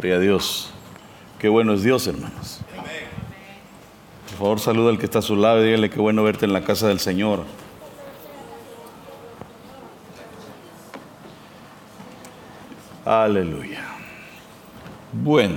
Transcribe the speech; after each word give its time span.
Gloria 0.00 0.14
a 0.14 0.20
Dios. 0.20 0.70
Qué 1.40 1.48
bueno 1.48 1.72
es 1.72 1.82
Dios, 1.82 2.06
hermanos. 2.06 2.60
Por 4.28 4.38
favor, 4.38 4.60
saluda 4.60 4.90
al 4.90 4.98
que 4.98 5.06
está 5.06 5.18
a 5.18 5.22
su 5.22 5.34
lado 5.34 5.60
y 5.60 5.66
dígale 5.66 5.90
qué 5.90 5.98
bueno 5.98 6.22
verte 6.22 6.46
en 6.46 6.52
la 6.52 6.62
casa 6.62 6.86
del 6.86 7.00
Señor. 7.00 7.40
Aleluya. 13.04 13.82
Bueno, 15.12 15.56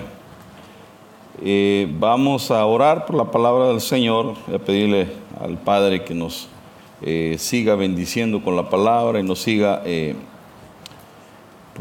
eh, 1.43 1.87
vamos 1.99 2.49
a 2.49 2.65
orar 2.65 3.05
por 3.05 3.17
la 3.17 3.29
palabra 3.29 3.67
del 3.67 3.79
Señor. 3.79 4.33
Voy 4.47 4.55
a 4.55 4.57
pedirle 4.57 5.07
al 5.39 5.59
Padre 5.59 6.03
que 6.03 6.15
nos 6.15 6.47
eh, 7.03 7.35
siga 7.37 7.75
bendiciendo 7.75 8.41
con 8.43 8.55
la 8.55 8.71
palabra 8.71 9.19
y 9.19 9.23
nos 9.23 9.39
siga 9.39 9.83
eh, 9.85 10.15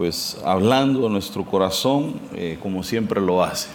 pues 0.00 0.38
hablando 0.46 1.06
a 1.06 1.10
nuestro 1.10 1.44
corazón 1.44 2.14
como 2.62 2.82
siempre 2.82 3.20
lo 3.20 3.44
hace. 3.44 3.68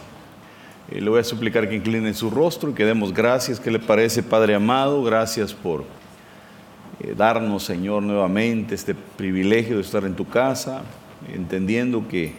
le 0.90 1.08
voy 1.08 1.20
a 1.20 1.24
suplicar 1.24 1.70
que 1.70 1.76
incline 1.76 2.12
su 2.16 2.32
rostro 2.32 2.72
y 2.72 2.74
que 2.74 2.84
demos 2.84 3.14
gracias. 3.14 3.60
¿Qué 3.60 3.70
le 3.70 3.78
parece, 3.78 4.24
Padre 4.24 4.56
amado? 4.56 5.04
Gracias 5.04 5.54
por 5.54 5.84
darnos, 7.16 7.62
Señor, 7.62 8.02
nuevamente 8.02 8.74
este 8.74 8.96
privilegio 8.96 9.76
de 9.76 9.84
estar 9.84 10.04
en 10.04 10.16
tu 10.16 10.28
casa, 10.28 10.82
entendiendo 11.32 12.08
que 12.08 12.34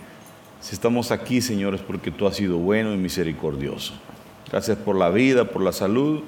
si 0.60 0.74
estamos 0.74 1.12
aquí, 1.12 1.40
Señor, 1.40 1.76
es 1.76 1.80
porque 1.80 2.10
tú 2.10 2.26
has 2.26 2.34
sido 2.34 2.58
bueno 2.58 2.92
y 2.92 2.96
misericordioso. 2.96 3.94
Gracias 4.50 4.78
por 4.78 4.96
la 4.96 5.10
vida, 5.10 5.44
por 5.44 5.62
la 5.62 5.70
salud. 5.70 6.22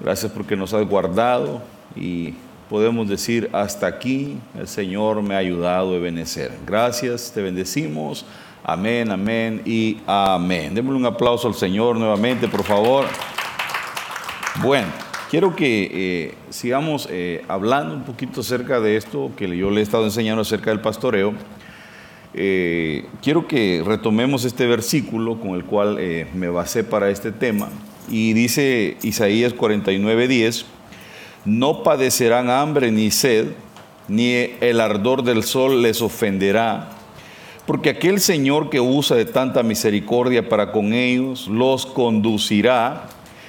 Gracias 0.00 0.30
porque 0.30 0.54
nos 0.54 0.72
has 0.72 0.86
guardado 0.86 1.62
y 1.96 2.34
podemos 2.70 3.08
decir, 3.08 3.50
hasta 3.52 3.88
aquí 3.88 4.38
el 4.56 4.68
Señor 4.68 5.22
me 5.22 5.34
ha 5.34 5.38
ayudado 5.38 5.96
a 5.96 5.98
benecer. 5.98 6.52
Gracias, 6.64 7.32
te 7.34 7.42
bendecimos. 7.42 8.24
Amén, 8.62 9.10
amén 9.10 9.60
y 9.66 9.98
amén. 10.06 10.72
Démosle 10.72 11.00
un 11.00 11.06
aplauso 11.06 11.48
al 11.48 11.54
Señor 11.54 11.96
nuevamente, 11.96 12.46
por 12.46 12.62
favor. 12.62 13.06
Bueno, 14.62 14.86
quiero 15.28 15.56
que 15.56 15.90
eh, 15.92 16.34
sigamos 16.50 17.08
eh, 17.10 17.44
hablando 17.48 17.92
un 17.92 18.04
poquito 18.04 18.42
acerca 18.42 18.78
de 18.78 18.96
esto 18.96 19.32
que 19.36 19.48
yo 19.56 19.68
le 19.72 19.80
he 19.80 19.82
estado 19.82 20.04
enseñando 20.04 20.42
acerca 20.42 20.70
del 20.70 20.80
pastoreo. 20.80 21.34
Eh, 22.34 23.04
quiero 23.20 23.48
que 23.48 23.82
retomemos 23.84 24.44
este 24.44 24.68
versículo 24.68 25.40
con 25.40 25.56
el 25.56 25.64
cual 25.64 25.98
me 26.34 26.48
basé 26.48 26.84
para 26.84 27.10
este 27.10 27.32
tema. 27.32 27.68
Y 28.08 28.32
dice 28.32 28.96
Isaías 29.02 29.56
49:10 29.56 30.66
no 31.44 31.82
padecerán 31.82 32.50
hambre 32.50 32.90
ni 32.90 33.10
sed, 33.10 33.48
ni 34.08 34.32
el 34.60 34.80
ardor 34.80 35.22
del 35.22 35.44
sol 35.44 35.82
les 35.82 36.02
ofenderá, 36.02 36.90
porque 37.66 37.90
aquel 37.90 38.20
Señor 38.20 38.70
que 38.70 38.80
usa 38.80 39.16
de 39.16 39.24
tanta 39.24 39.62
misericordia 39.62 40.48
para 40.48 40.72
con 40.72 40.92
ellos 40.92 41.46
los 41.46 41.86
conducirá 41.86 43.04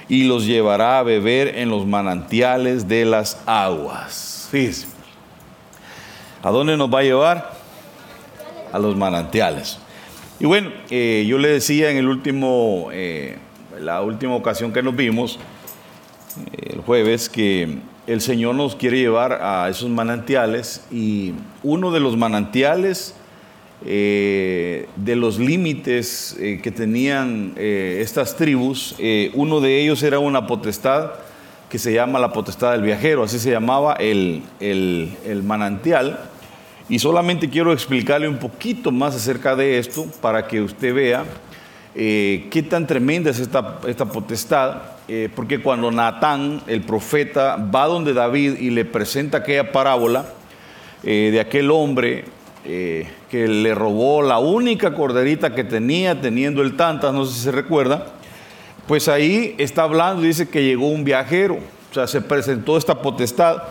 y 0.08 0.24
los 0.24 0.46
llevará 0.46 0.98
a 0.98 1.02
beber 1.02 1.58
en 1.58 1.70
los 1.70 1.86
manantiales 1.86 2.86
de 2.86 3.04
las 3.04 3.40
aguas. 3.46 4.48
Fíjense. 4.50 4.86
¿A 6.42 6.50
dónde 6.50 6.76
nos 6.76 6.92
va 6.92 7.00
a 7.00 7.02
llevar? 7.02 7.52
A 8.72 8.78
los 8.78 8.96
manantiales. 8.96 9.78
Y 10.40 10.46
bueno, 10.46 10.70
eh, 10.90 11.24
yo 11.28 11.38
le 11.38 11.48
decía 11.48 11.90
en 11.90 11.96
el 11.96 12.08
último, 12.08 12.88
eh, 12.92 13.38
la 13.80 14.02
última 14.02 14.34
ocasión 14.34 14.72
que 14.72 14.82
nos 14.82 14.96
vimos, 14.96 15.38
el 16.52 16.80
jueves 16.80 17.28
que 17.28 17.78
el 18.06 18.20
Señor 18.20 18.54
nos 18.54 18.74
quiere 18.76 18.98
llevar 18.98 19.38
a 19.42 19.68
esos 19.68 19.88
manantiales 19.88 20.84
y 20.90 21.32
uno 21.62 21.90
de 21.90 22.00
los 22.00 22.16
manantiales 22.16 23.14
eh, 23.84 24.88
de 24.96 25.16
los 25.16 25.38
límites 25.38 26.36
eh, 26.38 26.60
que 26.62 26.70
tenían 26.70 27.52
eh, 27.56 27.98
estas 28.00 28.36
tribus, 28.36 28.94
uno 29.34 29.60
de 29.60 29.80
ellos 29.80 30.02
era 30.02 30.18
una 30.18 30.46
potestad 30.46 31.12
que 31.68 31.78
se 31.78 31.92
llama 31.92 32.18
la 32.18 32.32
potestad 32.32 32.72
del 32.72 32.82
viajero, 32.82 33.22
así 33.22 33.38
se 33.38 33.50
llamaba 33.50 33.94
el, 33.94 34.42
el 34.60 35.42
manantial. 35.42 36.28
Y 36.88 36.98
solamente 36.98 37.48
quiero 37.48 37.72
explicarle 37.72 38.28
un 38.28 38.38
poquito 38.38 38.92
más 38.92 39.14
acerca 39.14 39.56
de 39.56 39.78
esto 39.78 40.06
para 40.20 40.46
que 40.46 40.60
usted 40.60 40.92
vea 40.94 41.24
qué 41.94 42.66
tan 42.68 42.86
tremenda 42.86 43.30
es 43.30 43.38
esta, 43.38 43.80
esta 43.86 44.06
potestad 44.06 44.92
eh, 45.08 45.28
porque 45.34 45.60
cuando 45.60 45.90
Natán, 45.90 46.62
el 46.66 46.82
profeta, 46.82 47.56
va 47.56 47.86
donde 47.86 48.14
David 48.14 48.58
y 48.60 48.70
le 48.70 48.84
presenta 48.84 49.38
aquella 49.38 49.72
parábola 49.72 50.26
eh, 51.02 51.30
de 51.32 51.40
aquel 51.40 51.70
hombre 51.72 52.24
eh, 52.64 53.10
que 53.28 53.48
le 53.48 53.74
robó 53.74 54.22
la 54.22 54.38
única 54.38 54.94
corderita 54.94 55.54
que 55.54 55.64
tenía, 55.64 56.20
teniendo 56.20 56.62
el 56.62 56.76
tantas, 56.76 57.12
no 57.12 57.24
sé 57.24 57.34
si 57.34 57.40
se 57.40 57.52
recuerda, 57.52 58.06
pues 58.86 59.08
ahí 59.08 59.56
está 59.58 59.82
hablando, 59.82 60.22
dice 60.22 60.48
que 60.48 60.64
llegó 60.64 60.88
un 60.88 61.02
viajero, 61.02 61.58
o 61.90 61.94
sea, 61.94 62.06
se 62.06 62.20
presentó 62.20 62.78
esta 62.78 63.02
potestad. 63.02 63.62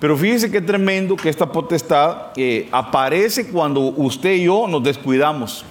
Pero 0.00 0.16
fíjese 0.16 0.50
qué 0.50 0.60
tremendo 0.60 1.14
que 1.14 1.28
esta 1.28 1.52
potestad 1.52 2.32
aparece 2.72 3.48
cuando 3.48 3.80
usted 3.80 4.32
y 4.34 4.44
yo 4.44 4.66
nos 4.66 4.82
descuidamos 4.82 5.64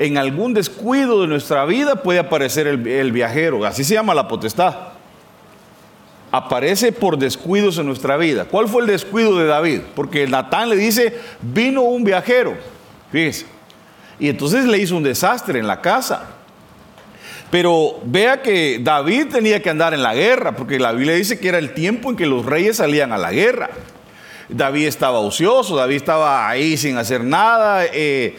en 0.00 0.16
algún 0.16 0.54
descuido 0.54 1.20
de 1.20 1.26
nuestra 1.28 1.66
vida 1.66 1.96
puede 1.96 2.18
aparecer 2.18 2.66
el, 2.66 3.12
viajero, 3.12 3.66
así 3.66 3.84
se 3.84 3.92
llama 3.92 4.14
la 4.14 4.26
potestad. 4.28 4.74
Aparece 6.32 6.90
por 6.90 7.18
descuidos 7.18 7.76
en 7.76 7.84
nuestra 7.84 8.16
vida. 8.16 8.46
¿Cuál 8.46 8.66
fue 8.66 8.80
el 8.80 8.88
descuido 8.88 9.36
de 9.36 9.44
David? 9.44 9.80
Porque 9.94 10.26
Natán 10.26 10.70
le 10.70 10.76
dice, 10.76 11.18
vino 11.42 11.82
un 11.82 12.02
viajero, 12.02 12.56
fíjese. 13.12 13.44
Y 14.18 14.30
entonces 14.30 14.64
le 14.64 14.78
hizo 14.78 14.96
un 14.96 15.02
desastre 15.02 15.58
en 15.58 15.66
la 15.66 15.82
casa. 15.82 16.30
Pero 17.50 18.00
vea 18.02 18.40
que 18.40 18.80
David 18.80 19.26
tenía 19.30 19.60
que 19.60 19.68
andar 19.68 19.92
en 19.92 20.02
la 20.02 20.14
guerra, 20.14 20.56
porque 20.56 20.78
la 20.78 20.92
Biblia 20.92 21.14
dice 21.14 21.38
que 21.38 21.48
era 21.48 21.58
el 21.58 21.74
tiempo 21.74 22.08
en 22.08 22.16
que 22.16 22.24
los 22.24 22.46
reyes 22.46 22.78
salían 22.78 23.12
a 23.12 23.18
la 23.18 23.32
guerra. 23.32 23.68
David 24.48 24.86
estaba 24.86 25.18
ocioso, 25.18 25.76
David 25.76 25.96
estaba 25.96 26.48
ahí 26.48 26.78
sin 26.78 26.96
hacer 26.96 27.22
nada. 27.22 27.84
Eh, 27.92 28.38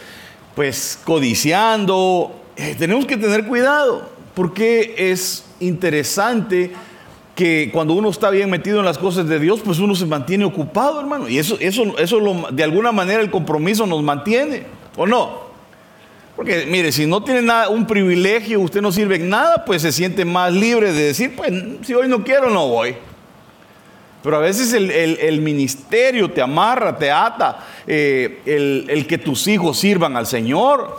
pues 0.56 1.00
codiciando. 1.04 2.36
Eh, 2.56 2.76
tenemos 2.78 3.06
que 3.06 3.18
tener 3.18 3.46
cuidado 3.46 4.10
porque 4.34 4.96
es 4.98 5.46
interesante 5.60 6.72
que 7.36 7.70
cuando 7.74 7.94
uno 7.94 8.10
está 8.10 8.30
bien 8.30 8.50
metido 8.50 8.80
en 8.80 8.86
las 8.86 8.98
cosas 8.98 9.28
de 9.28 9.40
Dios, 9.40 9.62
pues 9.64 9.80
uno 9.80 9.96
se 9.96 10.06
mantiene 10.06 10.46
ocupado, 10.46 11.00
hermano. 11.00 11.28
Y 11.28 11.40
eso, 11.40 11.58
eso, 11.60 11.98
eso 11.98 12.20
de 12.52 12.64
alguna 12.64 12.92
manera 12.92 13.22
el 13.22 13.32
compromiso 13.32 13.86
nos 13.86 14.04
mantiene, 14.04 14.64
¿o 14.98 15.08
no? 15.08 15.52
Porque 16.36 16.66
mire, 16.68 16.92
si 16.92 17.06
no 17.06 17.24
tiene 17.24 17.42
nada, 17.42 17.70
un 17.70 17.86
privilegio, 17.86 18.60
usted 18.62 18.82
no 18.82 18.92
sirve 18.92 19.16
en 19.16 19.30
nada, 19.30 19.64
pues 19.66 19.82
se 19.82 19.92
siente 19.92 20.26
más 20.26 20.54
libre 20.54 20.94
de 20.94 21.04
decir, 21.04 21.36
pues 21.36 21.52
si 21.84 21.94
hoy 21.94 22.08
no 22.08 22.24
quiero, 22.24 22.50
no 22.50 22.68
voy. 22.68 22.96
Pero 24.24 24.38
a 24.38 24.40
veces 24.40 24.74
el, 24.74 25.42
ministerio 25.42 26.30
te 26.30 26.42
amarra, 26.42 26.98
te 26.98 27.10
ata, 27.10 27.66
eh, 27.88 28.42
el, 28.46 29.08
que 29.08 29.18
tus 29.18 29.48
hijos 29.48 29.80
sirvan 29.80 30.16
al 30.16 30.28
Señor. 30.28 30.96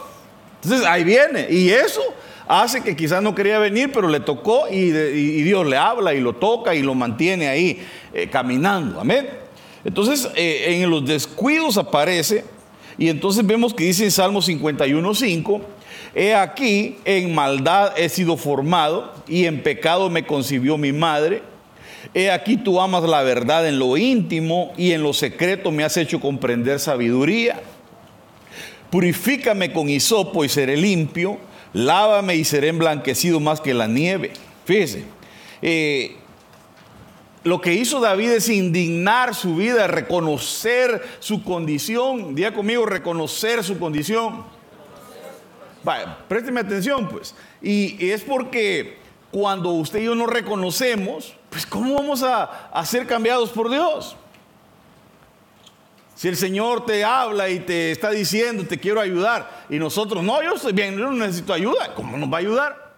Entonces 0.63 0.87
ahí 0.87 1.05
viene. 1.05 1.47
Y 1.49 1.71
eso 1.71 2.03
hace 2.49 2.83
que 2.83 2.97
quizás 2.97 3.23
no 3.23 3.35
quería 3.35 3.59
venir, 3.59 3.91
pero 3.93 4.09
le 4.09 4.21
tocó 4.21 4.69
y, 4.69 4.91
Dios 4.91 5.67
le 5.67 5.77
habla 5.77 6.15
y 6.15 6.21
lo 6.21 6.33
toca 6.35 6.75
y 6.75 6.83
lo 6.83 6.95
mantiene 6.95 7.49
ahí 7.49 7.85
eh, 8.13 8.29
caminando. 8.29 9.01
Amén. 9.01 9.29
Entonces 9.85 10.29
eh, 10.35 10.81
en 10.83 10.91
los 10.91 11.05
descuidos 11.05 11.77
aparece 11.77 12.45
y 12.99 13.09
entonces 13.09 13.47
vemos 13.47 13.73
que 13.73 13.85
dice 13.85 14.05
en 14.05 14.11
Salmo 14.11 14.41
51.5, 14.41 15.61
he 16.15 16.35
aquí, 16.35 16.99
en 17.05 17.35
maldad 17.35 17.93
he 17.97 18.09
sido 18.09 18.37
formado 18.37 19.13
y 19.27 19.47
en 19.47 19.63
pecado 19.63 20.11
me 20.11 20.27
concibió 20.27 20.77
mi 20.77 20.93
madre. 20.93 21.43
He 22.15 22.31
aquí 22.31 22.57
tú 22.57 22.81
amas 22.81 23.05
la 23.05 23.23
verdad 23.23 23.67
en 23.67 23.79
lo 23.79 23.97
íntimo 23.97 24.73
y 24.77 24.93
en 24.93 25.03
lo 25.03 25.13
secreto 25.13 25.71
me 25.71 25.85
has 25.85 25.97
hecho 25.97 26.21
comprender 26.21 26.81
sabiduría. 26.81 27.61
Purifícame 28.91 29.73
con 29.73 29.89
hisopo 29.89 30.45
y 30.45 30.49
seré 30.49 30.77
limpio. 30.77 31.39
Lávame 31.73 32.37
y 32.37 32.45
seré 32.45 32.69
emblanquecido 32.69 33.41
más 33.41 33.61
que 33.61 33.73
la 33.73 33.87
nieve. 33.87 34.33
Fíjese, 34.67 35.05
eh, 35.63 36.17
lo 37.45 37.61
que 37.61 37.73
hizo 37.73 38.01
David 38.01 38.33
es 38.33 38.49
indignar 38.51 39.35
su 39.35 39.57
vida, 39.57 39.87
reconocer 39.87 41.03
su 41.19 41.43
condición. 41.43 42.35
Día 42.35 42.53
conmigo, 42.53 42.85
reconocer 42.85 43.65
su 43.65 43.79
condición. 43.79 44.45
Présteme 46.29 46.61
atención, 46.61 47.09
pues. 47.09 47.35
y 47.61 48.11
es 48.11 48.23
porque 48.23 49.02
cuando 49.33 49.71
usted 49.71 50.01
y 50.01 50.05
yo 50.05 50.15
no 50.15 50.27
reconocemos, 50.27 51.35
pues 51.49 51.65
¿cómo 51.67 51.95
vamos 51.95 52.23
a, 52.23 52.71
ser 52.85 53.07
cambiados 53.07 53.51
por 53.51 53.71
Dios? 53.71 54.15
Si 56.15 56.29
el 56.29 56.37
Señor 56.37 56.85
te 56.85 57.03
habla 57.03 57.49
y 57.49 57.61
te 57.61 57.91
está 57.91 58.11
diciendo, 58.11 58.65
te 58.69 58.79
quiero 58.79 59.01
ayudar, 59.01 59.65
y 59.71 59.79
nosotros, 59.79 60.23
no, 60.23 60.43
yo 60.43 60.55
estoy 60.55 60.75
bien, 60.75 60.97
yo 60.97 61.07
no 61.07 61.13
necesito 61.13 61.55
ayuda, 61.55 61.95
¿cómo 61.95 62.17
nos 62.19 62.31
va 62.31 62.37
a 62.37 62.41
ayudar? 62.41 62.93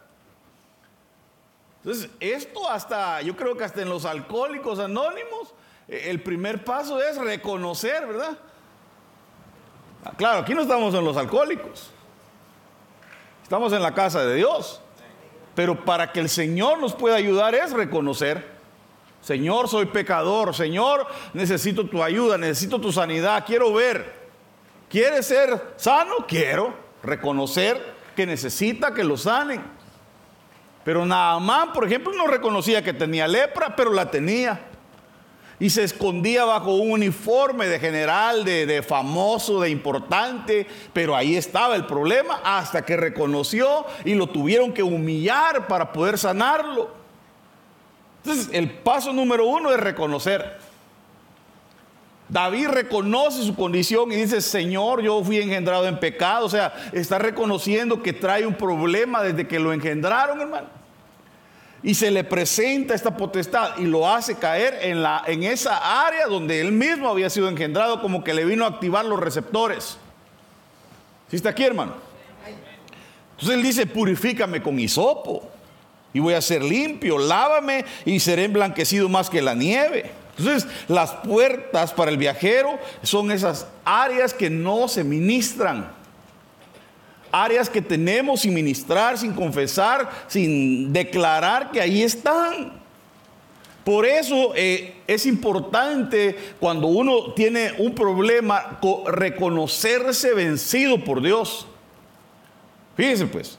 Entonces, 1.84 2.10
esto 2.18 2.68
hasta, 2.68 3.22
yo 3.22 3.36
creo 3.36 3.56
que 3.56 3.62
hasta 3.62 3.82
en 3.82 3.88
los 3.88 4.04
alcohólicos 4.04 4.80
anónimos, 4.80 5.54
eh, 5.86 6.06
el 6.06 6.20
primer 6.20 6.64
paso 6.64 7.00
es 7.00 7.16
reconocer, 7.16 8.06
¿verdad? 8.06 8.36
Claro, 10.16 10.40
aquí 10.40 10.52
no 10.52 10.62
estamos 10.62 10.92
en 10.94 11.04
los 11.04 11.16
alcohólicos. 11.16 11.90
Estamos 13.42 13.72
en 13.72 13.82
la 13.82 13.94
casa 13.94 14.24
de 14.24 14.34
Dios. 14.34 14.80
Pero 15.54 15.84
para 15.84 16.12
que 16.12 16.20
el 16.20 16.28
Señor 16.28 16.80
nos 16.80 16.94
pueda 16.94 17.16
ayudar 17.16 17.54
es 17.54 17.72
reconocer, 17.72 18.54
Señor, 19.20 19.68
soy 19.68 19.86
pecador, 19.86 20.54
Señor, 20.54 21.06
necesito 21.32 21.86
tu 21.86 22.02
ayuda, 22.02 22.36
necesito 22.36 22.78
tu 22.80 22.92
sanidad, 22.92 23.44
quiero 23.46 23.72
ver. 23.72 24.24
¿Quieres 24.90 25.26
ser 25.26 25.74
sano? 25.76 26.26
Quiero 26.28 26.74
reconocer 27.02 27.94
que 28.14 28.26
necesita 28.26 28.92
que 28.92 29.02
lo 29.02 29.16
sanen. 29.16 29.62
Pero 30.84 31.06
Naamán, 31.06 31.72
por 31.72 31.86
ejemplo, 31.86 32.12
no 32.12 32.26
reconocía 32.26 32.84
que 32.84 32.92
tenía 32.92 33.26
lepra, 33.26 33.74
pero 33.74 33.92
la 33.92 34.10
tenía 34.10 34.60
y 35.60 35.70
se 35.70 35.84
escondía 35.84 36.44
bajo 36.44 36.74
un 36.74 36.92
uniforme 36.92 37.66
de 37.66 37.78
general, 37.78 38.44
de, 38.44 38.82
famoso, 38.82 39.60
de 39.60 39.70
importante, 39.70 40.66
pero 40.92 41.14
ahí 41.14 41.36
estaba 41.36 41.76
el 41.76 41.86
problema 41.86 42.40
hasta 42.44 42.84
que 42.84 42.96
reconoció 42.96 43.86
y 44.04 44.14
lo 44.14 44.28
tuvieron 44.28 44.72
que 44.72 44.82
humillar 44.82 45.66
para 45.68 45.92
poder 45.92 46.18
sanarlo. 46.18 46.90
Entonces, 48.24 48.48
el 48.52 48.70
paso 48.70 49.12
número 49.12 49.46
uno 49.46 49.70
es 49.70 49.78
reconocer. 49.78 50.58
David 52.28 52.68
reconoce 52.68 53.42
su 53.42 53.54
condición 53.54 54.10
y 54.10 54.16
dice, 54.16 54.40
Señor, 54.40 55.02
yo 55.02 55.22
fui 55.22 55.38
engendrado 55.38 55.86
en 55.86 56.00
pecado. 56.00 56.46
O 56.46 56.48
sea, 56.48 56.72
está 56.92 57.18
reconociendo 57.18 58.02
que 58.02 58.14
trae 58.14 58.46
un 58.46 58.54
problema 58.54 59.22
desde 59.22 59.46
que 59.46 59.58
lo 59.58 59.72
engendraron, 59.72 60.40
hermano 60.40 60.83
y 61.84 61.94
se 61.94 62.10
le 62.10 62.24
presenta 62.24 62.94
esta 62.94 63.14
potestad 63.14 63.76
y 63.76 63.84
lo 63.84 64.08
hace 64.08 64.36
caer 64.36 64.78
en, 64.80 65.02
la, 65.02 65.22
en 65.26 65.42
esa 65.42 66.06
área 66.06 66.26
donde 66.26 66.62
él 66.62 66.72
mismo 66.72 67.10
había 67.10 67.28
sido 67.28 67.46
engendrado, 67.46 68.00
como 68.00 68.24
que 68.24 68.32
le 68.32 68.46
vino 68.46 68.64
a 68.64 68.68
activar 68.68 69.04
los 69.04 69.20
receptores. 69.20 69.98
¿Sí 71.30 71.36
está 71.36 71.50
aquí, 71.50 71.62
hermano? 71.62 71.94
Entonces 73.32 73.56
él 73.56 73.62
dice, 73.62 73.86
purifícame 73.86 74.62
con 74.62 74.80
hisopo 74.80 75.50
y 76.14 76.20
voy 76.20 76.32
a 76.32 76.40
ser 76.40 76.62
limpio, 76.64 77.18
lávame 77.18 77.84
y 78.06 78.18
seré 78.18 78.44
emblanquecido 78.44 79.10
más 79.10 79.28
que 79.28 79.42
la 79.42 79.54
nieve. 79.54 80.10
Entonces, 80.38 80.66
las 80.88 81.12
puertas 81.12 81.92
para 81.92 82.10
el 82.10 82.16
viajero 82.16 82.78
son 83.02 83.30
esas 83.30 83.66
áreas 83.84 84.32
que 84.32 84.48
no 84.48 84.88
se 84.88 85.04
ministran 85.04 85.92
áreas 87.34 87.68
que 87.68 87.82
tenemos 87.82 88.42
sin 88.42 88.54
ministrar, 88.54 89.18
sin 89.18 89.32
confesar, 89.32 90.08
sin 90.28 90.92
declarar 90.92 91.72
que 91.72 91.80
ahí 91.80 92.02
están. 92.02 92.80
Por 93.82 94.06
eso 94.06 94.52
eh, 94.54 94.94
es 95.08 95.26
importante 95.26 96.36
cuando 96.60 96.86
uno 96.86 97.34
tiene 97.34 97.72
un 97.78 97.92
problema 97.94 98.78
reconocerse 99.06 100.32
vencido 100.32 101.02
por 101.02 101.20
Dios. 101.20 101.66
Fíjense 102.96 103.26
pues, 103.26 103.58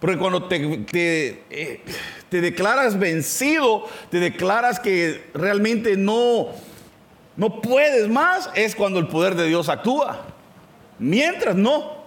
porque 0.00 0.16
cuando 0.16 0.44
te, 0.44 0.86
eh, 0.92 1.84
te, 2.30 2.40
declaras 2.40 2.98
vencido, 2.98 3.86
te 4.10 4.18
declaras 4.18 4.80
que 4.80 5.24
realmente 5.34 5.96
no, 5.98 6.48
no 7.36 7.60
puedes 7.60 8.08
más, 8.08 8.48
es 8.54 8.74
cuando 8.74 8.98
el 8.98 9.08
poder 9.08 9.34
de 9.34 9.46
Dios 9.46 9.68
actúa. 9.68 10.24
Mientras 10.98 11.54
no. 11.54 11.97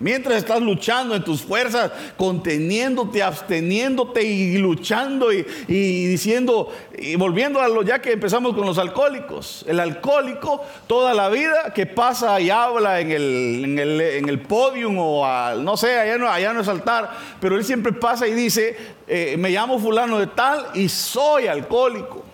Mientras 0.00 0.38
estás 0.38 0.62
luchando 0.62 1.14
en 1.14 1.22
tus 1.22 1.42
fuerzas, 1.42 1.92
conteniéndote, 2.16 3.22
absteniéndote 3.22 4.22
y 4.22 4.56
luchando 4.56 5.30
y, 5.30 5.42
diciendo, 5.68 6.72
y 6.98 7.16
volviendo 7.16 7.60
a 7.60 7.68
lo 7.68 7.82
ya 7.82 8.00
que 8.00 8.12
empezamos 8.12 8.54
con 8.54 8.64
los 8.64 8.78
alcohólicos. 8.78 9.62
El 9.68 9.78
alcohólico, 9.78 10.64
toda 10.86 11.12
la 11.12 11.28
vida 11.28 11.74
que 11.74 11.84
pasa 11.84 12.40
y 12.40 12.48
habla 12.48 13.00
en 13.00 13.10
el, 13.10 13.62
en 13.64 13.78
el, 13.78 14.00
en 14.00 14.28
el 14.30 14.40
podium 14.40 14.96
o 14.98 15.54
no 15.56 15.76
sé, 15.76 15.98
allá 15.98 16.16
no, 16.16 16.30
allá 16.30 16.54
no 16.54 16.62
es 16.62 16.68
altar, 16.68 17.10
pero 17.38 17.58
él 17.58 17.64
siempre 17.64 17.92
pasa 17.92 18.26
y 18.26 18.32
dice, 18.32 18.76
eh, 19.06 19.36
me 19.38 19.50
llamo 19.50 19.78
fulano 19.78 20.18
de 20.18 20.28
tal 20.28 20.68
y 20.72 20.88
soy 20.88 21.46
alcohólico. 21.46 22.29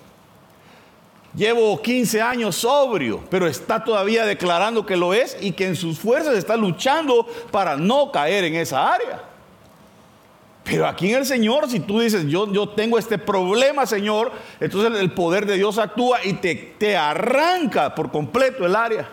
Llevo 1.37 1.83
15 1.83 2.23
años 2.23 2.57
sobrio, 2.57 3.23
pero 3.29 3.47
está 3.47 3.85
todavía 3.85 4.25
declarando 4.25 4.87
que 4.87 4.97
lo 4.97 5.13
es 5.13 5.37
y 5.39 5.53
que 5.53 5.67
en 5.67 5.77
sus 5.77 5.99
fuerzas 5.99 6.35
está 6.35 6.57
luchando 6.57 7.27
para 7.51 7.77
no 7.77 8.11
caer 8.11 8.45
en 8.45 8.55
esa 8.55 8.91
área. 8.91 9.23
Pero 10.65 10.87
aquí 10.87 11.11
en 11.11 11.19
el 11.19 11.27
Señor, 11.27 11.69
si 11.69 11.81
tú 11.81 12.01
dices, 12.01 12.25
yo, 12.27 12.51
yo 12.51 12.71
tengo 12.71 12.99
este 12.99 13.19
problema, 13.19 13.85
Señor, 13.85 14.33
entonces 14.61 14.99
el 14.99 15.13
poder 15.13 15.45
de 15.45 15.57
Dios 15.57 15.77
actúa 15.77 16.25
y 16.25 16.33
te, 16.33 16.55
te 16.55 16.97
arranca 16.97 17.95
por 17.95 18.11
completo 18.11 18.65
el 18.65 18.75
área. 18.75 19.07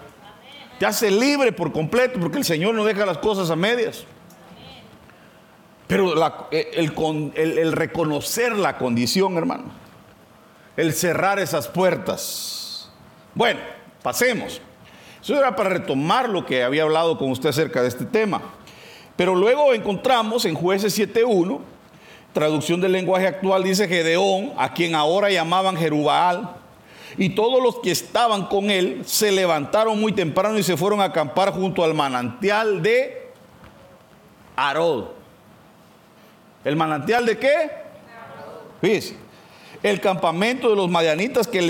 Te 0.79 0.85
hace 0.85 1.11
libre 1.11 1.51
por 1.51 1.73
completo, 1.73 2.21
porque 2.21 2.37
el 2.37 2.45
Señor 2.45 2.73
no 2.73 2.85
deja 2.85 3.05
las 3.05 3.17
cosas 3.17 3.51
a 3.51 3.57
medias. 3.57 4.05
Pero 5.87 6.13
el, 6.51 6.91
el 7.35 7.71
reconocer 7.73 8.53
la 8.53 8.77
condición, 8.77 9.37
hermano 9.37 9.82
el 10.77 10.93
cerrar 10.93 11.39
esas 11.39 11.67
puertas. 11.67 12.89
Bueno, 13.35 13.59
pasemos. 14.01 14.61
Eso 15.21 15.37
era 15.37 15.55
para 15.55 15.69
retomar 15.69 16.27
lo 16.27 16.45
que 16.45 16.63
había 16.63 16.83
hablado 16.83 17.17
con 17.17 17.31
usted 17.31 17.49
acerca 17.49 17.81
de 17.81 17.87
este 17.87 18.05
tema. 18.05 18.41
Pero 19.15 19.35
luego 19.35 19.73
encontramos 19.73 20.45
en 20.45 20.55
jueces 20.55 20.97
7.1, 20.97 21.59
traducción 22.33 22.81
del 22.81 22.91
lenguaje 22.91 23.27
actual, 23.27 23.63
dice 23.63 23.87
Gedeón, 23.87 24.53
a 24.57 24.73
quien 24.73 24.95
ahora 24.95 25.29
llamaban 25.29 25.77
Jerubaal, 25.77 26.55
y 27.17 27.29
todos 27.29 27.61
los 27.61 27.79
que 27.79 27.91
estaban 27.91 28.47
con 28.47 28.71
él 28.71 29.03
se 29.05 29.31
levantaron 29.31 29.99
muy 30.01 30.13
temprano 30.13 30.57
y 30.57 30.63
se 30.63 30.75
fueron 30.75 30.99
a 30.99 31.05
acampar 31.05 31.51
junto 31.51 31.83
al 31.83 31.93
manantial 31.93 32.81
de 32.81 33.31
Arod. 34.55 35.05
¿El 36.65 36.75
manantial 36.75 37.25
de 37.25 37.37
qué? 37.37 37.71
Fíjese, 38.81 39.22
el 39.83 39.99
campamento 39.99 40.69
de 40.69 40.77
los 40.77 40.89
madianitas 40.89 41.45
que, 41.47 41.61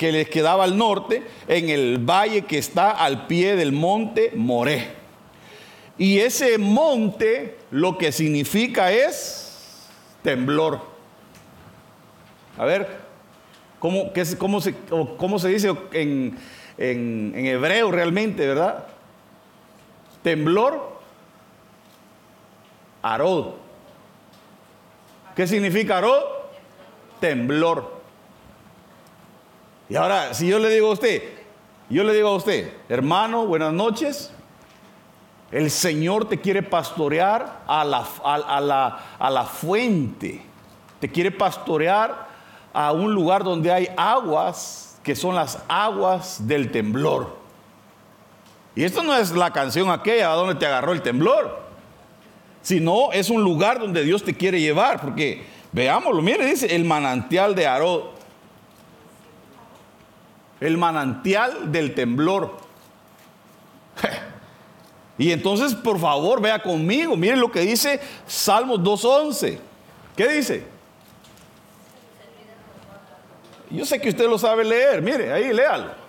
les 0.00 0.28
quedaba 0.30 0.64
al 0.64 0.78
norte, 0.78 1.22
en 1.46 1.68
el 1.68 1.98
valle 1.98 2.42
que 2.42 2.56
está 2.56 2.90
al 2.90 3.26
pie 3.26 3.54
del 3.54 3.72
monte 3.72 4.32
Moré. 4.34 4.88
Y 5.98 6.18
ese 6.18 6.56
monte 6.56 7.58
lo 7.70 7.98
que 7.98 8.12
significa 8.12 8.90
es 8.90 9.86
temblor. 10.22 10.80
A 12.56 12.64
ver, 12.64 12.88
¿cómo, 13.78 14.10
cómo, 14.38 14.62
se, 14.62 14.74
cómo 15.18 15.38
se, 15.38 15.48
dice 15.48 15.74
en, 15.92 16.38
en, 16.78 17.46
hebreo 17.46 17.90
realmente, 17.90 18.46
verdad? 18.46 18.86
Temblor, 20.22 20.98
arod. 23.02 23.48
¿Qué 25.36 25.46
significa 25.46 25.98
arod? 25.98 26.39
Temblor. 27.20 28.00
Y 29.88 29.96
ahora, 29.96 30.34
si 30.34 30.48
yo 30.48 30.58
le 30.58 30.68
digo 30.70 30.88
a 30.88 30.92
usted, 30.92 31.22
yo 31.88 32.04
le 32.04 32.14
digo 32.14 32.28
a 32.28 32.36
usted, 32.36 32.72
hermano, 32.88 33.46
buenas 33.46 33.72
noches, 33.72 34.32
el 35.50 35.70
Señor 35.70 36.28
te 36.28 36.40
quiere 36.40 36.62
pastorear 36.62 37.62
a 37.66 37.84
la, 37.84 38.06
a, 38.24 38.60
la, 38.60 39.00
a 39.18 39.30
la 39.30 39.44
fuente, 39.44 40.40
te 41.00 41.10
quiere 41.10 41.32
pastorear 41.32 42.28
a 42.72 42.92
un 42.92 43.12
lugar 43.12 43.42
donde 43.42 43.72
hay 43.72 43.88
aguas 43.96 45.00
que 45.02 45.16
son 45.16 45.34
las 45.34 45.58
aguas 45.68 46.46
del 46.46 46.70
temblor. 46.70 47.36
Y 48.76 48.84
esto 48.84 49.02
no 49.02 49.16
es 49.16 49.32
la 49.32 49.50
canción 49.52 49.90
aquella 49.90 50.28
donde 50.28 50.54
te 50.54 50.66
agarró 50.66 50.92
el 50.92 51.02
temblor, 51.02 51.60
sino 52.62 53.10
es 53.12 53.30
un 53.30 53.42
lugar 53.42 53.80
donde 53.80 54.04
Dios 54.04 54.22
te 54.22 54.36
quiere 54.36 54.60
llevar, 54.60 55.00
porque 55.00 55.44
Veámoslo, 55.72 56.20
mire, 56.22 56.46
dice 56.46 56.74
el 56.74 56.84
manantial 56.84 57.54
de 57.54 57.66
Arod. 57.66 58.10
El 60.60 60.76
manantial 60.76 61.70
del 61.70 61.94
temblor. 61.94 62.58
Y 65.18 65.32
entonces, 65.32 65.74
por 65.74 66.00
favor, 66.00 66.40
vea 66.40 66.62
conmigo, 66.62 67.14
mire 67.14 67.36
lo 67.36 67.52
que 67.52 67.60
dice 67.60 68.00
Salmos 68.26 68.80
2.11. 68.80 69.58
¿Qué 70.16 70.28
dice? 70.28 70.64
Yo 73.68 73.84
sé 73.84 74.00
que 74.00 74.08
usted 74.08 74.26
lo 74.26 74.38
sabe 74.38 74.64
leer, 74.64 75.02
mire, 75.02 75.30
ahí 75.30 75.52
léalo. 75.52 75.99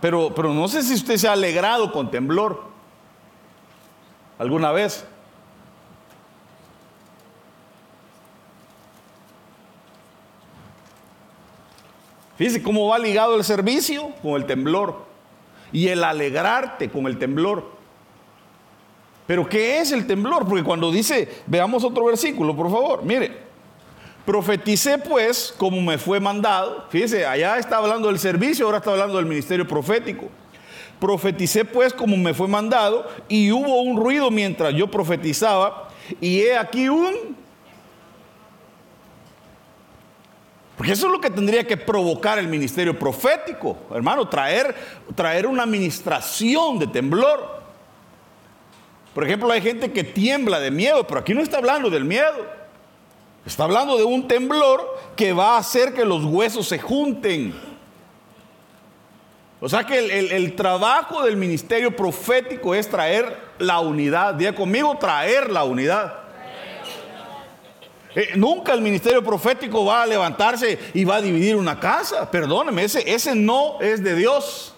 Pero, 0.00 0.32
pero 0.34 0.52
no 0.52 0.68
sé 0.68 0.82
si 0.82 0.94
usted 0.94 1.16
se 1.16 1.28
ha 1.28 1.32
alegrado 1.32 1.90
con 1.90 2.10
temblor 2.10 2.64
alguna 4.38 4.72
vez. 4.72 5.06
Fíjese 12.36 12.62
cómo 12.62 12.88
va 12.88 12.98
ligado 12.98 13.36
el 13.36 13.44
servicio 13.44 14.10
con 14.20 14.32
el 14.32 14.44
temblor 14.44 15.04
y 15.72 15.88
el 15.88 16.02
alegrarte 16.02 16.90
con 16.90 17.06
el 17.06 17.18
temblor. 17.18 17.72
Pero 19.26 19.48
¿qué 19.48 19.78
es 19.78 19.92
el 19.92 20.06
temblor? 20.06 20.46
Porque 20.46 20.64
cuando 20.64 20.90
dice, 20.90 21.42
veamos 21.46 21.84
otro 21.84 22.04
versículo, 22.04 22.54
por 22.54 22.70
favor, 22.70 23.02
mire, 23.04 23.43
profeticé 24.24 24.98
pues 24.98 25.54
como 25.56 25.80
me 25.80 25.98
fue 25.98 26.20
mandado. 26.20 26.86
Fíjese, 26.88 27.26
allá 27.26 27.58
está 27.58 27.76
hablando 27.76 28.08
del 28.08 28.18
servicio, 28.18 28.66
ahora 28.66 28.78
está 28.78 28.92
hablando 28.92 29.16
del 29.16 29.26
ministerio 29.26 29.66
profético. 29.66 30.28
Profeticé 30.98 31.64
pues 31.64 31.92
como 31.92 32.16
me 32.16 32.32
fue 32.32 32.48
mandado 32.48 33.06
y 33.28 33.52
hubo 33.52 33.82
un 33.82 33.96
ruido 33.96 34.30
mientras 34.30 34.72
yo 34.74 34.90
profetizaba 34.90 35.88
y 36.20 36.40
he 36.40 36.56
aquí 36.56 36.88
un... 36.88 37.44
Porque 40.76 40.92
eso 40.92 41.06
es 41.06 41.12
lo 41.12 41.20
que 41.20 41.30
tendría 41.30 41.64
que 41.64 41.76
provocar 41.76 42.38
el 42.38 42.48
ministerio 42.48 42.98
profético, 42.98 43.76
hermano, 43.94 44.28
traer, 44.28 44.74
traer 45.14 45.46
una 45.46 45.62
administración 45.62 46.80
de 46.80 46.88
temblor. 46.88 47.62
Por 49.14 49.24
ejemplo, 49.24 49.50
hay 49.52 49.62
gente 49.62 49.92
que 49.92 50.02
tiembla 50.02 50.58
de 50.58 50.72
miedo, 50.72 51.06
pero 51.06 51.20
aquí 51.20 51.32
no 51.32 51.42
está 51.42 51.58
hablando 51.58 51.90
del 51.90 52.04
miedo. 52.04 52.53
Está 53.46 53.64
hablando 53.64 53.96
de 53.98 54.04
un 54.04 54.26
temblor 54.26 54.98
que 55.16 55.32
va 55.32 55.56
a 55.56 55.58
hacer 55.58 55.92
que 55.92 56.04
los 56.04 56.24
huesos 56.24 56.66
se 56.66 56.78
junten. 56.78 57.54
O 59.60 59.68
sea 59.68 59.84
que 59.84 60.18
el, 60.18 60.56
trabajo 60.56 61.22
del 61.22 61.36
ministerio 61.36 61.94
profético 61.94 62.74
es 62.74 62.88
traer 62.88 63.36
la 63.58 63.80
unidad. 63.80 64.34
Diga 64.34 64.54
conmigo, 64.54 64.96
traer 64.98 65.50
la 65.50 65.64
unidad. 65.64 66.14
Eh, 68.14 68.32
nunca 68.36 68.72
el 68.72 68.80
ministerio 68.80 69.24
profético 69.24 69.84
va 69.84 70.02
a 70.02 70.06
levantarse 70.06 70.78
y 70.94 71.04
va 71.04 71.16
a 71.16 71.20
dividir 71.20 71.56
una 71.56 71.80
casa. 71.80 72.30
Perdóneme, 72.30 72.84
ese, 72.84 73.10
ese 73.12 73.34
no 73.34 73.80
es 73.80 74.04
de 74.04 74.14
Dios. 74.14 74.73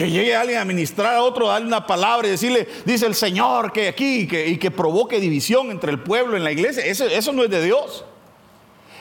Que 0.00 0.10
llegue 0.10 0.34
alguien 0.34 0.58
a 0.58 0.64
ministrar 0.64 1.16
a 1.16 1.22
otro, 1.22 1.48
darle 1.48 1.66
una 1.66 1.86
palabra 1.86 2.26
y 2.26 2.30
decirle, 2.30 2.66
dice 2.86 3.04
el 3.04 3.14
Señor 3.14 3.70
que 3.70 3.88
aquí 3.88 4.26
y 4.32 4.56
que 4.56 4.70
provoque 4.70 5.20
división 5.20 5.70
entre 5.70 5.90
el 5.90 6.00
pueblo 6.00 6.38
en 6.38 6.42
la 6.42 6.50
iglesia. 6.50 6.82
Eso, 6.86 7.04
eso 7.04 7.34
no 7.34 7.44
es 7.44 7.50
de 7.50 7.62
Dios. 7.62 8.06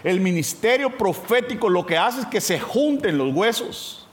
El 0.03 0.19
ministerio 0.19 0.97
profético 0.97 1.69
lo 1.69 1.85
que 1.85 1.97
hace 1.97 2.19
es 2.19 2.25
que 2.25 2.41
se 2.41 2.59
junten 2.59 3.17
los 3.17 3.33
huesos. 3.33 4.09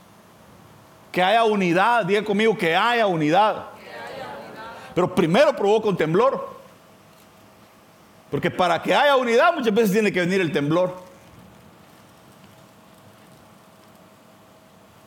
Que 1.10 1.24
haya 1.24 1.42
unidad. 1.42 2.04
Diga 2.04 2.22
conmigo 2.22 2.56
que 2.56 2.76
haya 2.76 3.08
unidad. 3.08 3.66
Pero 4.94 5.12
primero 5.12 5.56
provoca 5.56 5.88
un 5.88 5.96
temblor. 5.96 6.56
Porque 8.30 8.48
para 8.48 8.80
que 8.80 8.94
haya 8.94 9.16
unidad 9.16 9.52
muchas 9.52 9.74
veces 9.74 9.90
tiene 9.90 10.12
que 10.12 10.20
venir 10.20 10.40
el 10.40 10.52
temblor. 10.52 11.02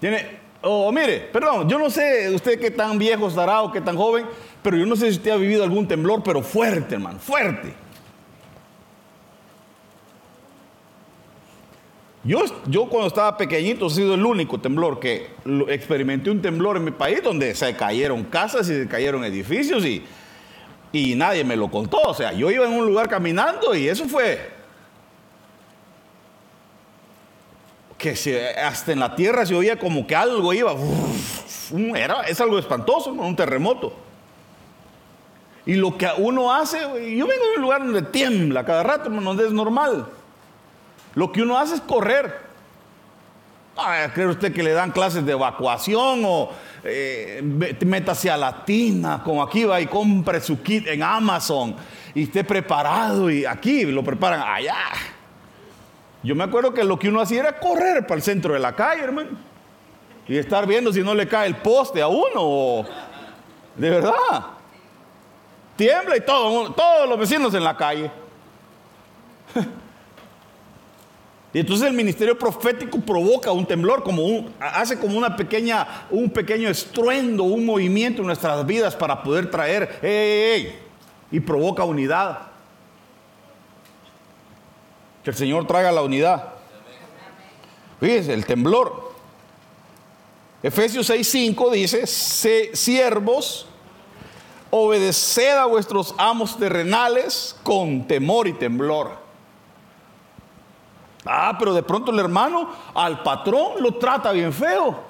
Tiene, 0.01 0.38
Oh, 0.61 0.91
mire, 0.91 1.29
perdón, 1.31 1.69
yo 1.69 1.79
no 1.79 1.89
sé 1.89 2.29
usted 2.33 2.59
qué 2.59 2.69
tan 2.69 2.97
viejo 2.97 3.27
estará 3.27 3.61
o 3.61 3.71
qué 3.71 3.79
tan 3.79 3.95
joven, 3.95 4.25
pero 4.61 4.75
yo 4.75 4.85
no 4.85 4.95
sé 4.95 5.09
si 5.09 5.17
usted 5.17 5.31
ha 5.31 5.37
vivido 5.37 5.63
algún 5.63 5.87
temblor, 5.87 6.21
pero 6.21 6.41
fuerte, 6.41 6.95
hermano, 6.95 7.19
fuerte. 7.19 7.73
Yo, 12.25 12.39
yo 12.67 12.89
cuando 12.89 13.07
estaba 13.07 13.37
pequeñito 13.37 13.87
he 13.87 13.89
sido 13.89 14.15
el 14.15 14.25
único 14.25 14.59
temblor 14.59 14.99
que 14.99 15.29
experimenté 15.69 16.29
un 16.29 16.41
temblor 16.41 16.75
en 16.75 16.83
mi 16.83 16.91
país 16.91 17.23
donde 17.23 17.55
se 17.55 17.73
cayeron 17.77 18.25
casas 18.25 18.69
y 18.69 18.81
se 18.81 18.87
cayeron 18.87 19.23
edificios 19.23 19.85
y, 19.85 20.03
y 20.91 21.15
nadie 21.15 21.45
me 21.45 21.55
lo 21.55 21.71
contó. 21.71 22.01
O 22.01 22.13
sea, 22.13 22.33
yo 22.33 22.51
iba 22.51 22.67
en 22.67 22.73
un 22.73 22.85
lugar 22.85 23.07
caminando 23.07 23.73
y 23.73 23.87
eso 23.87 24.05
fue 24.05 24.58
que 27.99 28.55
hasta 28.57 28.93
en 28.93 28.99
la 28.99 29.13
tierra 29.13 29.45
se 29.45 29.53
oía 29.53 29.77
como 29.77 30.07
que 30.07 30.15
algo 30.15 30.53
iba. 30.53 30.73
era, 31.95 32.21
es 32.21 32.39
algo 32.41 32.57
espantoso, 32.57 33.11
un 33.11 33.35
terremoto. 33.35 33.93
Y 35.65 35.75
lo 35.75 35.95
que 35.97 36.09
uno 36.17 36.51
hace, 36.51 36.79
yo 36.79 37.27
vengo 37.27 37.45
de 37.45 37.55
un 37.57 37.61
lugar 37.61 37.81
donde 37.83 38.01
tiembla 38.01 38.65
cada 38.65 38.81
rato, 38.81 39.09
donde 39.09 39.45
es 39.45 39.51
normal. 39.51 40.07
Lo 41.13 41.31
que 41.31 41.41
uno 41.41 41.59
hace 41.59 41.75
es 41.75 41.81
correr. 41.81 42.49
¿Cree 44.13 44.27
usted 44.27 44.53
que 44.53 44.63
le 44.63 44.71
dan 44.71 44.91
clases 44.91 45.25
de 45.25 45.33
evacuación 45.33 46.21
o 46.25 46.49
eh, 46.83 47.41
métase 47.85 48.29
a 48.29 48.37
la 48.37 48.65
tina, 48.65 49.21
como 49.23 49.43
aquí 49.43 49.63
va 49.63 49.79
y 49.79 49.87
compre 49.87 50.41
su 50.41 50.61
kit 50.61 50.87
en 50.87 51.03
Amazon 51.03 51.75
y 52.13 52.23
esté 52.23 52.43
preparado 52.43 53.29
y 53.29 53.45
aquí 53.45 53.85
lo 53.85 54.03
preparan 54.03 54.41
allá? 54.41 54.75
Yo 56.21 56.35
me 56.35 56.43
acuerdo 56.43 56.73
que 56.73 56.83
lo 56.83 56.99
que 56.99 57.09
uno 57.09 57.21
hacía 57.21 57.39
era 57.39 57.59
correr 57.59 58.05
para 58.05 58.15
el 58.15 58.21
centro 58.21 58.53
de 58.53 58.59
la 58.59 58.75
calle, 58.75 59.03
hermano. 59.03 59.29
Y 60.27 60.37
estar 60.37 60.67
viendo 60.67 60.91
si 60.93 61.01
no 61.01 61.15
le 61.15 61.27
cae 61.27 61.47
el 61.47 61.55
poste 61.55 62.01
a 62.01 62.07
uno. 62.07 62.85
De 63.75 63.89
verdad. 63.89 64.13
Tiembla 65.75 66.17
y 66.17 66.21
todo, 66.21 66.71
todos 66.73 67.07
los 67.07 67.17
vecinos 67.17 67.53
en 67.53 67.63
la 67.63 67.75
calle. 67.75 68.11
Y 71.51 71.59
entonces 71.59 71.87
el 71.87 71.93
ministerio 71.93 72.37
profético 72.37 72.99
provoca 72.99 73.51
un 73.51 73.65
temblor, 73.65 74.03
como 74.03 74.49
hace 74.59 74.99
como 74.99 75.17
una 75.17 75.35
pequeña, 75.35 76.05
un 76.11 76.29
pequeño 76.29 76.69
estruendo, 76.69 77.43
un 77.43 77.65
movimiento 77.65 78.21
en 78.21 78.27
nuestras 78.27 78.63
vidas 78.67 78.95
para 78.95 79.23
poder 79.23 79.49
traer, 79.49 80.79
y 81.31 81.39
provoca 81.39 81.83
unidad. 81.83 82.48
Que 85.23 85.31
el 85.31 85.35
Señor 85.35 85.67
traiga 85.67 85.91
la 85.91 86.01
unidad. 86.01 86.53
Fíjense, 87.99 88.33
el 88.33 88.45
temblor. 88.45 89.11
Efesios 90.63 91.09
6:5 91.09 91.71
dice, 91.71 92.05
siervos, 92.75 93.65
obedeced 94.71 95.57
a 95.57 95.65
vuestros 95.65 96.13
amos 96.17 96.57
terrenales 96.57 97.55
con 97.63 98.07
temor 98.07 98.47
y 98.47 98.53
temblor. 98.53 99.17
Ah, 101.25 101.55
pero 101.59 101.73
de 101.73 101.83
pronto 101.83 102.11
el 102.11 102.19
hermano 102.19 102.69
al 102.93 103.23
patrón 103.23 103.81
lo 103.81 103.95
trata 103.95 104.31
bien 104.31 104.53
feo. 104.53 105.09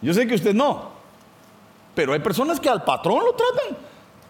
Yo 0.00 0.12
sé 0.12 0.26
que 0.26 0.34
usted 0.34 0.54
no. 0.54 0.91
Pero 1.94 2.12
hay 2.12 2.20
personas 2.20 2.58
que 2.58 2.68
al 2.68 2.84
patrón 2.84 3.22
lo 3.24 3.34
tratan. 3.34 3.78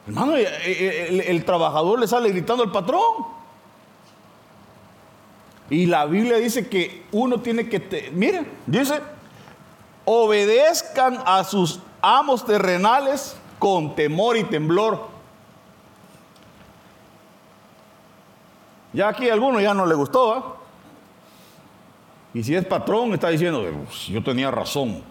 Hermano, 0.07 0.37
eh, 0.37 0.47
eh, 0.65 1.25
el, 1.29 1.45
trabajador 1.45 2.01
le 2.01 2.09
sale 2.09 2.31
gritando 2.31 2.65
al 2.65 2.73
patrón. 2.73 3.27
Y 5.71 5.87
la 5.87 6.07
Biblia 6.07 6.37
dice 6.39 6.69
que 6.69 7.07
uno 7.13 7.41
tiene 7.41 7.69
que, 7.69 8.11
miren, 8.13 8.51
dice, 8.67 9.01
obedezcan 10.05 11.23
a 11.25 11.45
sus 11.45 11.81
amos 12.03 12.45
terrenales 12.45 13.37
con 13.59 13.95
temor 13.95 14.37
y 14.37 14.45
temblor. 14.45 15.13
Ya 18.93 19.09
aquí 19.09 19.31
a 19.31 19.33
alguno 19.33 19.61
ya 19.61 19.73
no 19.73 19.87
le 19.87 19.95
gustó, 19.95 20.59
Y 22.35 22.43
si 22.43 22.55
es 22.55 22.67
patrón, 22.67 23.15
está 23.15 23.29
diciendo, 23.29 23.65
yo 24.09 24.23
tenía 24.23 24.51
razón, 24.51 25.03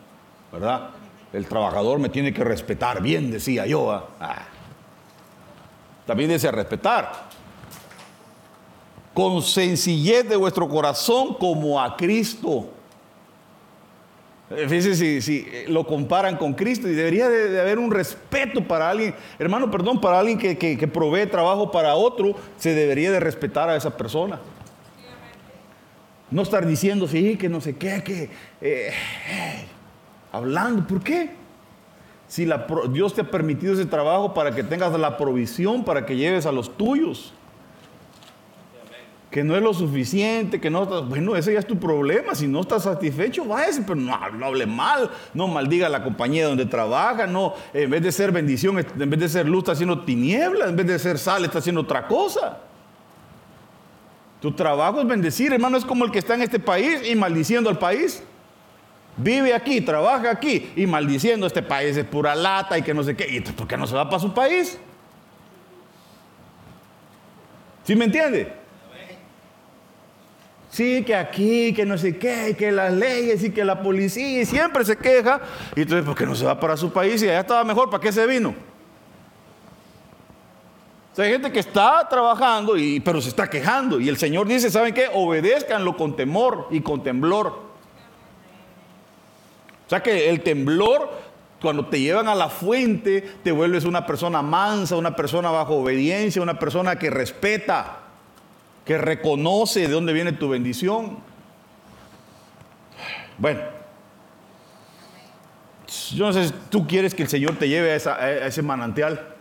¿verdad? 0.51 0.89
El 1.33 1.45
trabajador 1.45 1.99
me 1.99 2.09
tiene 2.09 2.33
que 2.33 2.43
respetar, 2.43 3.01
bien 3.01 3.31
decía 3.31 3.65
yo. 3.65 3.91
¿ah? 3.91 4.09
Ah. 4.19 4.43
También 6.05 6.29
dice 6.29 6.51
respetar. 6.51 7.29
Con 9.13 9.41
sencillez 9.41 10.27
de 10.27 10.35
vuestro 10.35 10.67
corazón 10.67 11.35
como 11.35 11.79
a 11.79 11.95
Cristo. 11.95 12.69
Eh, 14.49 14.67
fíjense 14.67 15.21
si, 15.21 15.47
eh, 15.49 15.65
lo 15.69 15.87
comparan 15.87 16.35
con 16.35 16.53
Cristo 16.53 16.89
y 16.89 16.93
debería 16.93 17.29
de, 17.29 17.59
haber 17.61 17.79
un 17.79 17.89
respeto 17.89 18.61
para 18.61 18.89
alguien, 18.89 19.15
hermano, 19.39 19.71
perdón, 19.71 20.01
para 20.01 20.19
alguien 20.19 20.37
que, 20.37 20.87
provee 20.87 21.25
trabajo 21.27 21.71
para 21.71 21.95
otro, 21.95 22.35
se 22.57 22.73
debería 22.73 23.11
de 23.11 23.21
respetar 23.21 23.69
a 23.69 23.77
esa 23.77 23.95
persona. 23.95 24.41
No 26.29 26.41
estar 26.41 26.65
diciendo, 26.65 27.07
sí, 27.07 27.37
que 27.37 27.47
no 27.47 27.61
sé 27.61 27.77
qué, 27.77 28.03
que... 28.03 28.29
Eh, 28.59 28.91
hablando. 30.31 30.85
¿Por 30.87 31.01
qué? 31.01 31.31
Si 32.27 32.47
Dios 32.91 33.13
te 33.13 33.21
ha 33.21 33.29
permitido 33.29 33.73
ese 33.73 33.85
trabajo 33.85 34.33
para 34.33 34.55
que 34.55 34.63
tengas 34.63 34.97
la 34.97 35.17
provisión, 35.17 35.83
para 35.83 36.05
que 36.05 36.15
lleves 36.15 36.45
a 36.45 36.51
los 36.51 36.77
tuyos. 36.77 37.33
Que 39.29 39.43
no 39.43 39.55
es 39.55 39.61
lo 39.61 39.73
suficiente, 39.73 40.59
que 40.59 40.69
no 40.69 40.83
estás, 40.83 41.07
bueno, 41.07 41.35
ese 41.35 41.53
ya 41.53 41.59
es 41.59 41.67
tu 41.67 41.77
problema. 41.77 42.33
Si 42.35 42.47
no 42.47 42.61
estás 42.61 42.83
satisfecho, 42.83 43.45
váyase, 43.45 43.81
pero 43.81 43.95
no, 43.95 44.13
hable 44.13 44.65
mal, 44.65 45.09
no 45.33 45.47
maldiga 45.47 45.87
a 45.87 45.89
la 45.89 46.03
compañía 46.03 46.47
donde 46.47 46.65
trabaja, 46.65 47.27
no, 47.27 47.53
en 47.73 47.89
vez 47.89 48.01
de 48.01 48.11
ser 48.11 48.31
bendición, 48.31 48.77
en 48.79 49.09
vez 49.09 49.19
de 49.19 49.29
ser 49.29 49.47
luz, 49.47 49.59
está 49.59 49.71
haciendo 49.73 50.01
tinieblas, 50.01 50.69
en 50.69 50.75
vez 50.75 50.87
de 50.87 50.99
ser 50.99 51.17
sal, 51.17 51.43
está 51.43 51.59
haciendo 51.59 51.81
otra 51.81 52.07
cosa. 52.07 52.59
Tu 54.41 54.53
trabajo 54.53 55.01
es 55.01 55.07
bendecir, 55.07 55.53
hermano, 55.53 55.77
es 55.77 55.85
como 55.85 56.03
el 56.05 56.11
que 56.11 56.19
está 56.19 56.35
en 56.35 56.41
este 56.41 56.59
país 56.59 57.01
y 57.09 57.15
maldiciendo 57.15 57.69
al 57.69 57.77
país. 57.77 58.23
Vive 59.17 59.53
aquí, 59.53 59.81
trabaja 59.81 60.31
aquí 60.31 60.71
y 60.75 60.87
maldiciendo 60.87 61.45
este 61.45 61.61
país 61.61 61.97
es 61.97 62.05
pura 62.05 62.33
lata 62.33 62.77
y 62.77 62.81
que 62.81 62.93
no 62.93 63.03
sé 63.03 63.15
qué. 63.15 63.27
¿Y 63.27 63.41
por 63.41 63.67
qué 63.67 63.77
no 63.77 63.85
se 63.85 63.95
va 63.95 64.09
para 64.09 64.19
su 64.19 64.33
país? 64.33 64.79
¿Sí 67.83 67.95
me 67.95 68.05
entiende? 68.05 68.61
Sí, 70.69 71.03
que 71.03 71.13
aquí, 71.13 71.73
que 71.73 71.85
no 71.85 71.97
sé 71.97 72.17
qué, 72.17 72.55
que 72.57 72.71
las 72.71 72.93
leyes 72.93 73.43
y 73.43 73.51
que 73.51 73.65
la 73.65 73.81
policía, 73.81 74.41
y 74.41 74.45
siempre 74.45 74.85
se 74.85 74.95
queja. 74.95 75.41
Y 75.75 75.81
entonces, 75.81 76.05
¿por 76.05 76.15
qué 76.15 76.25
no 76.25 76.33
se 76.33 76.45
va 76.45 76.57
para 76.57 76.77
su 76.77 76.93
país 76.93 77.21
y 77.21 77.27
allá 77.27 77.41
estaba 77.41 77.65
mejor? 77.65 77.89
¿Para 77.89 78.01
qué 78.01 78.11
se 78.11 78.25
vino? 78.25 78.55
hay 81.17 81.31
gente 81.33 81.51
que 81.51 81.59
está 81.59 82.07
trabajando, 82.09 82.77
y, 82.77 82.99
pero 83.01 83.21
se 83.21 83.29
está 83.29 83.49
quejando. 83.49 83.99
Y 83.99 84.07
el 84.07 84.17
Señor 84.17 84.47
dice, 84.47 84.71
¿saben 84.71 84.93
qué? 84.93 85.07
Obedezcanlo 85.13 85.97
con 85.97 86.15
temor 86.15 86.67
y 86.71 86.79
con 86.81 87.03
temblor. 87.03 87.70
Sea 89.91 90.01
que 90.01 90.29
el 90.29 90.41
temblor, 90.41 91.11
cuando 91.61 91.87
te 91.87 91.99
llevan 91.99 92.29
a 92.29 92.33
la 92.33 92.47
fuente, 92.47 93.19
te 93.43 93.51
vuelves 93.51 93.83
una 93.83 94.05
persona 94.05 94.41
mansa, 94.41 94.95
una 94.95 95.17
persona 95.17 95.51
bajo 95.51 95.75
obediencia, 95.75 96.41
una 96.41 96.57
persona 96.57 96.97
que 96.97 97.09
respeta, 97.09 97.99
que 98.85 98.97
reconoce 98.97 99.81
de 99.81 99.89
dónde 99.89 100.13
viene 100.13 100.31
tu 100.31 100.47
bendición. 100.47 101.17
Bueno, 103.37 103.59
yo 106.13 106.27
no 106.27 106.31
sé 106.31 106.47
si 106.47 106.53
tú 106.69 106.87
quieres 106.87 107.13
que 107.13 107.23
el 107.23 107.29
Señor 107.29 107.57
te 107.57 107.67
lleve 107.67 107.91
a, 107.93 108.13
a 108.13 108.47
ese 108.47 108.61
manantial. 108.61 109.35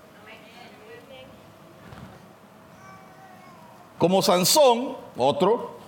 Como 3.98 4.20
Sansón, 4.20 4.96
otro, 5.16 5.78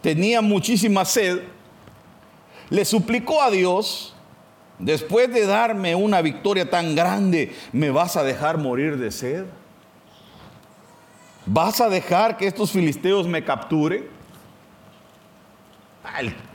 tenía 0.00 0.40
muchísima 0.40 1.04
sed, 1.04 1.42
le 2.70 2.84
suplicó 2.84 3.42
a 3.42 3.50
Dios, 3.50 4.14
después 4.78 5.32
de 5.32 5.46
darme 5.46 5.94
una 5.94 6.20
victoria 6.22 6.68
tan 6.68 6.94
grande, 6.94 7.54
¿me 7.72 7.90
vas 7.90 8.16
a 8.16 8.24
dejar 8.24 8.58
morir 8.58 8.98
de 8.98 9.10
sed? 9.10 9.44
¿Vas 11.46 11.80
a 11.80 11.88
dejar 11.88 12.36
que 12.36 12.46
estos 12.46 12.72
filisteos 12.72 13.26
me 13.28 13.44
capturen? 13.44 14.08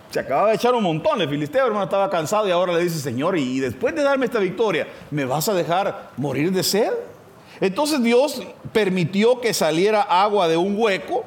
Se 0.09 0.19
acababa 0.19 0.49
de 0.49 0.55
echar 0.55 0.75
un 0.75 0.83
montón 0.83 1.19
de 1.19 1.27
filisteos, 1.27 1.67
hermano, 1.67 1.85
estaba 1.85 2.09
cansado 2.09 2.47
y 2.47 2.51
ahora 2.51 2.73
le 2.73 2.83
dice, 2.83 2.99
Señor, 2.99 3.37
y 3.37 3.59
después 3.59 3.95
de 3.95 4.03
darme 4.03 4.25
esta 4.25 4.39
victoria, 4.39 4.87
¿me 5.09 5.23
vas 5.23 5.47
a 5.47 5.53
dejar 5.53 6.09
morir 6.17 6.51
de 6.51 6.63
sed? 6.63 6.91
Entonces 7.61 8.03
Dios 8.03 8.41
permitió 8.73 9.39
que 9.39 9.53
saliera 9.53 10.01
agua 10.01 10.49
de 10.49 10.57
un 10.57 10.75
hueco. 10.77 11.23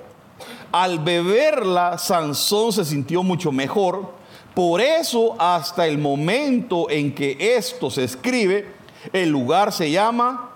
Al 0.72 0.98
beberla, 0.98 1.96
Sansón 1.96 2.72
se 2.72 2.84
sintió 2.84 3.22
mucho 3.22 3.52
mejor. 3.52 4.12
Por 4.54 4.80
eso, 4.80 5.34
hasta 5.38 5.87
el 5.87 5.99
momento 5.99 6.88
en 6.88 7.12
que 7.14 7.37
esto 7.56 7.90
se 7.90 8.04
escribe, 8.04 8.66
el 9.12 9.28
lugar 9.28 9.73
se 9.73 9.90
llama 9.90 10.50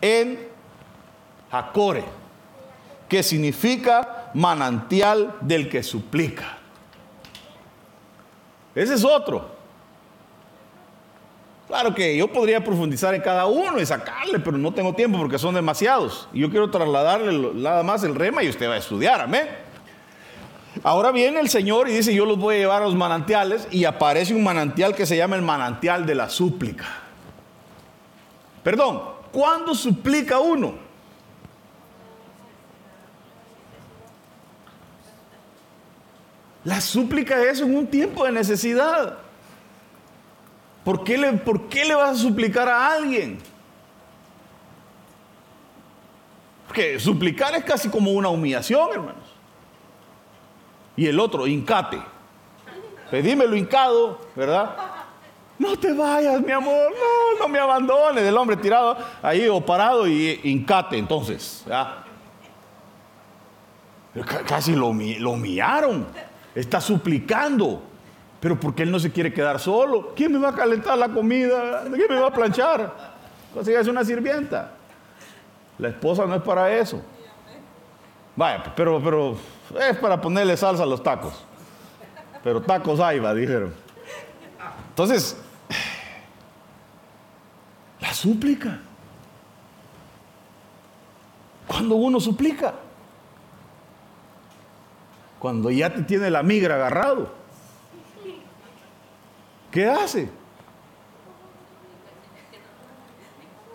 En 0.00 0.38
Jacore, 1.50 2.04
que 3.08 3.22
significa 3.22 4.30
manantial 4.34 5.34
del 5.40 5.68
que 5.70 5.82
suplica. 5.82 6.58
Ese 8.74 8.94
es 8.94 9.04
otro. 9.04 9.56
Claro 11.66 11.94
que 11.94 12.16
yo 12.16 12.28
podría 12.28 12.64
profundizar 12.64 13.14
en 13.14 13.20
cada 13.20 13.46
uno 13.46 13.78
y 13.78 13.84
sacarle, 13.84 14.40
pero 14.40 14.56
no 14.56 14.72
tengo 14.72 14.94
tiempo 14.94 15.18
porque 15.18 15.38
son 15.38 15.54
demasiados. 15.54 16.28
Y 16.32 16.40
yo 16.40 16.50
quiero 16.50 16.70
trasladarle 16.70 17.52
nada 17.54 17.82
más 17.82 18.04
el 18.04 18.14
rema 18.14 18.42
y 18.42 18.48
usted 18.48 18.68
va 18.68 18.74
a 18.74 18.78
estudiar, 18.78 19.20
amén. 19.20 19.48
Ahora 20.84 21.10
viene 21.10 21.40
el 21.40 21.48
Señor 21.48 21.88
y 21.88 21.92
dice, 21.92 22.14
yo 22.14 22.24
los 22.24 22.38
voy 22.38 22.56
a 22.56 22.58
llevar 22.58 22.82
a 22.82 22.84
los 22.86 22.94
manantiales 22.94 23.66
y 23.70 23.84
aparece 23.84 24.34
un 24.34 24.44
manantial 24.44 24.94
que 24.94 25.06
se 25.06 25.16
llama 25.16 25.36
el 25.36 25.42
manantial 25.42 26.06
de 26.06 26.14
la 26.14 26.28
súplica. 26.28 26.86
Perdón, 28.62 29.02
¿cuándo 29.32 29.74
suplica 29.74 30.38
uno? 30.38 30.74
La 36.64 36.80
súplica 36.80 37.42
es 37.42 37.60
en 37.60 37.74
un 37.74 37.86
tiempo 37.86 38.24
de 38.24 38.32
necesidad. 38.32 39.18
¿Por 40.84 41.02
qué, 41.04 41.16
le, 41.16 41.32
¿Por 41.32 41.68
qué 41.68 41.84
le 41.84 41.94
vas 41.94 42.10
a 42.10 42.22
suplicar 42.22 42.68
a 42.68 42.92
alguien? 42.92 43.38
Porque 46.66 47.00
suplicar 47.00 47.54
es 47.54 47.64
casi 47.64 47.88
como 47.88 48.10
una 48.10 48.28
humillación, 48.28 48.90
hermanos. 48.92 49.27
Y 50.98 51.06
el 51.06 51.20
otro, 51.20 51.46
hincate. 51.46 52.02
Pedímelo 53.08 53.54
hincado, 53.54 54.18
¿verdad? 54.34 54.74
No 55.56 55.78
te 55.78 55.92
vayas, 55.92 56.40
mi 56.40 56.50
amor, 56.50 56.90
no, 56.90 57.38
no 57.38 57.48
me 57.48 57.60
abandones. 57.60 58.24
El 58.24 58.36
hombre 58.36 58.56
tirado 58.56 58.98
ahí 59.22 59.46
o 59.46 59.64
parado 59.64 60.08
y 60.08 60.40
hincate, 60.42 60.98
entonces. 60.98 61.64
Casi 64.44 64.74
lo, 64.74 64.92
lo. 64.92 65.36
Está 66.52 66.80
suplicando. 66.80 67.80
Pero 68.40 68.58
porque 68.58 68.82
él 68.82 68.90
no 68.90 68.98
se 68.98 69.12
quiere 69.12 69.32
quedar 69.32 69.60
solo. 69.60 70.12
¿Quién 70.16 70.32
me 70.32 70.38
va 70.40 70.48
a 70.48 70.54
calentar 70.54 70.98
la 70.98 71.10
comida? 71.10 71.84
¿Quién 71.94 72.08
me 72.08 72.18
va 72.18 72.26
a 72.26 72.32
planchar? 72.32 73.14
Consígase 73.54 73.88
una 73.88 74.04
sirvienta. 74.04 74.72
La 75.78 75.90
esposa 75.90 76.26
no 76.26 76.34
es 76.34 76.42
para 76.42 76.76
eso. 76.76 77.00
Vaya, 78.34 78.64
pero, 78.74 79.00
pero 79.02 79.36
es 79.76 79.96
para 79.98 80.20
ponerle 80.20 80.56
salsa 80.56 80.82
a 80.82 80.86
los 80.86 81.02
tacos. 81.02 81.44
Pero 82.42 82.62
tacos 82.62 83.00
hay, 83.00 83.18
va, 83.18 83.34
dijeron. 83.34 83.74
Entonces, 84.90 85.36
la 88.00 88.14
súplica. 88.14 88.80
Cuando 91.66 91.96
uno 91.96 92.20
suplica. 92.20 92.74
Cuando 95.38 95.70
ya 95.70 95.92
te 95.92 96.02
tiene 96.02 96.30
la 96.30 96.42
migra 96.42 96.76
agarrado. 96.76 97.30
¿Qué 99.70 99.86
hace? 99.86 100.30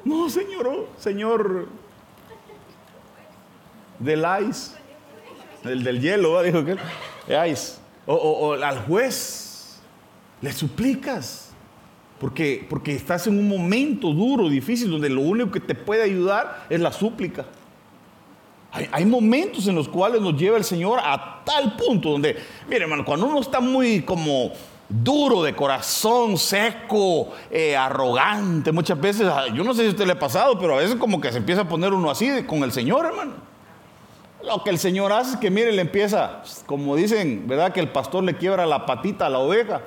No, 0.03 0.29
señor, 0.29 0.87
señor 0.97 1.67
del 3.99 4.25
ice, 4.49 4.75
el 5.63 5.83
del 5.83 6.01
hielo, 6.01 6.41
dijo 6.43 6.63
que 6.65 6.77
ice, 7.49 7.77
o, 8.05 8.53
al 8.53 8.79
juez, 8.85 9.79
le 10.41 10.51
suplicas, 10.51 11.51
porque, 12.19 12.65
porque 12.69 12.93
estás 12.95 13.27
en 13.27 13.37
un 13.37 13.47
momento 13.47 14.11
duro, 14.13 14.49
difícil, 14.49 14.89
donde 14.89 15.09
lo 15.09 15.21
único 15.21 15.51
que 15.51 15.59
te 15.59 15.75
puede 15.75 16.03
ayudar 16.03 16.65
es 16.69 16.79
la 16.79 16.91
súplica. 16.91 17.45
Hay, 18.71 18.89
hay, 18.91 19.05
momentos 19.05 19.67
en 19.67 19.75
los 19.75 19.87
cuales 19.87 20.21
nos 20.21 20.35
lleva 20.35 20.57
el 20.57 20.63
Señor 20.63 20.99
a 21.03 21.43
tal 21.45 21.75
punto 21.75 22.09
donde, 22.09 22.35
mire 22.67 22.83
hermano, 22.83 23.05
cuando 23.05 23.27
uno 23.27 23.39
está 23.39 23.59
muy 23.59 24.01
como 24.01 24.51
duro 24.89 25.43
de 25.43 25.55
corazón, 25.55 26.37
seco, 26.37 27.31
eh, 27.49 27.75
arrogante. 27.75 28.71
Muchas 28.71 28.99
veces, 28.99 29.27
ah, 29.27 29.47
yo 29.53 29.63
no 29.63 29.73
sé 29.73 29.81
si 29.81 29.87
a 29.87 29.91
usted 29.91 30.05
le 30.05 30.13
ha 30.13 30.19
pasado, 30.19 30.57
pero 30.59 30.75
a 30.75 30.77
veces 30.77 30.95
como 30.95 31.19
que 31.19 31.31
se 31.31 31.37
empieza 31.37 31.61
a 31.61 31.67
poner 31.67 31.93
uno 31.93 32.09
así 32.09 32.43
con 32.43 32.63
el 32.63 32.71
Señor, 32.71 33.05
hermano. 33.05 33.52
Lo 34.45 34.63
que 34.63 34.69
el 34.71 34.77
Señor 34.77 35.13
hace 35.13 35.35
es 35.35 35.37
que, 35.37 35.49
mire, 35.49 35.71
le 35.71 35.81
empieza, 35.81 36.43
como 36.65 36.95
dicen, 36.95 37.47
¿verdad? 37.47 37.71
Que 37.71 37.79
el 37.79 37.89
pastor 37.89 38.23
le 38.23 38.35
quiebra 38.35 38.65
la 38.65 38.85
patita 38.85 39.27
a 39.27 39.29
la 39.29 39.39
oveja. 39.39 39.81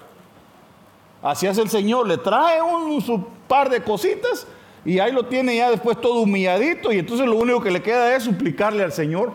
Así 1.23 1.47
hace 1.47 1.61
el 1.61 1.69
Señor, 1.69 2.07
le 2.07 2.19
trae 2.19 2.63
un 2.63 3.01
su 3.03 3.27
par 3.47 3.69
de 3.69 3.83
cositas 3.83 4.47
y 4.85 4.99
ahí 4.99 5.13
lo 5.13 5.27
tiene 5.27 5.57
ya 5.57 5.71
después 5.71 6.01
todo 6.01 6.21
humilladito 6.21 6.93
y 6.93 6.99
entonces 6.99 7.27
lo 7.27 7.37
único 7.37 7.61
que 7.61 7.71
le 7.71 7.83
queda 7.83 8.15
es 8.15 8.23
suplicarle 8.23 8.83
al 8.83 8.93
Señor. 8.93 9.33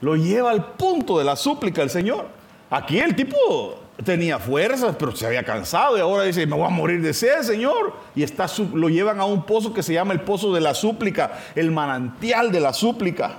Lo 0.00 0.16
lleva 0.16 0.50
al 0.50 0.72
punto 0.72 1.18
de 1.18 1.24
la 1.24 1.36
súplica 1.36 1.82
el 1.82 1.90
Señor. 1.90 2.26
Aquí 2.68 2.98
el 2.98 3.14
tipo 3.16 3.76
tenía 4.04 4.38
fuerzas, 4.38 4.96
pero 4.98 5.14
se 5.16 5.26
había 5.26 5.42
cansado 5.42 5.96
y 5.96 6.00
ahora 6.00 6.24
dice, 6.24 6.46
me 6.46 6.54
voy 6.54 6.66
a 6.66 6.70
morir 6.70 7.00
de 7.00 7.14
sed, 7.14 7.42
Señor. 7.42 7.94
Y 8.14 8.22
está, 8.22 8.46
lo 8.74 8.88
llevan 8.88 9.20
a 9.20 9.24
un 9.24 9.44
pozo 9.44 9.72
que 9.72 9.82
se 9.82 9.94
llama 9.94 10.12
el 10.12 10.20
pozo 10.20 10.52
de 10.52 10.60
la 10.60 10.74
súplica, 10.74 11.38
el 11.54 11.70
manantial 11.70 12.52
de 12.52 12.60
la 12.60 12.72
súplica. 12.72 13.38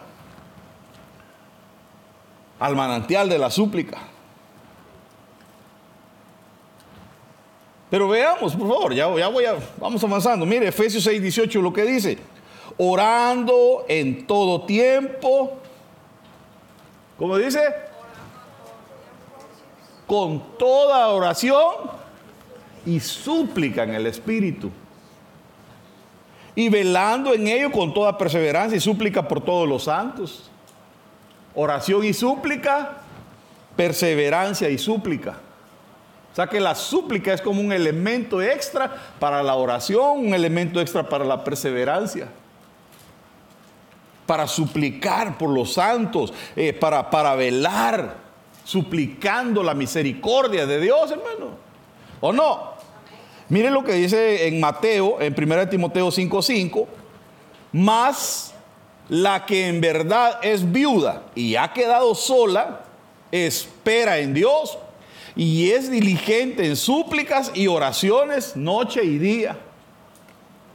Al 2.59 2.75
manantial 2.75 3.29
de 3.29 3.37
la 3.37 3.51
súplica. 3.51 3.99
Pero 7.89 8.09
veamos, 8.09 8.55
por 8.55 8.67
favor, 8.67 8.93
ya, 8.93 9.15
ya 9.15 9.27
voy 9.27 9.45
vamos 9.79 10.03
avanzando. 10.03 10.45
Mire, 10.45 10.67
Efesios 10.67 11.03
6, 11.03 11.21
18 11.21 11.61
lo 11.61 11.71
que 11.71 11.83
dice. 11.83 12.17
Orando 12.77 13.85
en 13.87 14.25
todo 14.25 14.65
tiempo. 14.65 15.59
¿Cómo 17.17 17.37
dice? 17.37 17.86
Con 20.07 20.57
toda 20.57 21.09
oración 21.09 21.75
y 22.85 22.99
súplica 23.01 23.83
en 23.83 23.93
el 23.93 24.07
Espíritu. 24.07 24.71
Y 26.55 26.69
velando 26.69 27.33
en 27.33 27.47
ello 27.47 27.71
con 27.71 27.93
toda 27.93 28.17
perseverancia 28.17 28.77
y 28.77 28.79
súplica 28.79 29.27
por 29.27 29.41
todos 29.41 29.67
los 29.67 29.83
santos. 29.83 30.49
Oración 31.53 32.03
y 32.05 32.13
súplica, 32.13 32.93
perseverancia 33.75 34.69
y 34.69 34.77
súplica. 34.77 35.37
O 36.31 36.35
sea 36.35 36.47
que 36.47 36.59
la 36.59 36.73
súplica 36.73 37.33
es 37.33 37.41
como 37.41 37.61
un 37.61 37.71
elemento 37.71 38.41
extra 38.41 38.95
para 39.19 39.43
la 39.43 39.55
oración, 39.55 40.27
un 40.27 40.33
elemento 40.33 40.79
extra 40.79 41.07
para 41.07 41.25
la 41.25 41.43
perseverancia. 41.43 42.27
para 44.25 44.45
suplicar 44.45 45.37
por 45.37 45.49
los 45.49 45.73
santos, 45.73 46.33
eh, 46.53 46.73
para, 46.73 47.09
para 47.09 47.33
velar, 47.35 48.26
suplicando 48.67 49.63
la 49.63 49.73
misericordia 49.73 50.65
de 50.65 50.81
Dios, 50.81 51.09
hermano. 51.09 51.51
¿O 52.19 52.33
no? 52.33 52.73
Miren 53.47 53.73
lo 53.73 53.81
que 53.81 53.93
dice 53.93 54.45
en 54.45 54.59
Mateo, 54.59 55.21
en 55.21 55.33
1 55.33 55.69
Timoteo 55.69 56.11
5:5, 56.11 56.85
más 57.71 58.53
la 59.07 59.45
que 59.45 59.69
en 59.69 59.79
verdad 59.79 60.39
es 60.41 60.69
viuda 60.69 61.23
y 61.33 61.55
ha 61.55 61.71
quedado 61.71 62.13
sola, 62.13 62.81
espera 63.31 64.19
en 64.19 64.33
Dios 64.33 64.77
y 65.33 65.71
es 65.71 65.89
diligente 65.89 66.65
en 66.65 66.75
súplicas 66.75 67.51
y 67.53 67.67
oraciones 67.67 68.57
noche 68.57 69.01
y 69.01 69.17
día. 69.17 69.57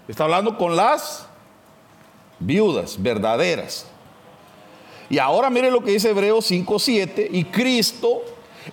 Está 0.09 0.25
hablando 0.25 0.57
con 0.57 0.77
las 0.77 1.27
viudas 2.39 3.03
verdaderas. 3.03 3.92
Y 5.13 5.19
ahora 5.19 5.51
mire 5.51 5.71
lo 5.71 5.85
que 5.85 5.91
dice 5.91 6.09
Hebreos 6.09 6.51
5:7 6.51 7.29
y 7.31 7.45
Cristo 7.45 8.23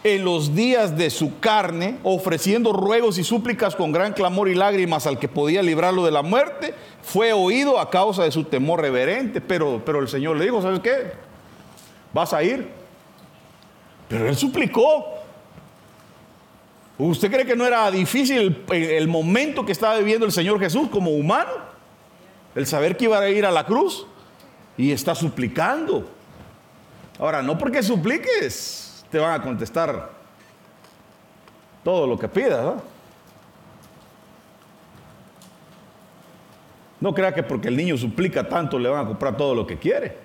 en 0.05 0.23
los 0.23 0.55
días 0.55 0.95
de 0.95 1.09
su 1.09 1.37
carne, 1.41 1.97
ofreciendo 2.01 2.71
ruegos 2.71 3.17
y 3.17 3.25
súplicas 3.25 3.75
con 3.75 3.91
gran 3.91 4.13
clamor 4.13 4.47
y 4.47 4.55
lágrimas 4.55 5.05
al 5.05 5.19
que 5.19 5.27
podía 5.27 5.61
librarlo 5.61 6.05
de 6.05 6.11
la 6.11 6.21
muerte, 6.21 6.73
fue 7.01 7.33
oído 7.33 7.77
a 7.77 7.89
causa 7.89 8.23
de 8.23 8.31
su 8.31 8.45
temor 8.45 8.79
reverente, 8.79 9.41
pero, 9.41 9.81
pero 9.85 9.99
el 9.99 10.07
Señor 10.07 10.37
le 10.37 10.45
dijo, 10.45 10.61
¿sabes 10.61 10.79
qué? 10.79 11.11
Vas 12.13 12.31
a 12.31 12.41
ir. 12.41 12.69
Pero 14.07 14.29
él 14.29 14.37
suplicó. 14.37 15.07
¿Usted 16.97 17.29
cree 17.29 17.45
que 17.45 17.57
no 17.57 17.65
era 17.65 17.91
difícil 17.91 18.63
el, 18.69 18.83
el 18.83 19.07
momento 19.09 19.65
que 19.65 19.73
estaba 19.73 19.97
viviendo 19.97 20.25
el 20.25 20.31
Señor 20.31 20.57
Jesús 20.57 20.87
como 20.87 21.11
humano? 21.11 21.51
El 22.55 22.65
saber 22.65 22.95
que 22.95 23.03
iba 23.03 23.19
a 23.19 23.29
ir 23.29 23.45
a 23.45 23.51
la 23.51 23.65
cruz 23.65 24.07
y 24.77 24.93
está 24.93 25.13
suplicando. 25.13 26.18
Ahora, 27.19 27.41
no 27.41 27.57
porque 27.57 27.83
supliques, 27.83 29.05
te 29.11 29.19
van 29.19 29.39
a 29.39 29.43
contestar 29.43 30.09
todo 31.83 32.07
lo 32.07 32.17
que 32.17 32.29
pidas. 32.29 32.63
¿no? 32.63 32.81
No 37.01 37.13
crea 37.13 37.33
que 37.33 37.43
porque 37.43 37.67
el 37.67 37.75
niño 37.75 37.97
suplica 37.97 38.47
tanto 38.47 38.79
le 38.79 38.87
van 38.87 39.05
a 39.05 39.07
comprar 39.07 39.35
todo 39.35 39.53
lo 39.53 39.67
que 39.67 39.77
quiere. 39.77 40.17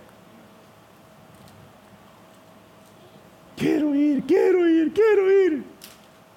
Quiero 3.56 3.94
ir, 3.94 4.24
quiero 4.24 4.68
ir, 4.68 4.92
quiero 4.92 5.30
ir. 5.30 5.64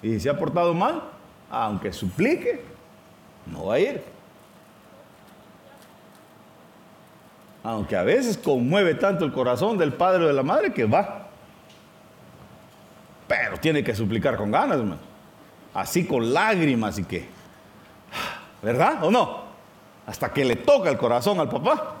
Y 0.02 0.10
si 0.14 0.20
se 0.20 0.30
ha 0.30 0.38
portado 0.38 0.74
mal, 0.74 1.02
aunque 1.50 1.92
suplique, 1.92 2.62
no 3.46 3.66
va 3.66 3.74
a 3.74 3.80
ir. 3.80 4.17
Aunque 7.68 7.96
a 7.96 8.02
veces 8.02 8.38
conmueve 8.38 8.94
tanto 8.94 9.24
el 9.24 9.32
corazón 9.32 9.76
del 9.76 9.92
padre 9.92 10.24
o 10.24 10.26
de 10.28 10.32
la 10.32 10.42
madre 10.42 10.72
que 10.72 10.84
va. 10.84 11.28
Pero 13.26 13.58
tiene 13.58 13.84
que 13.84 13.94
suplicar 13.94 14.36
con 14.36 14.50
ganas, 14.50 14.78
hermano. 14.78 15.00
Así 15.74 16.06
con 16.06 16.32
lágrimas 16.32 16.98
y 16.98 17.04
que. 17.04 17.26
¿Verdad 18.62 19.04
o 19.04 19.10
no? 19.10 19.48
hasta 20.08 20.32
que 20.32 20.42
le 20.42 20.56
toca 20.56 20.88
el 20.88 20.96
corazón 20.96 21.38
al 21.38 21.50
papá. 21.50 21.96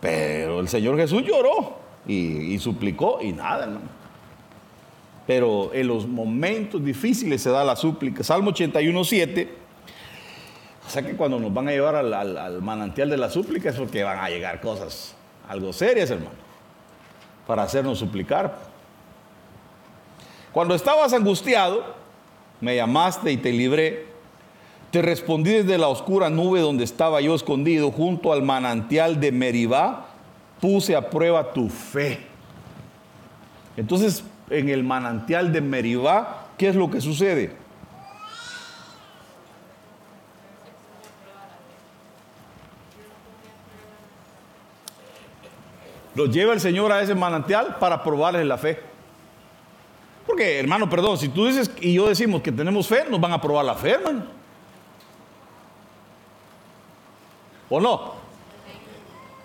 Pero 0.00 0.60
el 0.60 0.68
Señor 0.68 0.96
Jesús 0.96 1.24
lloró 1.24 1.76
y, 2.06 2.56
suplicó 2.60 3.18
y 3.20 3.32
nada, 3.32 3.64
hermano. 3.64 3.88
Pero 5.26 5.74
en 5.74 5.88
los 5.88 6.06
momentos 6.06 6.84
difíciles 6.84 7.42
se 7.42 7.50
da 7.50 7.64
la 7.64 7.74
súplica. 7.74 8.22
Salmo 8.22 8.50
81, 8.50 9.04
7. 9.04 9.54
O 10.86 10.90
sea 10.90 11.02
que 11.02 11.16
cuando 11.16 11.38
nos 11.38 11.52
van 11.52 11.68
a 11.68 11.70
llevar 11.70 11.96
al, 11.96 12.12
al 12.12 12.60
manantial 12.62 13.08
de 13.08 13.16
la 13.16 13.30
súplica 13.30 13.70
es 13.70 13.76
porque 13.76 14.02
van 14.02 14.18
a 14.18 14.28
llegar 14.28 14.60
cosas 14.60 15.14
algo 15.48 15.72
serias, 15.72 16.10
hermano, 16.10 16.36
para 17.46 17.62
hacernos 17.62 17.98
suplicar. 17.98 18.58
Cuando 20.52 20.74
estabas 20.74 21.12
angustiado, 21.12 21.94
me 22.60 22.76
llamaste 22.76 23.32
y 23.32 23.36
te 23.36 23.52
libré 23.52 24.12
te 24.92 25.00
respondí 25.00 25.52
desde 25.52 25.78
la 25.78 25.88
oscura 25.88 26.28
nube 26.28 26.60
donde 26.60 26.84
estaba 26.84 27.22
yo 27.22 27.34
escondido 27.34 27.90
junto 27.90 28.30
al 28.30 28.42
manantial 28.42 29.18
de 29.18 29.32
Meribá, 29.32 30.08
puse 30.60 30.94
a 30.94 31.08
prueba 31.08 31.54
tu 31.54 31.70
fe. 31.70 32.20
Entonces, 33.78 34.22
en 34.50 34.68
el 34.68 34.84
manantial 34.84 35.50
de 35.50 35.62
Meribá, 35.62 36.48
¿qué 36.58 36.68
es 36.68 36.76
lo 36.76 36.90
que 36.90 37.00
sucede? 37.00 37.56
Los 46.14 46.30
lleva 46.30 46.52
el 46.52 46.60
Señor 46.60 46.92
a 46.92 47.00
ese 47.00 47.14
manantial 47.14 47.76
para 47.78 48.02
probarles 48.02 48.46
la 48.46 48.58
fe. 48.58 48.80
Porque, 50.26 50.58
hermano, 50.58 50.88
perdón, 50.88 51.18
si 51.18 51.28
tú 51.28 51.46
dices 51.46 51.70
y 51.80 51.94
yo 51.94 52.08
decimos 52.08 52.42
que 52.42 52.52
tenemos 52.52 52.86
fe, 52.86 53.04
nos 53.08 53.20
van 53.20 53.32
a 53.32 53.40
probar 53.40 53.64
la 53.64 53.74
fe, 53.74 53.90
hermano. 53.90 54.24
¿O 57.68 57.80
no? 57.80 58.12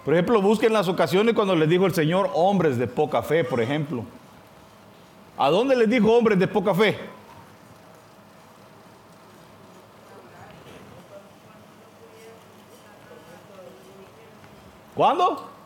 Por 0.03 0.13
ejemplo, 0.13 0.41
busquen 0.41 0.73
las 0.73 0.87
ocasiones 0.87 1.33
cuando 1.33 1.55
les 1.55 1.67
dijo 1.67 1.85
el 1.85 1.93
Señor 1.93 2.29
hombres 2.33 2.77
de 2.77 2.87
poca 2.87 3.21
fe, 3.21 3.43
por 3.43 3.61
ejemplo. 3.61 4.03
¿A 5.37 5.49
dónde 5.49 5.75
les 5.75 5.89
dijo 5.89 6.11
hombres 6.11 6.37
de 6.39 6.47
poca 6.47 6.73
fe? 6.73 6.97
¿Cuándo? 14.95 15.56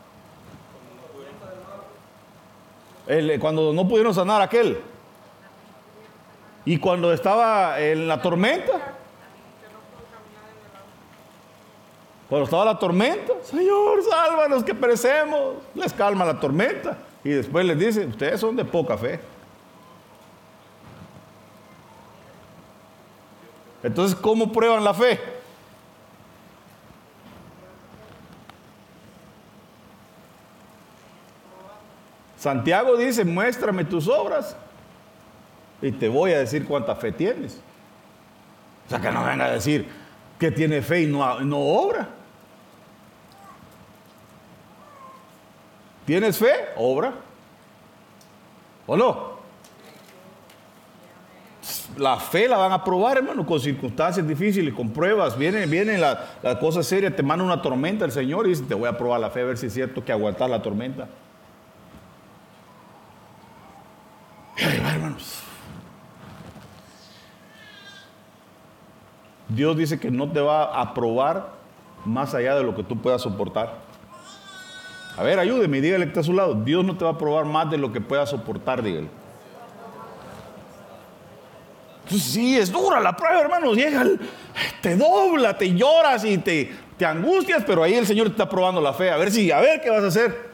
Cuando 3.40 3.74
no 3.74 3.88
pudieron 3.88 4.14
sanar 4.14 4.42
aquel. 4.42 4.80
Y 6.64 6.78
cuando 6.78 7.12
estaba 7.12 7.80
en 7.80 8.08
la 8.08 8.22
tormenta. 8.22 8.96
Cuando 12.30 12.46
estaba 12.46 12.66
la 12.66 12.80
tormenta, 12.80 13.34
Señor, 13.44 14.04
sálvanos 14.04 14.64
que 14.64 14.74
perecemos. 14.74 15.56
Les 15.76 15.92
calma 15.92 16.24
la 16.24 16.40
tormenta. 16.40 16.98
Y 17.24 17.30
después 17.30 17.66
les 17.66 17.78
dice, 17.78 18.06
ustedes 18.06 18.40
son 18.40 18.56
de 18.56 18.64
poca 18.64 18.98
fe. 18.98 19.20
Entonces, 23.84 24.16
¿cómo 24.16 24.52
prueban 24.52 24.84
la 24.84 24.94
fe? 24.94 25.41
Santiago 32.42 32.98
dice, 32.98 33.24
muéstrame 33.24 33.86
tus 33.86 34.08
obras 34.08 34.58
y 35.80 35.92
te 35.92 36.10
voy 36.10 36.32
a 36.32 36.40
decir 36.40 36.66
cuánta 36.66 36.96
fe 36.96 37.12
tienes. 37.12 37.62
O 38.88 38.90
sea, 38.90 39.00
que 39.00 39.12
no 39.12 39.24
venga 39.24 39.46
a 39.46 39.52
decir 39.52 39.88
que 40.40 40.50
tiene 40.50 40.82
fe 40.82 41.04
y 41.04 41.06
no, 41.06 41.22
obra. 41.22 42.10
¿Tienes 46.04 46.40
fe? 46.40 46.52
Obra. 46.78 47.14
¿O 48.88 48.98
no? 48.98 49.40
La 51.98 52.18
fe 52.18 52.48
la 52.48 52.58
van 52.58 52.72
a 52.72 52.84
probar, 52.84 53.18
hermano, 53.18 53.46
con 53.46 53.60
circunstancias 53.60 54.28
difíciles, 54.28 54.74
con 54.74 54.90
pruebas. 54.90 55.38
Vienen, 55.38 55.70
vienen 55.70 56.02
las 56.02 56.18
la 56.42 56.58
cosas 56.58 56.88
serias, 56.88 57.16
te 57.16 57.22
manda 57.22 57.46
una 57.46 57.62
tormenta 57.62 58.04
el 58.04 58.12
Señor 58.12 58.48
y 58.48 58.50
dice, 58.50 58.64
te 58.64 58.74
voy 58.74 58.90
a 58.90 58.98
probar 58.98 59.20
la 59.20 59.30
fe, 59.30 59.42
a 59.42 59.46
ver 59.46 59.60
si 59.60 59.68
es 59.68 59.74
cierto 59.76 60.04
que 60.04 60.12
aguantar 60.12 60.50
la 60.50 60.64
tormenta. 60.64 61.08
Dios 69.50 69.76
dice 69.76 70.00
que 70.00 70.10
no 70.10 70.32
te 70.32 70.40
va 70.40 70.64
a 70.80 70.94
probar 70.94 71.50
más 72.06 72.34
allá 72.34 72.56
de 72.56 72.64
lo 72.64 72.76
que 72.76 72.84
tú 72.84 73.02
puedas 73.02 73.22
soportar. 73.22 73.76
A 75.18 75.24
ver, 75.24 75.40
ayúdeme, 75.40 75.82
dígale 75.82 76.06
que 76.06 76.10
está 76.10 76.22
a 76.22 76.24
su 76.24 76.34
lado. 76.34 76.56
Dios 76.56 76.86
no 76.86 76.96
te 76.96 77.04
va 77.04 77.12
a 77.12 77.18
probar 77.18 77.46
más 77.46 77.70
de 77.70 77.78
lo 77.78 77.92
que 77.92 78.00
pueda 78.00 78.26
soportar, 78.26 78.82
dígale. 78.82 79.10
Sí, 82.08 82.58
es 82.58 82.72
dura 82.72 83.00
la 83.00 83.16
prueba, 83.16 83.42
hermano. 83.42 83.74
Llega, 83.74 84.06
te 84.82 84.96
dobla, 84.96 85.58
te 85.58 85.74
lloras 85.74 86.24
y 86.24 86.38
te, 86.38 86.74
te 86.98 87.06
angustias, 87.06 87.64
pero 87.66 87.84
ahí 87.84 87.94
el 87.94 88.08
Señor 88.08 88.28
te 88.28 88.32
está 88.32 88.50
probando 88.50 88.82
la 88.82 88.94
fe. 88.94 89.12
A 89.12 89.18
ver 89.18 89.32
si, 89.32 89.52
a 89.52 89.60
ver 89.60 89.82
qué 89.82 89.90
vas 89.90 90.04
a 90.04 90.08
hacer. 90.08 90.52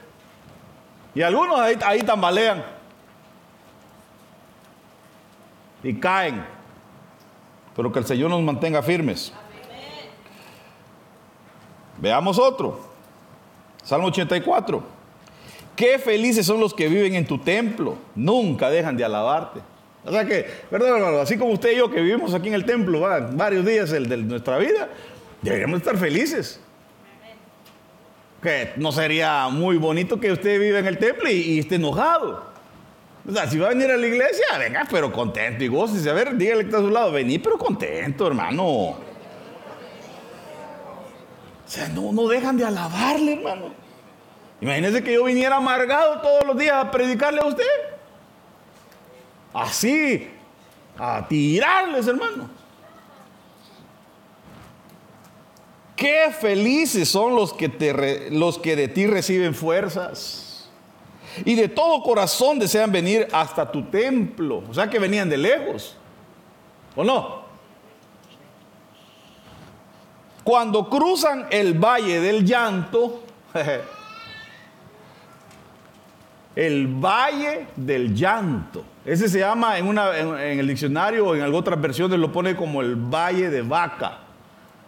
Y 1.13 1.21
algunos 1.21 1.59
ahí, 1.59 1.77
ahí 1.83 2.01
tambalean. 2.01 2.76
Y 5.87 5.93
caen. 5.93 6.43
Pero 7.75 7.91
que 7.91 7.99
el 7.99 8.05
Señor 8.05 8.29
nos 8.29 8.41
mantenga 8.41 8.81
firmes. 8.81 9.31
Veamos 11.99 12.37
otro. 12.37 12.79
Salmo 13.83 14.07
84. 14.07 14.97
Qué 15.77 15.99
felices 15.99 16.45
son 16.45 16.59
los 16.59 16.73
que 16.73 16.89
viven 16.89 17.13
en 17.13 17.25
tu 17.27 17.37
templo, 17.37 17.97
nunca 18.15 18.67
dejan 18.69 18.97
de 18.97 19.05
alabarte. 19.05 19.59
O 20.03 20.11
sea 20.11 20.25
que, 20.25 20.45
¿verdad, 20.71 20.95
hermano? 20.97 21.19
Así 21.19 21.37
como 21.37 21.51
usted 21.51 21.71
y 21.73 21.77
yo 21.77 21.91
que 21.91 22.01
vivimos 22.01 22.33
aquí 22.33 22.47
en 22.47 22.55
el 22.55 22.65
templo 22.65 23.01
varios 23.33 23.63
días 23.63 23.91
de 23.91 24.17
nuestra 24.17 24.57
vida, 24.57 24.89
deberíamos 25.41 25.77
estar 25.77 25.95
felices. 25.95 26.59
Que 28.41 28.73
no 28.75 28.91
sería 28.91 29.49
muy 29.49 29.77
bonito 29.77 30.19
que 30.19 30.31
usted 30.31 30.59
viva 30.59 30.79
en 30.79 30.87
el 30.87 30.97
templo 30.97 31.29
y, 31.29 31.59
esté 31.59 31.75
enojado. 31.75 32.56
O 33.27 33.31
sea, 33.31 33.45
si 33.49 33.57
va 33.57 33.67
a 33.67 33.69
venir 33.69 33.91
a 33.91 33.97
la 33.97 34.07
iglesia, 34.07 34.45
venga, 34.57 34.87
pero 34.89 35.11
contento 35.11 35.61
y 35.63 35.67
gócese. 35.67 36.09
A 36.09 36.13
ver, 36.13 36.37
dígale 36.37 36.61
que 36.61 36.67
está 36.67 36.77
a 36.77 36.81
su 36.81 36.89
lado, 36.89 37.11
vení, 37.11 37.37
pero 37.39 37.57
contento, 37.57 38.25
hermano. 38.25 38.63
O 38.63 38.97
sea, 41.65 41.89
no, 41.89 42.13
no 42.13 42.27
dejan 42.29 42.55
de 42.55 42.63
alabarle, 42.63 43.33
hermano. 43.33 43.73
Imagínese 44.61 45.03
que 45.03 45.13
yo 45.13 45.25
viniera 45.25 45.57
amargado 45.57 46.21
todos 46.21 46.45
los 46.45 46.57
días 46.57 46.75
a 46.75 46.89
predicarle 46.89 47.41
a 47.41 47.45
usted. 47.45 47.65
Así, 49.53 50.29
a 50.97 51.27
tirarles, 51.27 52.07
hermano. 52.07 52.49
Qué 55.97 56.31
felices 56.39 57.09
son 57.09 57.35
los 57.35 57.53
que, 57.53 57.67
te, 57.67 58.31
los 58.31 58.57
que 58.57 58.77
de 58.77 58.87
ti 58.87 59.05
reciben 59.05 59.53
fuerzas. 59.53 60.46
Y 61.45 61.55
de 61.55 61.67
todo 61.69 62.01
corazón 62.03 62.59
desean 62.59 62.91
venir 62.91 63.27
hasta 63.31 63.71
tu 63.71 63.83
templo. 63.83 64.63
O 64.69 64.73
sea 64.73 64.89
que 64.89 64.99
venían 64.99 65.29
de 65.29 65.37
lejos. 65.37 65.95
¿O 66.95 67.03
no? 67.03 67.47
Cuando 70.43 70.89
cruzan 70.89 71.47
el 71.49 71.73
valle 71.73 72.21
del 72.21 72.45
llanto, 72.45 73.23
el 76.55 76.87
valle 76.87 77.67
del 77.75 78.15
llanto. 78.15 78.83
Ese 79.05 79.29
se 79.29 79.39
llama 79.39 79.77
en, 79.77 79.87
una, 79.87 80.17
en, 80.17 80.59
el 80.59 80.67
diccionario 80.67 81.27
o 81.27 81.35
en 81.35 81.41
alguna 81.41 81.59
otra 81.59 81.75
versiones 81.75 82.17
lo 82.17 82.31
pone 82.31 82.55
como 82.55 82.81
el 82.81 82.95
valle 82.95 83.49
de 83.49 83.61
vaca. 83.61 84.19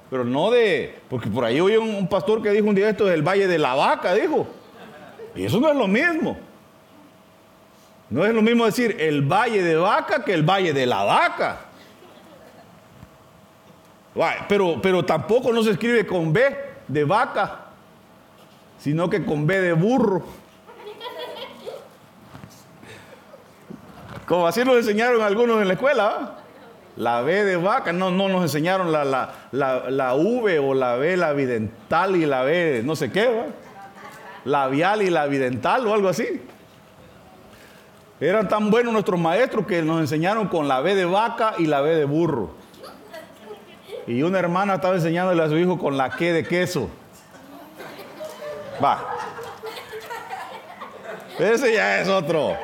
Pero 0.09 0.23
no 0.23 0.49
de, 0.49 0.97
porque 1.09 1.29
por 1.29 1.45
ahí 1.45 1.59
oí 1.59 1.77
un, 1.77 2.07
pastor 2.07 2.41
que 2.41 2.49
dijo 2.49 2.67
un 2.67 2.75
día 2.75 2.89
esto 2.89 3.05
del 3.05 3.21
valle 3.21 3.47
de 3.47 3.59
la 3.59 3.75
vaca, 3.75 4.13
dijo. 4.13 4.47
Y 5.35 5.45
eso 5.45 5.59
no 5.59 5.69
es 5.69 5.75
lo 5.75 5.87
mismo. 5.87 6.37
No 8.09 8.25
es 8.25 8.33
lo 8.33 8.41
mismo 8.41 8.65
decir 8.65 8.97
el 8.99 9.21
valle 9.21 9.61
de 9.61 9.75
vaca 9.75 10.23
que 10.23 10.33
el 10.33 10.43
valle 10.43 10.73
de 10.73 10.85
la 10.85 11.03
vaca. 11.03 11.59
Pero, 14.47 14.79
pero 14.81 15.05
tampoco 15.05 15.53
no 15.53 15.63
se 15.63 15.71
escribe 15.71 16.05
con 16.05 16.33
B 16.33 16.55
de 16.87 17.03
vaca, 17.03 17.67
sino 18.79 19.09
que 19.09 19.23
con 19.23 19.45
B 19.45 19.61
de 19.61 19.73
burro. 19.73 20.23
Como 24.25 24.47
así 24.47 24.63
nos 24.63 24.77
enseñaron 24.77 25.21
algunos 25.21 25.61
en 25.61 25.67
la 25.67 25.73
escuela. 25.73 26.35
La 26.97 27.21
B 27.21 27.45
de 27.45 27.55
vaca, 27.55 27.93
no, 27.93 28.11
no 28.11 28.27
nos 28.27 28.41
enseñaron 28.41 28.91
la, 28.91 29.05
la, 29.51 30.13
V 30.15 30.59
o 30.59 30.73
la 30.73 30.95
B, 30.95 31.15
la 31.15 31.31
vidental 31.31 32.15
y 32.17 32.25
la 32.25 32.43
B, 32.43 32.81
no 32.83 32.95
sé 32.95 33.09
qué. 33.09 33.45
Labial 34.45 35.01
y 35.01 35.09
la 35.09 35.27
vidental 35.27 35.85
o 35.87 35.93
algo 35.93 36.09
así. 36.09 36.41
Eran 38.19 38.49
tan 38.49 38.69
buenos 38.69 38.91
nuestros 38.91 39.19
maestros 39.19 39.65
que 39.65 39.81
nos 39.81 40.01
enseñaron 40.01 40.47
con 40.47 40.67
la 40.67 40.81
B 40.81 40.93
de 40.93 41.05
vaca 41.05 41.53
y 41.57 41.65
la 41.65 41.81
B 41.81 41.95
de 41.95 42.05
burro. 42.05 42.51
Y 44.07 44.23
una 44.23 44.39
hermana 44.39 44.75
estaba 44.75 44.95
enseñándole 44.95 45.41
a 45.41 45.47
su 45.47 45.57
hijo 45.57 45.77
con 45.77 45.95
la 45.95 46.09
Q 46.09 46.25
de 46.25 46.43
queso. 46.43 46.89
Va. 48.83 49.15
Ese 51.37 51.73
ya 51.73 52.01
es 52.01 52.07
otro. 52.09 52.57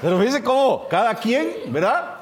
Pero 0.00 0.18
fíjense 0.18 0.42
cómo 0.42 0.86
cada 0.88 1.14
quien, 1.14 1.54
¿verdad? 1.68 2.18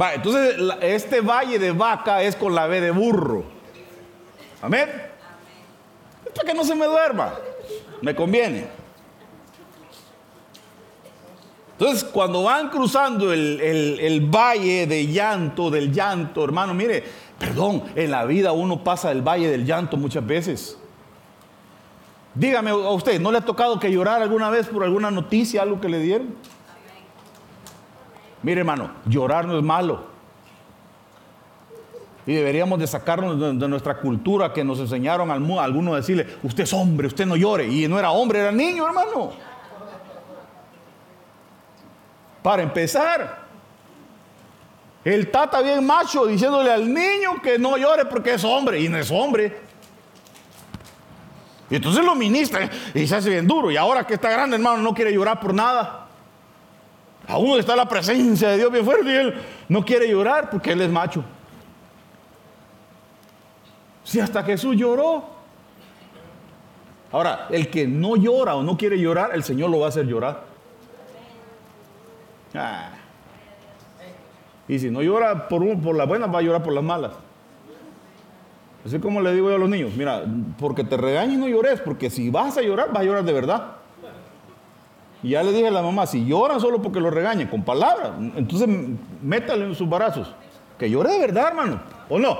Va, 0.00 0.14
entonces 0.14 0.56
este 0.80 1.20
valle 1.20 1.58
de 1.58 1.72
vaca 1.72 2.22
es 2.22 2.34
con 2.34 2.54
la 2.54 2.66
B 2.66 2.80
de 2.80 2.90
burro. 2.90 3.44
Amén. 4.60 4.88
Para 6.34 6.48
que 6.48 6.54
no 6.54 6.64
se 6.64 6.74
me 6.74 6.86
duerma. 6.86 7.34
Me 8.00 8.14
conviene. 8.14 8.68
Entonces, 11.78 12.02
cuando 12.02 12.42
van 12.42 12.70
cruzando 12.70 13.32
el, 13.32 13.60
el, 13.60 14.20
valle 14.22 14.86
de 14.88 15.06
llanto, 15.06 15.70
del 15.70 15.92
llanto, 15.92 16.42
hermano, 16.42 16.74
mire, 16.74 17.04
perdón, 17.38 17.84
en 17.94 18.10
la 18.10 18.24
vida 18.24 18.50
uno 18.50 18.82
pasa 18.82 19.12
el 19.12 19.22
valle 19.22 19.48
del 19.48 19.64
llanto 19.64 19.96
muchas 19.96 20.26
veces. 20.26 20.76
Dígame 22.34 22.70
a 22.70 22.74
usted, 22.74 23.20
¿no 23.20 23.30
le 23.30 23.38
ha 23.38 23.44
tocado 23.44 23.78
que 23.78 23.92
llorar 23.92 24.22
alguna 24.22 24.50
vez 24.50 24.66
por 24.66 24.82
alguna 24.82 25.12
noticia, 25.12 25.62
algo 25.62 25.80
que 25.80 25.88
le 25.88 26.00
dieron? 26.00 26.34
Mire 28.42 28.60
hermano, 28.60 28.90
llorar 29.06 29.46
no 29.46 29.56
es 29.56 29.62
malo. 29.62 30.17
Y 32.28 32.34
deberíamos 32.34 32.78
de 32.78 32.86
sacarnos 32.86 33.40
de, 33.58 33.68
nuestra 33.68 33.96
cultura 33.96 34.52
que 34.52 34.62
nos 34.62 34.78
enseñaron 34.80 35.30
a 35.30 35.64
algunos 35.64 35.94
a 35.94 35.96
decirle, 35.96 36.26
usted 36.42 36.64
es 36.64 36.72
hombre, 36.74 37.06
usted 37.06 37.24
no 37.24 37.36
llore. 37.36 37.66
Y 37.66 37.88
no 37.88 37.98
era 37.98 38.10
hombre, 38.10 38.40
era 38.40 38.52
niño, 38.52 38.86
hermano. 38.86 39.32
Para 42.42 42.62
empezar, 42.62 43.38
el 45.02 45.30
tata 45.30 45.62
bien 45.62 45.86
macho 45.86 46.26
diciéndole 46.26 46.70
al 46.70 46.92
niño 46.92 47.40
que 47.42 47.58
no 47.58 47.78
llore 47.78 48.04
porque 48.04 48.34
es 48.34 48.44
hombre 48.44 48.78
y 48.78 48.90
no 48.90 48.98
es 48.98 49.10
hombre. 49.10 49.60
Y 51.70 51.76
entonces 51.76 52.04
lo 52.04 52.14
ministra 52.14 52.68
y 52.92 53.06
se 53.06 53.16
hace 53.16 53.30
bien 53.30 53.46
duro. 53.46 53.70
Y 53.70 53.78
ahora 53.78 54.06
que 54.06 54.12
está 54.12 54.28
grande, 54.28 54.56
hermano, 54.56 54.82
no 54.82 54.92
quiere 54.92 55.14
llorar 55.14 55.40
por 55.40 55.54
nada. 55.54 56.08
Aún 57.26 57.58
está 57.58 57.74
la 57.74 57.88
presencia 57.88 58.50
de 58.50 58.58
Dios 58.58 58.70
bien 58.70 58.84
fuerte 58.84 59.10
y 59.10 59.16
él 59.16 59.42
no 59.70 59.82
quiere 59.82 60.10
llorar 60.10 60.50
porque 60.50 60.72
él 60.72 60.82
es 60.82 60.90
macho. 60.90 61.24
Si 64.08 64.18
hasta 64.20 64.42
Jesús 64.42 64.74
lloró. 64.74 65.22
Ahora, 67.12 67.46
el 67.50 67.68
que 67.68 67.86
no 67.86 68.16
llora 68.16 68.56
o 68.56 68.62
no 68.62 68.74
quiere 68.74 68.98
llorar, 68.98 69.32
el 69.34 69.44
Señor 69.44 69.68
lo 69.68 69.80
va 69.80 69.86
a 69.86 69.88
hacer 69.90 70.06
llorar. 70.06 70.44
Ah. 72.54 72.92
Y 74.66 74.78
si 74.78 74.90
no 74.90 75.02
llora 75.02 75.46
por, 75.46 75.78
por 75.82 75.94
las 75.94 76.08
buenas, 76.08 76.34
va 76.34 76.38
a 76.38 76.42
llorar 76.42 76.62
por 76.62 76.72
las 76.72 76.82
malas. 76.82 77.12
Así 78.86 78.98
como 78.98 79.20
le 79.20 79.34
digo 79.34 79.50
yo 79.50 79.56
a 79.56 79.58
los 79.58 79.68
niños, 79.68 79.92
mira, 79.94 80.24
porque 80.58 80.84
te 80.84 80.96
regañes 80.96 81.38
no 81.38 81.46
llores, 81.46 81.78
porque 81.82 82.08
si 82.08 82.30
vas 82.30 82.56
a 82.56 82.62
llorar, 82.62 82.88
vas 82.90 83.02
a 83.02 83.04
llorar 83.04 83.24
de 83.24 83.32
verdad. 83.34 83.72
Y 85.22 85.30
ya 85.30 85.42
le 85.42 85.52
dije 85.52 85.68
a 85.68 85.70
la 85.70 85.82
mamá, 85.82 86.06
si 86.06 86.24
lloran 86.24 86.60
solo 86.60 86.80
porque 86.80 86.98
lo 86.98 87.10
regañen, 87.10 87.48
con 87.48 87.62
palabras, 87.62 88.12
entonces 88.36 88.70
métale 89.22 89.66
en 89.66 89.74
sus 89.74 89.86
brazos. 89.86 90.34
Que 90.78 90.88
llore 90.88 91.12
de 91.12 91.18
verdad, 91.18 91.48
hermano. 91.48 91.82
¿O 92.08 92.18
no? 92.18 92.38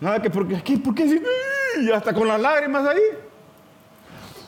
Nada 0.00 0.20
que 0.20 0.30
porque 0.30 0.56
aquí, 0.56 0.76
porque 0.76 1.08
si, 1.08 1.22
y 1.82 1.90
hasta 1.90 2.12
con 2.14 2.26
las 2.26 2.40
lágrimas 2.40 2.86
ahí. 2.86 3.00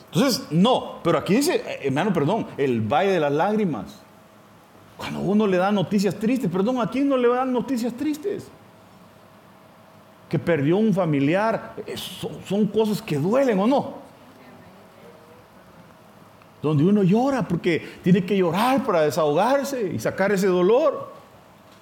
Entonces, 0.05 0.47
no, 0.51 0.99
pero 1.03 1.17
aquí 1.17 1.35
dice, 1.35 1.55
eh, 1.55 1.79
hermano, 1.83 2.13
perdón, 2.13 2.47
el 2.57 2.81
valle 2.81 3.11
de 3.11 3.19
las 3.19 3.31
lágrimas. 3.31 3.99
Cuando 4.97 5.19
uno 5.19 5.47
le 5.47 5.57
da 5.57 5.71
noticias 5.71 6.15
tristes, 6.15 6.49
perdón, 6.49 6.79
¿a 6.79 6.89
quién 6.89 7.09
no 7.09 7.17
le 7.17 7.27
dan 7.27 7.51
noticias 7.51 7.93
tristes? 7.93 8.47
Que 10.29 10.39
perdió 10.39 10.77
un 10.77 10.93
familiar, 10.93 11.73
eh, 11.85 11.95
son 11.97 12.67
cosas 12.67 13.01
que 13.01 13.17
duelen 13.17 13.59
o 13.59 13.67
no 13.67 14.03
donde 16.63 16.85
uno 16.85 17.03
llora 17.03 17.45
porque 17.45 17.85
tiene 18.01 18.25
que 18.25 18.37
llorar 18.37 18.85
para 18.85 19.01
desahogarse 19.01 19.91
y 19.93 19.99
sacar 19.99 20.31
ese 20.31 20.47
dolor, 20.47 21.11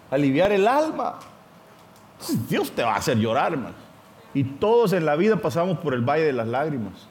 aliviar 0.09 0.51
el 0.51 0.67
alma. 0.67 1.19
Dios 2.49 2.71
te 2.71 2.83
va 2.83 2.93
a 2.93 2.97
hacer 2.97 3.17
llorar, 3.17 3.53
hermano. 3.53 3.75
Y 4.33 4.43
todos 4.43 4.93
en 4.93 5.05
la 5.05 5.15
vida 5.15 5.37
pasamos 5.37 5.77
por 5.79 5.93
el 5.93 6.01
valle 6.01 6.23
de 6.23 6.33
las 6.33 6.47
lágrimas. 6.47 7.07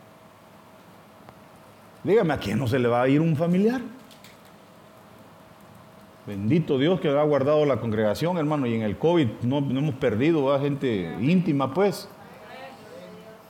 Dígame, 2.03 2.33
¿a 2.33 2.39
quién 2.39 2.59
no 2.59 2.67
se 2.67 2.79
le 2.79 2.89
va 2.89 3.03
a 3.03 3.09
ir 3.09 3.21
un 3.21 3.37
familiar? 3.37 3.81
Bendito 6.27 6.79
Dios 6.79 7.01
que 7.01 7.09
ha 7.09 7.23
guardado 7.23 7.65
la 7.67 7.81
congregación, 7.81 8.39
hermano, 8.39 8.67
y 8.67 8.75
en 8.75 8.83
el 8.83 8.97
COVID 8.97 9.27
no, 9.43 9.59
hemos 9.59 9.95
perdido 9.97 10.53
a 10.55 10.61
gente 10.61 11.15
íntima, 11.21 11.75
pues. 11.75 12.09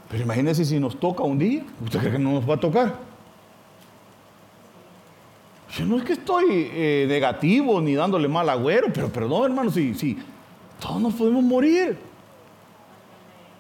Pero 0.09 0.25
imagínese 0.25 0.65
si 0.65 0.81
nos 0.81 0.99
toca 0.99 1.23
un 1.23 1.39
día, 1.39 1.63
¿usted 1.85 2.01
cree 2.01 2.13
que 2.13 2.19
no 2.19 2.33
nos 2.33 2.49
va 2.49 2.55
a 2.55 2.61
tocar? 2.61 2.95
Yo 5.77 5.85
no 5.85 5.99
es 5.99 6.05
que 6.05 6.15
estoy 6.15 6.47
eh, 6.49 7.07
negativo 7.09 7.81
ni 7.81 7.95
dándole 7.95 8.27
mal 8.27 8.49
agüero, 8.49 8.89
pero 8.93 9.09
perdón, 9.09 9.53
hermano, 9.53 9.71
si, 9.71 9.95
si 9.95 10.19
todos 10.81 11.01
nos 11.01 11.15
podemos 11.15 11.43
morir. 11.43 11.99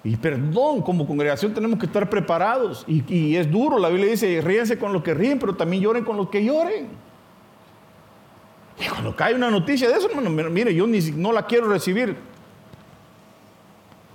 Y 0.02 0.16
perdón, 0.16 0.80
como 0.80 1.06
congregación 1.06 1.52
tenemos 1.52 1.78
que 1.78 1.87
estar 1.87 2.09
preparados. 2.09 2.85
Y, 2.88 3.37
es 3.37 3.50
duro, 3.50 3.78
la 3.78 3.90
Biblia 3.90 4.11
dice, 4.11 4.40
ríense 4.40 4.78
con 4.78 4.92
los 4.92 5.02
que 5.02 5.12
ríen, 5.12 5.38
pero 5.38 5.54
también 5.54 5.83
lloren 5.83 6.04
con 6.04 6.16
los 6.16 6.30
que 6.30 6.42
lloren. 6.44 6.88
Y 8.78 8.88
cuando 8.88 9.14
cae 9.14 9.35
una 9.35 9.50
noticia 9.50 9.88
de 9.88 9.94
eso, 9.94 10.09
hermano, 10.09 10.30
mire, 10.30 10.74
yo 10.74 10.87
ni, 10.87 11.00
no 11.11 11.33
la 11.33 11.46
quiero 11.46 11.68
recibir. 11.68 12.16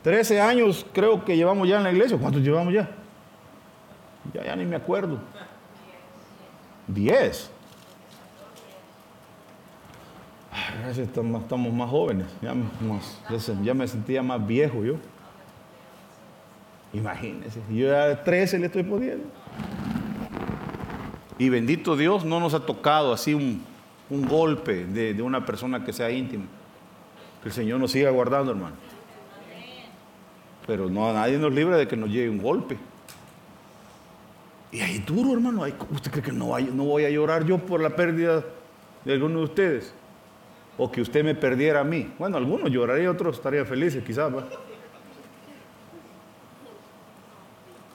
13 0.01 0.41
años 0.41 0.85
creo 0.91 1.23
que 1.23 1.37
llevamos 1.37 1.67
ya 1.67 1.77
en 1.77 1.83
la 1.83 1.91
iglesia. 1.91 2.17
¿Cuántos 2.17 2.41
llevamos 2.41 2.73
ya? 2.73 2.89
Ya, 4.33 4.43
ya 4.43 4.55
ni 4.55 4.65
me 4.65 4.75
acuerdo. 4.75 5.19
10 6.87 7.51
estamos 10.97 11.73
más 11.73 11.89
jóvenes. 11.89 12.27
Ya, 12.41 13.73
me 13.73 13.87
sentía 13.87 14.23
más 14.23 14.45
viejo 14.45 14.83
yo. 14.83 14.95
Imagínense, 16.93 17.59
yo 17.69 17.87
ya 17.87 18.23
13 18.23 18.59
le 18.59 18.67
estoy 18.67 18.83
poniendo. 18.83 19.25
Y 21.37 21.49
bendito 21.49 21.97
Dios, 21.97 22.23
no 22.23 22.39
nos 22.39 22.53
ha 22.53 22.65
tocado 22.65 23.11
así 23.11 23.33
un, 23.33 23.61
golpe 24.09 24.85
de, 24.85 25.21
una 25.21 25.45
persona 25.45 25.83
que 25.83 25.91
sea 25.91 26.09
íntima. 26.09 26.45
Que 27.43 27.49
el 27.49 27.53
Señor 27.53 27.79
nos 27.79 27.91
siga 27.91 28.09
guardando, 28.11 28.51
hermano. 28.51 28.75
Pero 30.65 30.89
no, 30.89 31.11
nadie 31.13 31.37
nos 31.37 31.53
libre 31.53 31.75
de 31.75 31.87
que 31.87 31.97
nos 31.97 32.09
llegue 32.09 32.29
un 32.29 32.41
golpe. 32.41 32.77
Y 34.71 34.79
ahí 34.79 34.99
duro, 34.99 35.33
hermano. 35.33 35.63
¿Usted 35.91 36.11
cree 36.11 36.23
que 36.23 36.31
no 36.31 36.45
voy 36.45 37.05
a 37.05 37.09
llorar 37.09 37.45
yo 37.45 37.57
por 37.57 37.81
la 37.81 37.89
pérdida 37.89 38.43
de 39.03 39.13
alguno 39.13 39.39
de 39.39 39.45
ustedes? 39.45 39.93
O 40.77 40.91
que 40.91 41.01
usted 41.01 41.23
me 41.23 41.35
perdiera 41.35 41.81
a 41.81 41.83
mí. 41.83 42.13
Bueno, 42.19 42.37
algunos 42.37 42.69
llorarían, 42.69 43.09
otros 43.09 43.37
estarían 43.37 43.65
felices, 43.65 44.03
quizás. 44.03 44.31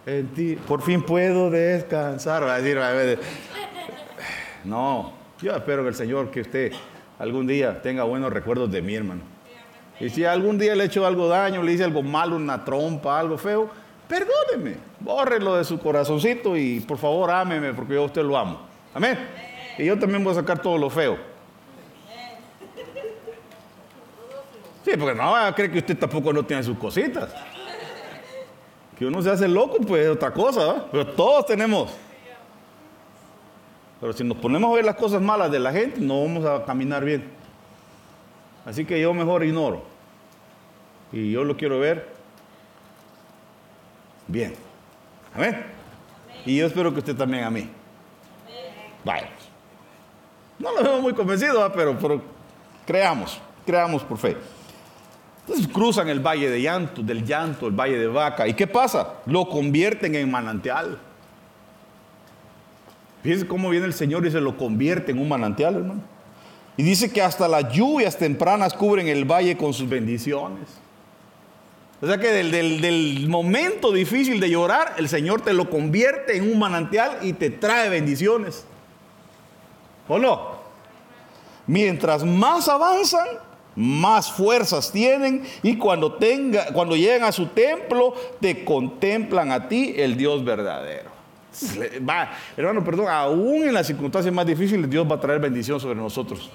En 0.06 0.28
ti, 0.28 0.56
por 0.56 0.80
fin 0.82 1.02
puedo 1.02 1.50
descansar. 1.50 2.44
No, 4.64 5.12
yo 5.40 5.54
espero 5.54 5.82
que 5.82 5.88
el 5.88 5.94
Señor, 5.94 6.30
que 6.30 6.40
usted 6.40 6.72
algún 7.18 7.46
día 7.46 7.82
tenga 7.82 8.04
buenos 8.04 8.32
recuerdos 8.32 8.70
de 8.72 8.80
mí, 8.80 8.94
hermano. 8.94 9.22
Y 10.00 10.08
si 10.08 10.24
algún 10.24 10.58
día 10.58 10.74
le 10.74 10.84
he 10.84 10.86
hecho 10.86 11.06
algo 11.06 11.28
daño, 11.28 11.62
le 11.62 11.72
hice 11.72 11.84
algo 11.84 12.02
malo, 12.02 12.36
una 12.36 12.64
trompa, 12.64 13.20
algo 13.20 13.36
feo, 13.36 13.68
perdóneme, 14.08 14.78
bórrelo 14.98 15.56
de 15.56 15.64
su 15.64 15.78
corazoncito 15.78 16.56
y 16.56 16.80
por 16.80 16.96
favor 16.96 17.30
ámeme 17.30 17.74
porque 17.74 17.94
yo 17.94 18.02
a 18.02 18.06
usted 18.06 18.22
lo 18.22 18.36
amo. 18.36 18.62
Amén. 18.94 19.18
Y 19.76 19.84
yo 19.84 19.98
también 19.98 20.24
voy 20.24 20.32
a 20.32 20.36
sacar 20.36 20.60
todo 20.60 20.78
lo 20.78 20.88
feo. 20.88 21.29
Sí, 24.84 24.92
porque 24.98 25.14
no 25.14 25.32
va 25.32 25.48
a 25.48 25.54
creer 25.54 25.72
que 25.72 25.78
usted 25.78 25.98
tampoco 25.98 26.32
no 26.32 26.44
tiene 26.44 26.62
sus 26.62 26.78
cositas. 26.78 27.30
Que 28.98 29.06
uno 29.06 29.22
se 29.22 29.30
hace 29.30 29.48
loco, 29.48 29.78
pues 29.86 30.04
es 30.04 30.10
otra 30.10 30.32
cosa, 30.32 30.60
¿verdad? 30.60 30.86
Pero 30.90 31.06
todos 31.08 31.46
tenemos. 31.46 31.92
Pero 34.00 34.12
si 34.12 34.24
nos 34.24 34.38
ponemos 34.38 34.70
a 34.72 34.74
ver 34.76 34.84
las 34.84 34.96
cosas 34.96 35.20
malas 35.20 35.50
de 35.50 35.58
la 35.58 35.72
gente, 35.72 36.00
no 36.00 36.22
vamos 36.22 36.44
a 36.46 36.64
caminar 36.64 37.04
bien. 37.04 37.30
Así 38.64 38.84
que 38.84 39.00
yo 39.00 39.12
mejor 39.12 39.44
ignoro. 39.44 39.82
Y 41.12 41.32
yo 41.32 41.44
lo 41.44 41.56
quiero 41.56 41.78
ver 41.78 42.08
bien. 44.26 44.54
Amén. 45.34 45.66
Y 46.46 46.56
yo 46.56 46.66
espero 46.66 46.92
que 46.92 47.00
usted 47.00 47.16
también 47.16 47.44
a 47.44 47.50
mí. 47.50 47.68
Vaya. 49.04 49.28
No 50.58 50.72
lo 50.72 50.82
veo 50.82 51.00
muy 51.00 51.14
convencido, 51.14 51.70
pero, 51.72 51.96
pero 51.98 52.22
creamos, 52.86 53.40
creamos 53.64 54.02
por 54.02 54.18
fe. 54.18 54.36
Entonces 55.50 55.74
cruzan 55.74 56.08
el 56.08 56.20
valle 56.20 56.48
de 56.48 56.62
llanto, 56.62 57.02
del 57.02 57.26
llanto, 57.26 57.66
el 57.66 57.72
valle 57.72 57.98
de 57.98 58.06
vaca. 58.06 58.46
¿Y 58.46 58.54
qué 58.54 58.68
pasa? 58.68 59.14
Lo 59.26 59.48
convierten 59.48 60.14
en 60.14 60.30
manantial. 60.30 60.96
Fíjense 63.24 63.48
cómo 63.48 63.68
viene 63.68 63.86
el 63.86 63.92
Señor 63.92 64.24
y 64.24 64.30
se 64.30 64.40
lo 64.40 64.56
convierte 64.56 65.10
en 65.10 65.18
un 65.18 65.28
manantial, 65.28 65.74
hermano. 65.74 66.02
Y 66.76 66.84
dice 66.84 67.12
que 67.12 67.20
hasta 67.20 67.48
las 67.48 67.72
lluvias 67.72 68.16
tempranas 68.16 68.74
cubren 68.74 69.08
el 69.08 69.24
valle 69.24 69.56
con 69.56 69.74
sus 69.74 69.88
bendiciones. 69.88 70.68
O 72.00 72.06
sea 72.06 72.16
que 72.18 72.28
del, 72.28 73.28
momento 73.28 73.90
difícil 73.90 74.38
de 74.38 74.50
llorar, 74.50 74.94
el 74.98 75.08
Señor 75.08 75.40
te 75.40 75.52
lo 75.52 75.68
convierte 75.68 76.36
en 76.36 76.48
un 76.48 76.60
manantial 76.60 77.18
y 77.22 77.32
te 77.32 77.50
trae 77.50 77.88
bendiciones. 77.88 78.64
¿O 80.06 80.16
no? 80.16 80.60
Mientras 81.66 82.24
más 82.24 82.68
avanzan, 82.68 83.26
más 83.76 84.30
fuerzas 84.32 84.90
tienen 84.90 85.44
y 85.62 85.76
cuando, 85.76 86.14
tenga, 86.14 86.72
cuando 86.72 86.96
llegan 86.96 87.24
a 87.24 87.32
su 87.32 87.46
templo, 87.46 88.14
te 88.40 88.64
contemplan 88.64 89.52
a 89.52 89.68
ti, 89.68 89.94
el 89.96 90.16
Dios 90.16 90.44
verdadero. 90.44 91.10
Va, 92.08 92.30
hermano, 92.56 92.84
perdón, 92.84 93.08
aún 93.08 93.64
en 93.64 93.74
las 93.74 93.86
circunstancias 93.86 94.32
más 94.34 94.46
difíciles, 94.46 94.88
Dios 94.88 95.10
va 95.10 95.16
a 95.16 95.20
traer 95.20 95.40
bendición 95.40 95.80
sobre 95.80 95.96
nosotros. 95.96 96.50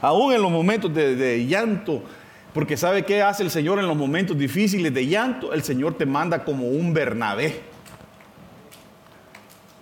Aún 0.00 0.32
en 0.32 0.42
los 0.42 0.50
momentos 0.50 0.92
de 0.92 1.46
llanto, 1.46 2.02
porque 2.52 2.76
¿sabe 2.76 3.04
qué 3.04 3.22
hace 3.22 3.42
el 3.42 3.50
Señor 3.50 3.78
en 3.78 3.86
los 3.86 3.96
momentos 3.96 4.36
difíciles 4.36 4.92
de 4.92 5.06
llanto? 5.06 5.52
El 5.52 5.62
Señor 5.62 5.94
te 5.94 6.04
manda 6.04 6.44
como 6.44 6.68
un 6.68 6.92
Bernabé. 6.92 7.60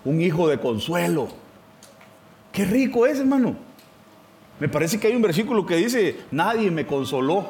Un 0.04 0.20
hijo 0.20 0.48
de 0.48 0.58
consuelo. 0.58 1.28
Qué 2.52 2.64
rico 2.64 3.06
es, 3.06 3.18
hermano. 3.18 3.56
Me 4.60 4.68
parece 4.68 5.00
que 5.00 5.06
hay 5.08 5.16
un 5.16 5.22
versículo 5.22 5.64
que 5.64 5.76
dice, 5.76 6.20
nadie 6.30 6.70
me 6.70 6.86
consoló 6.86 7.46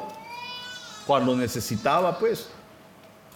cuando 1.05 1.35
necesitaba, 1.35 2.17
pues. 2.17 2.49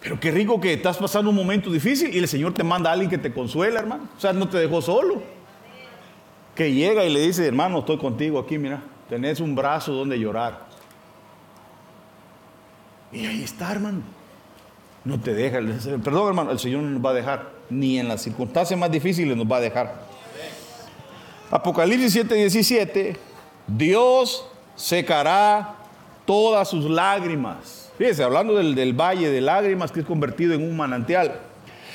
Pero 0.02 0.20
qué 0.20 0.32
rico 0.32 0.62
que 0.62 0.74
estás 0.74 0.98
pasando 0.98 1.30
un 1.30 1.36
momento 1.36 1.70
difícil 1.70 2.14
y 2.16 2.20
el 2.20 2.28
Señor 2.28 2.54
te 2.54 2.64
manda 2.64 2.90
a 2.90 2.94
alguien 2.94 3.10
que 3.10 3.18
te 3.18 3.34
consuela, 3.34 3.80
hermano. 3.80 4.08
O 4.18 4.20
sea, 4.20 4.32
no 4.34 4.48
te 4.48 4.58
dejó 4.58 4.82
solo. 4.82 5.22
Que 6.56 6.72
llega 6.72 7.04
y 7.04 7.12
le 7.12 7.20
dice, 7.20 7.46
hermano, 7.46 7.80
estoy 7.80 7.98
contigo 7.98 8.40
aquí, 8.40 8.58
mira, 8.58 8.82
tenés 9.10 9.42
un 9.42 9.56
brazo 9.56 9.92
donde 9.92 10.18
llorar. 10.18 10.68
Y 13.12 13.26
ahí 13.26 13.44
está, 13.44 13.74
hermano. 13.74 14.02
No 15.04 15.20
te 15.20 15.34
deja. 15.34 15.60
Perdón, 16.04 16.28
hermano, 16.28 16.52
el 16.52 16.60
Señor 16.60 16.82
no 16.82 16.92
nos 16.92 17.06
va 17.06 17.10
a 17.10 17.14
dejar. 17.14 17.52
Ni 17.70 18.00
en 18.00 18.08
las 18.08 18.22
circunstancias 18.22 18.80
más 18.80 18.90
difíciles 18.90 19.36
nos 19.36 19.52
va 19.52 19.58
a 19.58 19.62
dejar. 19.62 20.06
Apocalipsis 21.52 22.14
7, 22.14 22.36
17. 22.36 23.35
Dios 23.68 24.46
secará 24.76 25.76
todas 26.26 26.70
sus 26.70 26.90
lágrimas. 26.90 27.92
Fíjese, 27.98 28.24
hablando 28.24 28.56
del, 28.56 28.76
del 28.76 28.94
valle 28.94 29.30
de 29.30 29.42
lágrimas 29.42 29.92
que 29.92 30.02
es 30.02 30.06
convertido 30.06 30.54
en 30.54 30.64
un 30.64 30.76
manantial. 30.76 31.40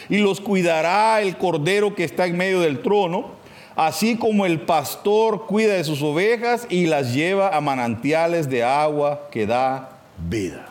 Y 0.08 0.18
los 0.18 0.40
cuidará 0.40 1.20
el 1.20 1.36
cordero 1.36 1.94
que 1.94 2.04
está 2.04 2.26
en 2.26 2.36
medio 2.36 2.60
del 2.60 2.80
trono, 2.82 3.32
así 3.76 4.16
como 4.16 4.46
el 4.46 4.60
pastor 4.60 5.46
cuida 5.46 5.74
de 5.74 5.84
sus 5.84 6.02
ovejas 6.02 6.66
y 6.68 6.86
las 6.86 7.14
lleva 7.14 7.56
a 7.56 7.60
manantiales 7.60 8.48
de 8.48 8.64
agua 8.64 9.28
que 9.30 9.46
da 9.46 10.00
vida. 10.28 10.66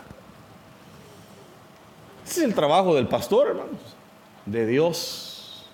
Ese 2.25 2.41
es 2.41 2.45
el 2.45 2.53
trabajo 2.53 2.93
del 2.95 3.07
pastor, 3.07 3.47
hermanos, 3.47 3.95
de 4.45 4.67
Dios, 4.67 5.65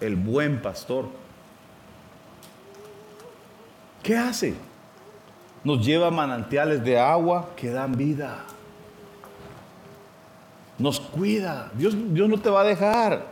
el 0.00 0.16
buen 0.16 0.62
pastor. 0.62 1.08
¿Qué 4.02 4.16
hace? 4.16 4.54
Nos 5.62 5.84
lleva 5.84 6.10
manantiales 6.10 6.82
de 6.82 6.98
agua 6.98 7.50
que 7.56 7.70
dan 7.70 7.96
vida. 7.96 8.44
Nos 10.78 10.98
cuida. 10.98 11.70
Dios, 11.74 11.94
Dios 12.14 12.28
no 12.28 12.38
te 12.40 12.48
va 12.48 12.62
a 12.62 12.64
dejar. 12.64 13.26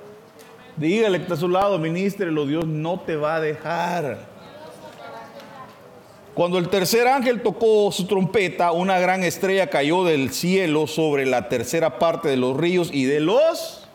Dígale 0.77 1.19
que 1.19 1.23
está 1.23 1.35
a 1.35 1.38
su 1.38 1.49
lado, 1.49 1.79
ministrelo. 1.79 2.47
Dios 2.47 2.67
no 2.67 3.01
te 3.01 3.17
va 3.17 3.37
a 3.37 3.41
dejar. 3.41 4.19
Cuando 6.35 6.59
el 6.59 6.69
tercer 6.69 7.09
ángel 7.09 7.43
tocó 7.43 7.91
su 7.91 8.07
trompeta, 8.07 8.71
una 8.71 9.01
gran 9.01 9.25
estrella 9.25 9.71
cayó 9.71 10.05
del 10.05 10.31
cielo 10.31 10.87
sobre 10.87 11.27
la 11.27 11.49
tercera 11.49 11.99
parte 11.99 12.29
de 12.29 12.37
los 12.37 12.57
ríos 12.57 12.91
y 12.93 13.07
de 13.07 13.19
los 13.19 13.88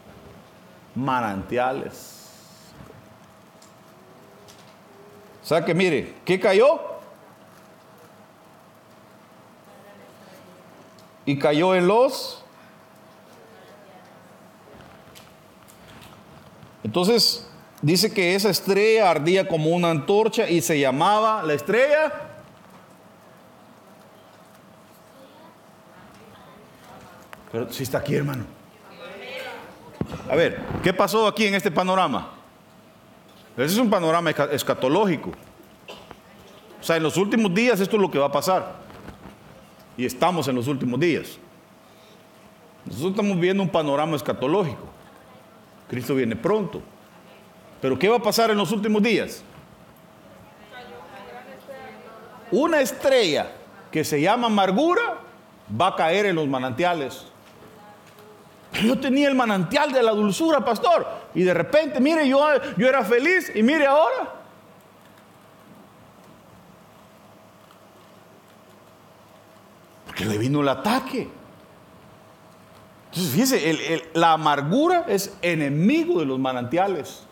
manantiales. 0.94 2.28
O 5.42 5.46
sea 5.46 5.64
que 5.64 5.74
mire, 5.74 6.16
¿qué 6.26 6.40
cayó? 6.40 6.93
Y 11.26 11.38
cayó 11.38 11.76
en 11.76 11.88
los... 11.88 12.44
Entonces, 16.84 17.48
dice 17.82 18.14
que 18.14 18.36
esa 18.36 18.50
estrella 18.50 19.10
ardía 19.10 19.48
como 19.48 19.70
una 19.70 19.90
antorcha 19.90 20.50
y 20.50 20.62
se 20.62 20.80
llamaba 20.80 21.42
la 21.44 21.54
estrella 21.54 22.12
Pero 27.54 27.72
si 27.72 27.84
está 27.84 28.00
aquí, 28.00 28.16
hermano. 28.16 28.46
A 30.28 30.36
ver, 30.36 30.60
¿qué 30.82 30.92
pasó 30.92 31.28
aquí 31.28 31.46
en 31.46 31.54
este 31.54 31.70
panorama? 31.70 32.32
Ese 33.56 33.76
es 33.76 33.78
un 33.78 33.92
panorama 33.92 34.32
escatológico. 34.32 35.30
O 35.30 36.84
sea, 36.84 36.98
en 36.98 37.04
los 37.04 37.16
últimos 37.16 37.54
días 37.54 37.80
esto 37.80 37.96
es 37.96 38.02
lo 38.02 38.10
que 38.10 38.18
va 38.18 38.26
a 38.26 38.32
pasar. 38.32 38.83
Y 39.98 40.06
estamos 40.06 40.48
en 40.48 40.56
los 40.56 40.68
últimos 40.68 41.00
días. 41.00 41.38
Nosotros 42.86 43.12
estamos 43.12 43.40
viendo 43.40 43.64
un 43.64 43.70
panorama 43.70 44.16
escatológico. 44.16 44.88
Cristo 45.90 46.16
viene 46.16 46.36
pronto. 46.36 46.82
Pero 47.82 47.98
¿qué 47.98 48.10
va 48.10 48.18
a 48.18 48.24
pasar 48.24 48.50
en 48.52 48.58
los 48.58 48.72
últimos 48.72 49.02
días? 49.02 49.44
Una 52.52 52.82
estrella 52.82 53.52
que 53.92 54.04
se 54.04 54.22
llama 54.22 54.48
amargura 54.48 55.20
va 55.80 55.88
a 55.88 55.96
caer 55.96 56.28
en 56.28 56.36
los 56.36 56.48
manantiales 56.48 57.26
yo 58.82 58.98
tenía 58.98 59.28
el 59.28 59.36
manantial 59.36 59.92
de 59.92 60.02
la 60.02 60.12
dulzura, 60.12 60.66
pastor. 60.66 61.06
Y 61.36 61.44
de 61.44 61.54
repente, 61.54 62.00
mire, 62.00 62.28
yo, 62.28 62.44
yo 62.78 62.88
era 62.88 63.04
feliz 63.04 63.52
y 63.54 63.62
mire 63.62 63.86
ahora. 63.86 64.43
Porque 70.24 70.38
le 70.38 70.38
vino 70.38 70.62
el 70.62 70.70
ataque. 70.70 71.28
Entonces, 73.10 73.34
fíjese, 73.34 74.04
la 74.14 74.34
amargura 74.34 75.06
es 75.08 75.36
enemigo 75.42 76.20
de 76.20 76.26
los 76.26 76.40
manantiales. 76.40 77.24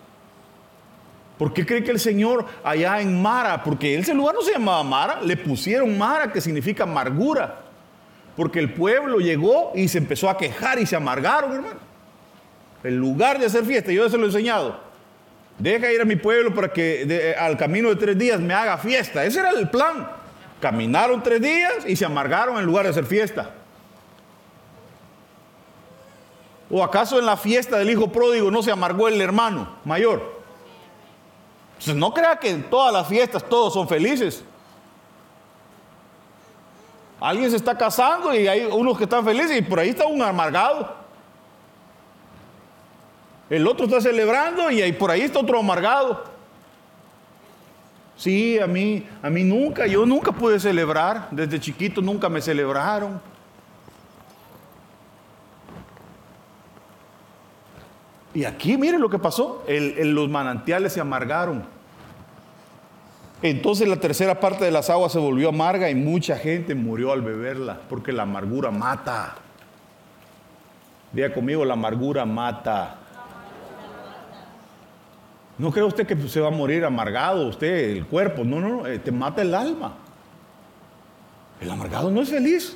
¿Por 1.38 1.54
qué 1.54 1.66
cree 1.66 1.84
que 1.84 1.92
el 1.92 2.00
Señor 2.00 2.46
allá 2.64 3.02
en 3.02 3.20
Mara? 3.20 3.64
Porque 3.64 3.98
ese 3.98 4.14
lugar 4.14 4.36
no 4.36 4.42
se 4.42 4.52
llamaba 4.52 4.84
Mara, 4.84 5.22
le 5.22 5.38
pusieron 5.38 5.98
Mara, 5.98 6.32
que 6.32 6.40
significa 6.40 6.84
amargura. 6.84 7.62
Porque 8.36 8.60
el 8.60 8.74
pueblo 8.74 9.20
llegó 9.20 9.72
y 9.74 9.88
se 9.88 9.98
empezó 9.98 10.30
a 10.30 10.38
quejar 10.38 10.78
y 10.80 10.86
se 10.86 10.96
amargaron, 10.96 11.54
hermano. 11.54 11.80
En 12.84 12.98
lugar 12.98 13.40
de 13.40 13.46
hacer 13.46 13.66
fiesta, 13.66 13.92
yo 13.92 14.08
se 14.10 14.18
lo 14.18 14.24
he 14.24 14.28
enseñado. 14.28 14.80
Deja 15.58 15.92
ir 15.92 16.02
a 16.02 16.06
mi 16.06 16.16
pueblo 16.16 16.54
para 16.54 16.72
que 16.72 17.36
al 17.40 17.58
camino 17.58 17.90
de 17.90 17.96
tres 17.96 18.18
días 18.18 18.40
me 18.40 18.54
haga 18.54 18.78
fiesta. 18.78 19.26
Ese 19.26 19.40
era 19.40 19.50
el 19.50 19.70
plan. 19.70 20.21
Caminaron 20.62 21.24
tres 21.24 21.42
días 21.42 21.86
y 21.88 21.96
se 21.96 22.06
amargaron 22.06 22.58
en 22.60 22.66
lugar 22.66 22.84
de 22.86 22.92
hacer 22.92 23.06
fiesta. 23.06 23.50
¿O 26.70 26.84
acaso 26.84 27.20
en 27.20 27.26
la 27.26 27.36
fiesta 27.36 27.78
del 27.78 27.90
hijo 27.90 28.12
pródigo 28.12 28.50
no 28.50 28.62
se 28.64 28.72
amargó 28.72 29.08
el 29.08 29.20
hermano 29.20 29.68
mayor? 29.84 30.40
Entonces 31.74 31.96
no 31.96 32.14
crea 32.14 32.38
que 32.38 32.52
en 32.52 32.70
todas 32.70 32.94
las 32.94 33.08
fiestas 33.08 33.44
todos 33.44 33.74
son 33.74 33.90
felices. 33.90 34.44
Alguien 37.20 37.50
se 37.50 37.58
está 37.58 37.78
casando 37.78 38.34
y 38.34 38.48
hay 38.48 38.66
unos 38.66 38.98
que 38.98 39.04
están 39.06 39.26
felices 39.26 39.58
y 39.58 39.62
por 39.64 39.80
ahí 39.80 39.90
está 39.90 40.06
un 40.06 40.22
amargado. 40.22 40.96
El 43.50 43.68
otro 43.68 43.86
está 43.86 44.00
celebrando 44.00 44.72
y 44.72 44.92
por 44.94 45.12
ahí 45.12 45.22
está 45.22 45.40
otro 45.40 45.60
amargado. 45.60 46.31
Sí, 48.22 48.60
a 48.60 48.68
mí, 48.68 49.04
a 49.24 49.32
mí 49.32 49.44
nunca, 49.44 49.88
yo 49.88 50.06
nunca 50.06 50.32
pude 50.32 50.60
celebrar. 50.60 51.30
Desde 51.32 51.60
chiquito 51.60 52.04
nunca 52.04 52.30
me 52.30 52.40
celebraron. 52.40 53.20
Y 58.36 58.46
aquí 58.46 58.78
miren 58.78 59.02
lo 59.02 59.10
que 59.10 59.18
pasó. 59.18 59.64
los 59.68 60.30
manantiales 60.30 60.94
se 60.94 61.02
amargaron. 61.02 61.64
Entonces 63.42 63.88
la 63.88 63.96
tercera 63.96 64.40
parte 64.40 64.66
de 64.66 64.70
las 64.70 64.92
aguas 64.92 65.12
se 65.12 65.18
volvió 65.18 65.50
amarga 65.50 65.90
y 65.90 65.96
mucha 65.96 66.38
gente 66.38 66.76
murió 66.76 67.14
al 67.14 67.24
beberla, 67.24 67.80
porque 67.90 68.12
la 68.12 68.22
amargura 68.22 68.70
mata. 68.70 69.34
Diga 71.12 71.34
conmigo, 71.34 71.66
la 71.66 71.74
amargura 71.74 72.24
mata. 72.24 73.01
No 75.62 75.72
cree 75.72 75.84
usted 75.84 76.08
que 76.08 76.28
se 76.28 76.40
va 76.40 76.48
a 76.48 76.52
morir 76.52 76.84
amargado, 76.84 77.48
usted, 77.48 77.92
el 77.92 78.08
cuerpo. 78.08 78.44
No, 78.44 78.60
no, 78.60 78.68
no, 78.68 78.88
eh, 78.88 78.98
te 78.98 79.12
mata 79.12 79.44
el 79.44 79.54
alma. 79.54 79.94
El 81.60 81.70
amargado 81.70 82.10
no 82.10 82.24
es 82.24 82.30
feliz. 82.30 82.76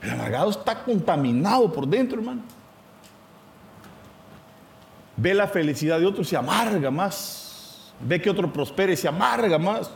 El 0.00 0.10
amargado 0.10 0.50
está 0.50 0.84
contaminado 0.84 1.72
por 1.72 1.88
dentro, 1.88 2.20
hermano. 2.20 2.42
Ve 5.16 5.34
la 5.34 5.48
felicidad 5.48 5.98
de 5.98 6.06
otro 6.06 6.22
y 6.22 6.24
se 6.24 6.36
amarga 6.36 6.92
más. 6.92 7.92
Ve 7.98 8.22
que 8.22 8.30
otro 8.30 8.52
prospera 8.52 8.92
y 8.92 8.96
se 8.96 9.08
amarga 9.08 9.58
más. 9.58 9.90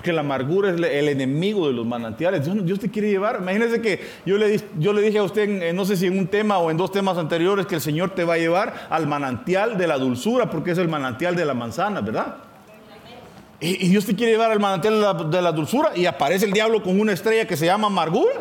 Porque 0.00 0.14
la 0.14 0.20
amargura 0.22 0.70
es 0.70 0.76
el 0.76 1.10
enemigo 1.10 1.66
de 1.66 1.74
los 1.74 1.84
manantiales. 1.86 2.48
Dios, 2.64 2.80
te 2.80 2.90
quiere 2.90 3.10
llevar. 3.10 3.40
Imagínese 3.42 3.82
que 3.82 4.00
yo 4.24 4.38
le, 4.38 5.02
dije 5.02 5.18
a 5.18 5.22
usted, 5.22 5.74
no 5.74 5.84
sé 5.84 5.94
si 5.94 6.06
en 6.06 6.18
un 6.18 6.26
tema 6.26 6.56
o 6.56 6.70
en 6.70 6.78
dos 6.78 6.90
temas 6.90 7.18
anteriores, 7.18 7.66
que 7.66 7.74
el 7.74 7.82
Señor 7.82 8.14
te 8.14 8.24
va 8.24 8.32
a 8.32 8.38
llevar 8.38 8.86
al 8.88 9.06
manantial 9.06 9.76
de 9.76 9.86
la 9.86 9.98
dulzura, 9.98 10.48
porque 10.48 10.70
es 10.70 10.78
el 10.78 10.88
manantial 10.88 11.36
de 11.36 11.44
la 11.44 11.52
manzana, 11.52 12.00
¿verdad? 12.00 12.36
Y, 13.60 13.88
Dios 13.88 14.06
te 14.06 14.16
quiere 14.16 14.32
llevar 14.32 14.50
al 14.50 14.58
manantial 14.58 15.30
de 15.30 15.42
la, 15.42 15.52
dulzura 15.52 15.92
y 15.94 16.06
aparece 16.06 16.46
el 16.46 16.52
diablo 16.52 16.82
con 16.82 16.98
una 16.98 17.12
estrella 17.12 17.46
que 17.46 17.58
se 17.58 17.66
llama 17.66 17.88
amargura. 17.88 18.40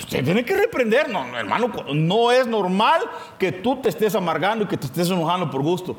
Usted 0.00 0.24
tiene 0.24 0.44
que 0.44 0.56
reprender, 0.56 1.08
no, 1.08 1.38
hermano, 1.38 1.70
no 1.94 2.32
es 2.32 2.48
normal 2.48 3.02
que 3.38 3.52
tú 3.52 3.76
te 3.76 3.88
estés 3.88 4.16
amargando 4.16 4.64
y 4.64 4.66
que 4.66 4.76
te 4.76 4.86
estés 4.86 5.08
enojando 5.10 5.48
por 5.48 5.62
gusto. 5.62 5.96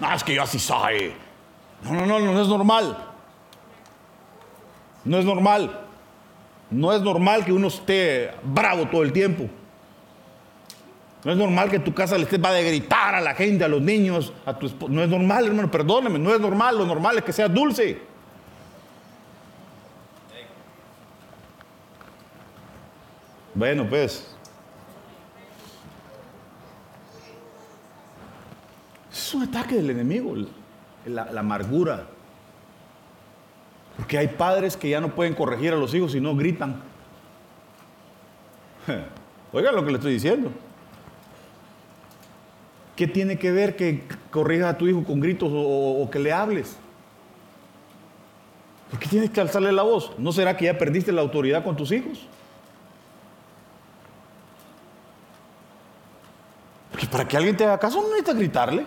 No, 0.00 0.12
es 0.12 0.24
que 0.24 0.34
yo 0.34 0.42
así 0.42 0.58
soy. 0.58 1.14
No, 1.82 1.92
no, 1.92 2.06
no, 2.06 2.32
no 2.32 2.40
es 2.40 2.48
normal. 2.48 2.96
No 5.04 5.18
es 5.18 5.24
normal. 5.24 5.86
No 6.70 6.92
es 6.92 7.00
normal 7.00 7.44
que 7.44 7.52
uno 7.52 7.68
esté 7.68 8.32
bravo 8.42 8.86
todo 8.88 9.02
el 9.02 9.12
tiempo. 9.12 9.48
No 11.24 11.32
es 11.32 11.38
normal 11.38 11.70
que 11.70 11.78
tu 11.78 11.92
casa 11.94 12.16
le 12.16 12.24
esté 12.24 12.38
va 12.38 12.52
de 12.52 12.62
gritar 12.62 13.14
a 13.14 13.20
la 13.20 13.34
gente, 13.34 13.64
a 13.64 13.68
los 13.68 13.80
niños, 13.80 14.32
a 14.44 14.56
tu 14.58 14.66
esposo. 14.66 14.92
No 14.92 15.02
es 15.02 15.08
normal, 15.08 15.46
hermano, 15.46 15.70
perdóneme, 15.70 16.18
no 16.18 16.32
es 16.32 16.40
normal. 16.40 16.78
Lo 16.78 16.86
normal 16.86 17.18
es 17.18 17.24
que 17.24 17.32
sea 17.32 17.48
dulce. 17.48 18.00
Bueno, 23.54 23.88
pues. 23.88 24.35
Es 29.26 29.34
un 29.34 29.42
ataque 29.42 29.74
del 29.74 29.90
enemigo, 29.90 30.36
la, 31.04 31.24
amargura. 31.36 32.06
Porque 33.96 34.18
hay 34.18 34.28
padres 34.28 34.76
que 34.76 34.88
ya 34.88 35.00
no 35.00 35.16
pueden 35.16 35.34
corregir 35.34 35.72
a 35.72 35.76
los 35.76 35.92
hijos 35.94 36.14
y 36.14 36.20
no 36.20 36.36
gritan. 36.36 36.80
Oigan 39.52 39.74
lo 39.74 39.84
que 39.84 39.90
le 39.90 39.96
estoy 39.96 40.12
diciendo. 40.12 40.52
¿Qué 42.94 43.08
tiene 43.08 43.36
que 43.36 43.50
ver 43.50 43.74
que 43.74 44.04
corrijas 44.30 44.72
a 44.72 44.78
tu 44.78 44.86
hijo 44.86 45.02
con 45.02 45.18
gritos 45.18 45.50
o, 45.52 46.02
o 46.02 46.08
que 46.08 46.20
le 46.20 46.32
hables? 46.32 46.76
¿Por 48.92 49.00
qué 49.00 49.08
tienes 49.08 49.30
que 49.30 49.40
alzarle 49.40 49.72
la 49.72 49.82
voz? 49.82 50.12
¿No 50.18 50.30
será 50.30 50.56
que 50.56 50.66
ya 50.66 50.78
perdiste 50.78 51.10
la 51.10 51.22
autoridad 51.22 51.64
con 51.64 51.74
tus 51.74 51.90
hijos? 51.90 52.28
Porque 56.92 57.08
para 57.08 57.26
que 57.26 57.36
alguien 57.36 57.56
te 57.56 57.64
haga 57.64 57.80
caso 57.80 58.00
no 58.00 58.10
necesita 58.10 58.32
gritarle. 58.32 58.86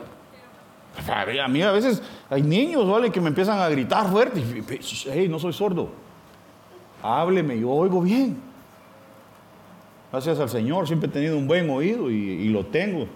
A 1.07 1.47
mí 1.47 1.61
a 1.61 1.71
veces 1.71 2.01
hay 2.29 2.41
niños 2.41 2.87
¿vale? 2.89 3.11
que 3.11 3.21
me 3.21 3.29
empiezan 3.29 3.59
a 3.59 3.69
gritar 3.69 4.09
fuerte. 4.09 4.43
Hey, 5.11 5.27
no 5.29 5.39
soy 5.39 5.53
sordo. 5.53 5.89
Hábleme, 7.01 7.59
yo 7.59 7.69
oigo 7.69 8.01
bien. 8.01 8.37
Gracias 10.11 10.39
al 10.39 10.49
Señor, 10.49 10.87
siempre 10.87 11.07
he 11.07 11.11
tenido 11.11 11.37
un 11.37 11.47
buen 11.47 11.69
oído 11.69 12.09
y, 12.09 12.15
y 12.15 12.49
lo 12.49 12.65
tengo. 12.65 13.07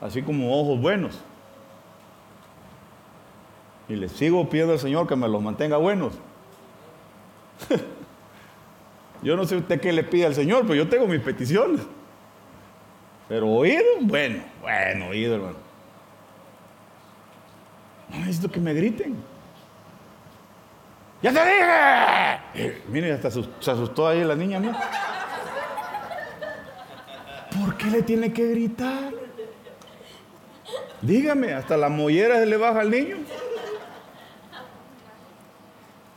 Así 0.00 0.22
como 0.22 0.60
ojos 0.60 0.80
buenos. 0.80 1.20
Y 3.88 3.96
le 3.96 4.08
sigo 4.08 4.48
pidiendo 4.48 4.72
al 4.72 4.78
Señor 4.78 5.06
que 5.06 5.16
me 5.16 5.28
los 5.28 5.42
mantenga 5.42 5.76
buenos. 5.76 6.14
yo 9.22 9.36
no 9.36 9.44
sé 9.44 9.56
usted 9.56 9.80
qué 9.80 9.92
le 9.92 10.02
pide 10.02 10.26
al 10.26 10.34
Señor, 10.34 10.62
pero 10.62 10.74
yo 10.74 10.88
tengo 10.88 11.06
mis 11.06 11.20
peticiones. 11.20 11.80
Pero 13.28 13.48
oído, 13.48 13.82
bueno, 14.02 14.42
bueno, 14.60 15.08
oído, 15.08 15.36
hermano. 15.36 15.63
No 18.10 18.18
necesito 18.18 18.50
que 18.50 18.60
me 18.60 18.74
griten. 18.74 19.16
¡Ya 21.22 21.32
te 21.32 21.40
dije! 21.40 22.68
Eh, 22.68 22.82
mire, 22.88 23.12
hasta 23.12 23.30
se 23.30 23.70
asustó 23.70 24.06
ahí 24.06 24.22
la 24.24 24.34
niña. 24.34 24.60
¿Por 27.58 27.76
qué 27.76 27.86
le 27.86 28.02
tiene 28.02 28.32
que 28.32 28.48
gritar? 28.48 29.12
Dígame, 31.00 31.52
hasta 31.52 31.76
la 31.76 31.88
mollera 31.88 32.38
se 32.38 32.46
le 32.46 32.56
baja 32.56 32.80
al 32.80 32.90
niño. 32.90 33.16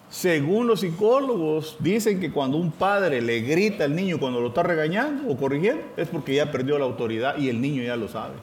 Según 0.09 0.65
los 0.65 0.79
psicólogos, 0.79 1.77
dicen 1.79 2.19
que 2.19 2.31
cuando 2.31 2.57
un 2.57 2.71
padre 2.71 3.21
le 3.21 3.41
grita 3.41 3.83
al 3.83 3.95
niño 3.95 4.19
cuando 4.19 4.41
lo 4.41 4.47
está 4.47 4.63
regañando 4.63 5.29
o 5.31 5.37
corrigiendo, 5.37 5.83
es 5.95 6.07
porque 6.07 6.35
ya 6.35 6.51
perdió 6.51 6.79
la 6.79 6.85
autoridad 6.85 7.37
y 7.37 7.49
el 7.49 7.61
niño 7.61 7.83
ya 7.83 7.95
lo 7.95 8.07
sabe. 8.07 8.33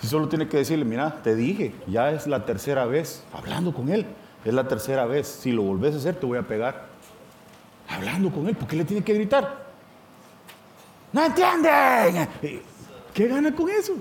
Si 0.00 0.06
solo 0.06 0.28
tiene 0.28 0.48
que 0.48 0.56
decirle, 0.56 0.84
mira, 0.84 1.20
te 1.22 1.34
dije, 1.34 1.74
ya 1.86 2.10
es 2.10 2.26
la 2.26 2.46
tercera 2.46 2.86
vez, 2.86 3.22
hablando 3.32 3.74
con 3.74 3.90
él, 3.90 4.06
es 4.44 4.54
la 4.54 4.66
tercera 4.66 5.04
vez, 5.04 5.26
si 5.26 5.52
lo 5.52 5.62
volvés 5.62 5.94
a 5.94 5.98
hacer 5.98 6.14
te 6.14 6.24
voy 6.24 6.38
a 6.38 6.42
pegar. 6.42 6.86
Hablando 7.88 8.30
con 8.30 8.48
él, 8.48 8.56
¿por 8.56 8.66
qué 8.66 8.76
le 8.76 8.84
tiene 8.84 9.04
que 9.04 9.12
gritar? 9.12 9.66
No 11.12 11.24
entienden. 11.24 12.28
¿Qué 13.12 13.28
gana 13.28 13.54
con 13.54 13.68
eso? 13.68 13.94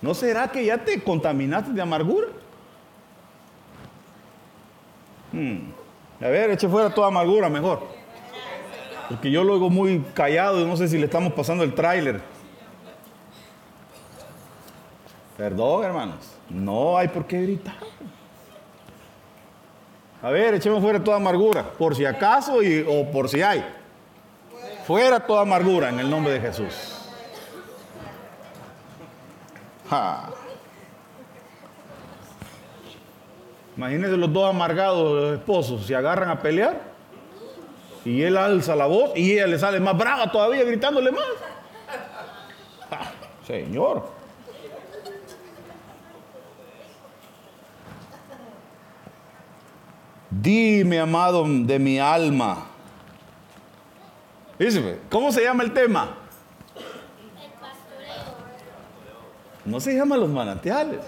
¿No 0.00 0.14
será 0.14 0.48
que 0.48 0.64
ya 0.64 0.78
te 0.78 1.02
contaminaste 1.02 1.72
de 1.72 1.80
amargura? 1.80 2.28
Hmm. 5.32 5.70
A 6.20 6.28
ver, 6.28 6.50
eche 6.50 6.68
fuera 6.68 6.94
toda 6.94 7.08
amargura 7.08 7.48
mejor. 7.48 7.88
Porque 9.08 9.30
yo 9.30 9.42
lo 9.42 9.54
oigo 9.54 9.70
muy 9.70 10.00
callado 10.14 10.60
y 10.60 10.64
no 10.64 10.76
sé 10.76 10.86
si 10.86 10.98
le 10.98 11.06
estamos 11.06 11.32
pasando 11.32 11.64
el 11.64 11.74
tráiler. 11.74 12.20
Perdón, 15.42 15.84
hermanos. 15.84 16.18
No 16.48 16.96
hay 16.96 17.08
por 17.08 17.26
qué 17.26 17.42
gritar. 17.42 17.74
A 20.22 20.30
ver, 20.30 20.54
echemos 20.54 20.80
fuera 20.80 21.02
toda 21.02 21.16
amargura, 21.16 21.64
por 21.64 21.96
si 21.96 22.04
acaso 22.04 22.62
y, 22.62 22.86
o 22.88 23.10
por 23.10 23.28
si 23.28 23.42
hay. 23.42 23.64
Fuera 24.86 25.18
toda 25.18 25.42
amargura 25.42 25.88
en 25.88 25.98
el 25.98 26.08
nombre 26.08 26.34
de 26.34 26.40
Jesús. 26.40 26.96
Imagínense 33.76 34.16
los 34.16 34.32
dos 34.32 34.48
amargados 34.48 35.40
esposos, 35.40 35.84
se 35.84 35.96
agarran 35.96 36.30
a 36.30 36.40
pelear 36.40 36.80
y 38.04 38.22
él 38.22 38.36
alza 38.36 38.76
la 38.76 38.86
voz 38.86 39.10
y 39.16 39.32
ella 39.32 39.48
le 39.48 39.58
sale 39.58 39.80
más 39.80 39.98
brava 39.98 40.30
todavía 40.30 40.62
gritándole 40.62 41.10
más. 41.10 41.24
señor. 43.44 44.21
Dime, 50.40 50.98
amado 50.98 51.44
de 51.46 51.78
mi 51.78 51.98
alma. 51.98 52.66
¿Cómo 55.10 55.30
se 55.30 55.42
llama 55.42 55.62
el 55.62 55.74
tema? 55.74 56.16
No 59.64 59.78
se 59.78 59.94
llama 59.94 60.16
los 60.16 60.30
manantiales. 60.30 61.00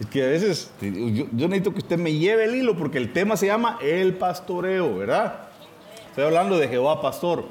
Es 0.00 0.06
que 0.06 0.24
a 0.24 0.26
veces 0.26 0.72
yo, 0.80 1.26
necesito 1.30 1.72
que 1.72 1.78
usted 1.78 1.98
me 1.98 2.12
lleve 2.12 2.44
el 2.44 2.56
hilo 2.56 2.76
porque 2.76 2.98
el 2.98 3.12
tema 3.12 3.36
se 3.36 3.46
llama 3.46 3.78
el 3.80 4.16
pastoreo, 4.16 4.96
¿verdad? 4.96 5.48
Estoy 6.08 6.24
hablando 6.24 6.58
de 6.58 6.66
Jehová 6.66 7.00
pastor. 7.00 7.46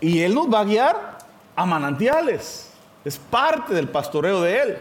Y 0.00 0.20
Él 0.20 0.34
nos 0.34 0.52
va 0.52 0.60
a 0.60 0.64
guiar 0.64 1.18
a 1.56 1.64
manantiales. 1.64 2.69
Es 3.04 3.18
parte 3.18 3.74
del 3.74 3.88
pastoreo 3.88 4.42
de 4.42 4.60
Él. 4.60 4.78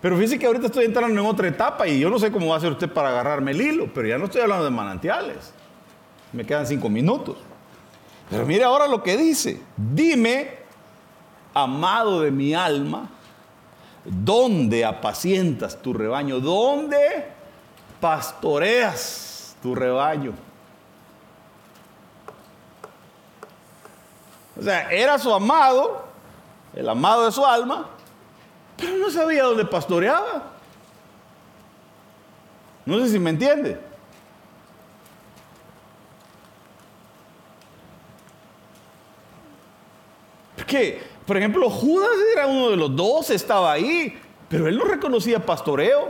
Pero 0.00 0.16
fíjese 0.16 0.38
que 0.38 0.46
ahorita 0.46 0.66
estoy 0.66 0.84
entrando 0.84 1.20
en 1.20 1.26
otra 1.26 1.48
etapa 1.48 1.88
y 1.88 1.98
yo 1.98 2.10
no 2.10 2.18
sé 2.18 2.30
cómo 2.30 2.48
va 2.48 2.54
a 2.54 2.58
hacer 2.58 2.72
usted 2.72 2.90
para 2.90 3.08
agarrarme 3.08 3.52
el 3.52 3.60
hilo, 3.60 3.88
pero 3.92 4.06
ya 4.06 4.18
no 4.18 4.26
estoy 4.26 4.42
hablando 4.42 4.64
de 4.64 4.70
manantiales. 4.70 5.52
Me 6.32 6.44
quedan 6.44 6.66
cinco 6.66 6.88
minutos. 6.88 7.38
Pero 8.30 8.44
mire 8.44 8.64
ahora 8.64 8.86
lo 8.86 9.02
que 9.02 9.16
dice. 9.16 9.60
Dime, 9.76 10.58
amado 11.54 12.20
de 12.20 12.30
mi 12.30 12.54
alma, 12.54 13.08
¿dónde 14.04 14.84
apacientas 14.84 15.80
tu 15.80 15.92
rebaño? 15.92 16.40
¿Dónde 16.40 17.26
pastoreas 18.00 19.56
tu 19.62 19.74
rebaño? 19.74 20.32
O 24.58 24.62
sea, 24.62 24.90
era 24.90 25.18
su 25.18 25.32
amado, 25.32 26.05
el 26.76 26.88
amado 26.88 27.24
de 27.24 27.32
su 27.32 27.44
alma, 27.44 27.88
pero 28.76 28.96
no 28.98 29.10
sabía 29.10 29.44
dónde 29.44 29.64
pastoreaba. 29.64 30.52
No 32.84 33.00
sé 33.00 33.08
si 33.08 33.18
me 33.18 33.30
entiende. 33.30 33.80
Que, 40.66 41.00
por 41.24 41.36
ejemplo, 41.36 41.70
Judas 41.70 42.10
era 42.32 42.46
uno 42.46 42.70
de 42.70 42.76
los 42.76 42.94
dos, 42.94 43.30
estaba 43.30 43.72
ahí, 43.72 44.18
pero 44.48 44.66
él 44.66 44.76
no 44.76 44.84
reconocía 44.84 45.44
pastoreo. 45.44 46.08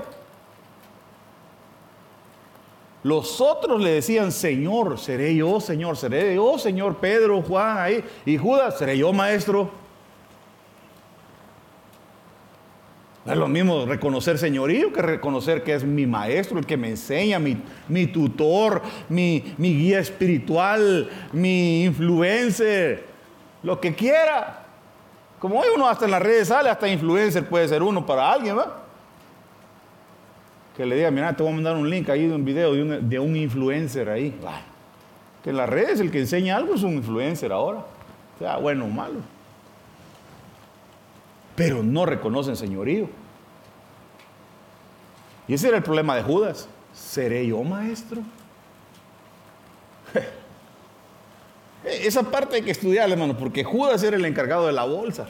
Los 3.02 3.40
otros 3.40 3.80
le 3.80 3.90
decían, 3.90 4.32
Señor, 4.32 4.98
seré 4.98 5.36
yo, 5.36 5.60
Señor, 5.60 5.96
seré 5.96 6.34
yo, 6.34 6.58
Señor, 6.58 6.96
Pedro, 6.96 7.40
Juan, 7.42 7.78
ahí. 7.78 8.04
Y 8.24 8.36
Judas, 8.36 8.78
seré 8.78 8.98
yo, 8.98 9.12
maestro. 9.12 9.85
No 13.26 13.32
es 13.32 13.38
lo 13.38 13.48
mismo 13.48 13.84
reconocer 13.86 14.38
señorío 14.38 14.92
que 14.92 15.02
reconocer 15.02 15.64
que 15.64 15.74
es 15.74 15.82
mi 15.84 16.06
maestro, 16.06 16.60
el 16.60 16.64
que 16.64 16.76
me 16.76 16.90
enseña, 16.90 17.40
mi, 17.40 18.06
tutor, 18.06 18.82
mi, 19.08 19.52
mi, 19.58 19.76
guía 19.76 19.98
espiritual, 19.98 21.10
mi 21.32 21.82
influencer, 21.82 23.04
lo 23.64 23.80
que 23.80 23.96
quiera. 23.96 24.62
Como 25.40 25.58
hoy 25.58 25.66
uno 25.74 25.88
hasta 25.88 26.04
en 26.04 26.12
las 26.12 26.22
redes 26.22 26.48
sale, 26.48 26.70
hasta 26.70 26.86
influencer 26.86 27.44
puede 27.48 27.66
ser 27.66 27.82
uno 27.82 28.06
para 28.06 28.30
alguien, 28.30 28.56
¿va? 28.56 28.84
Que 30.76 30.86
le 30.86 30.94
diga, 30.94 31.10
mira, 31.10 31.34
te 31.34 31.42
voy 31.42 31.50
a 31.50 31.54
mandar 31.56 31.74
un 31.74 31.90
link 31.90 32.08
ahí 32.08 32.28
de 32.28 32.34
un 32.34 32.44
video 32.44 32.74
de 32.74 32.82
un, 32.82 33.08
de 33.08 33.18
un 33.18 33.34
influencer 33.34 34.08
ahí. 34.08 34.38
Que 35.42 35.50
en 35.50 35.56
las 35.56 35.68
redes 35.68 35.98
el 35.98 36.12
que 36.12 36.20
enseña 36.20 36.56
algo 36.56 36.76
es 36.76 36.84
un 36.84 36.92
influencer 36.92 37.50
ahora. 37.50 37.84
Sea 38.38 38.58
bueno 38.58 38.84
o 38.84 38.88
malo 38.88 39.35
pero 41.56 41.82
no 41.82 42.06
reconocen 42.06 42.54
señorío. 42.54 43.08
Y 45.48 45.54
ese 45.54 45.68
era 45.68 45.78
el 45.78 45.82
problema 45.82 46.14
de 46.14 46.22
Judas. 46.22 46.68
¿Seré 46.92 47.46
yo 47.46 47.62
maestro? 47.62 48.20
Esa 51.84 52.22
parte 52.24 52.56
hay 52.56 52.62
que 52.62 52.70
estudiar, 52.70 53.10
hermano, 53.10 53.36
porque 53.36 53.64
Judas 53.64 54.02
era 54.02 54.16
el 54.16 54.24
encargado 54.24 54.66
de 54.66 54.72
la 54.72 54.84
bolsa. 54.84 55.26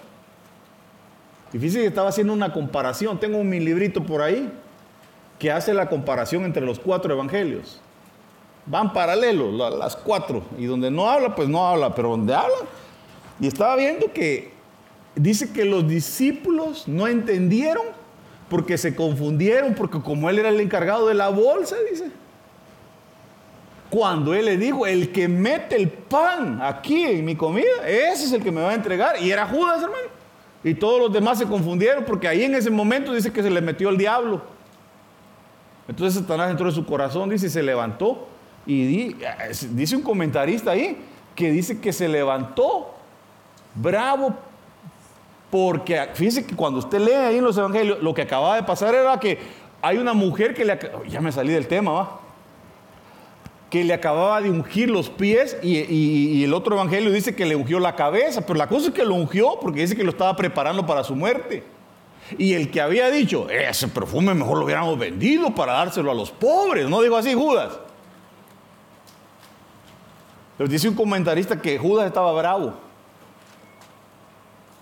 Difícil 1.53 1.83
que 1.83 1.87
estaba 1.89 2.09
haciendo 2.09 2.33
una 2.33 2.53
comparación. 2.53 3.21
Tengo 3.21 3.39
un 3.39 3.49
mi 3.49 3.61
librito 3.61 4.03
por 4.03 4.23
ahí 4.23 4.51
que 5.39 5.53
hace 5.53 5.75
la 5.75 5.89
comparación 5.89 6.45
entre 6.45 6.65
los 6.65 6.79
cuatro 6.79 7.13
evangelios. 7.13 7.81
Van 8.65 8.93
paralelos 8.93 9.55
las 9.79 9.95
cuatro. 9.97 10.43
Y 10.59 10.65
donde 10.65 10.91
no 10.91 11.09
habla, 11.09 11.35
pues 11.35 11.49
no 11.49 11.67
habla, 11.67 11.95
pero 11.95 12.11
donde 12.11 12.35
habla. 12.35 12.57
Y 13.39 13.47
estaba 13.47 13.77
viendo 13.77 14.13
que 14.13 14.56
dice 15.17 15.53
que 15.53 15.65
los 15.65 15.89
discípulos 15.89 16.87
no 16.87 17.09
entendieron 17.09 17.85
porque 18.49 18.79
se 18.79 18.95
confundieron, 18.95 19.75
porque 19.75 20.01
como 20.01 20.31
él 20.31 20.39
era 20.39 20.51
el 20.51 20.61
encargado 20.61 21.09
de 21.09 21.15
la 21.15 21.31
bolsa, 21.31 21.77
dice. 21.91 22.11
Cuando 23.91 24.35
él 24.35 24.45
le 24.45 24.57
dijo, 24.57 24.87
el 24.87 25.11
que 25.11 25.27
mete 25.27 25.77
el 25.77 25.89
pan 25.89 26.61
aquí 26.63 27.05
en 27.05 27.25
mi 27.25 27.35
comida, 27.35 27.87
ese 27.87 28.25
es 28.25 28.33
el 28.33 28.43
que 28.43 28.53
me 28.53 28.61
va 28.61 28.71
a 28.71 28.75
entregar. 28.75 29.21
Y 29.21 29.31
era 29.31 29.47
Judas, 29.47 29.83
hermano. 29.83 30.09
Y 30.63 30.75
todos 30.75 31.01
los 31.01 31.13
demás 31.13 31.39
se 31.39 31.47
confundieron 31.47 32.05
porque 32.05 32.27
ahí 32.27 32.43
en 32.43 32.55
ese 32.55 32.71
momento 32.71 33.13
dice 33.13 33.33
que 33.33 33.43
se 33.43 33.51
le 33.51 33.61
metió 33.61 33.89
el 33.89 33.97
diablo. 33.97 34.43
Entonces 35.89 36.21
Satanás 36.21 36.51
entró 36.51 36.69
en 36.69 36.75
su 36.75 36.85
corazón, 36.85 37.31
dice, 37.31 37.47
y 37.47 37.51
se 37.51 37.63
levantó. 37.63 38.27
Y 38.67 39.15
dice 39.71 39.95
un 39.95 40.03
comentarista 40.03 40.73
ahí 40.73 40.99
que 41.37 41.53
dice 41.53 41.81
que 41.81 41.93
se 41.93 42.09
levantó 42.09 42.95
bravo 43.77 44.35
porque 45.51 46.09
fíjese 46.15 46.45
que 46.45 46.57
cuando 46.57 46.81
usted 46.81 46.99
lee 46.99 47.13
ahí 47.13 47.39
en 47.39 47.45
los 47.45 47.57
evangelios, 47.57 48.03
lo 48.03 48.13
que 48.15 48.23
acababa 48.23 48.57
de 48.57 48.65
pasar 48.65 48.95
era 48.95 49.19
que 49.21 49.39
hay 49.81 49.99
una 49.99 50.15
mujer 50.15 50.55
que 50.55 50.65
le... 50.65 50.79
Ya 51.09 51.21
me 51.21 51.31
salí 51.31 51.53
del 51.53 51.69
tema, 51.69 51.93
va. 51.93 52.21
Que 53.71 53.85
le 53.85 53.95
acababa 53.95 54.41
de 54.41 54.51
ungir 54.51 54.91
los 54.91 55.09
pies 55.09 55.57
y, 55.63 56.43
el 56.43 56.55
otro 56.55 56.75
evangelio 56.75 57.11
dice 57.13 57.35
que 57.35 57.47
le 57.47 57.55
ungió 57.55 57.79
la 57.79 57.95
cabeza. 57.95 58.41
Pero 58.41 58.59
la 58.59 58.69
cosa 58.69 58.89
es 58.89 58.95
que 58.95 59.05
lo 59.05 59.15
ungió 59.15 59.59
porque 59.61 59.81
dice 59.81 59.97
que 59.97 60.03
lo 60.03 60.11
estaba 60.11 60.35
preparando 60.35 60.85
para 60.85 61.05
su 61.05 61.15
muerte. 61.15 61.63
Y 62.39 62.55
el 62.55 62.71
que 62.73 62.81
había 62.81 63.09
dicho, 63.11 63.49
ese 63.49 63.87
perfume 63.87 64.35
mejor 64.35 64.59
lo 64.59 64.65
hubiéramos 64.65 64.99
vendido 64.99 65.55
para 65.55 65.75
dárselo 65.75 66.11
a 66.11 66.15
los 66.15 66.33
pobres. 66.33 66.89
No 66.89 67.01
digo 67.01 67.17
así 67.17 67.35
Judas. 67.35 67.79
Pero 70.59 70.69
dice 70.69 70.89
un 70.89 70.97
comentarista 70.97 71.61
que 71.61 71.79
Judas 71.79 72.07
estaba 72.07 72.33
bravo 72.33 72.86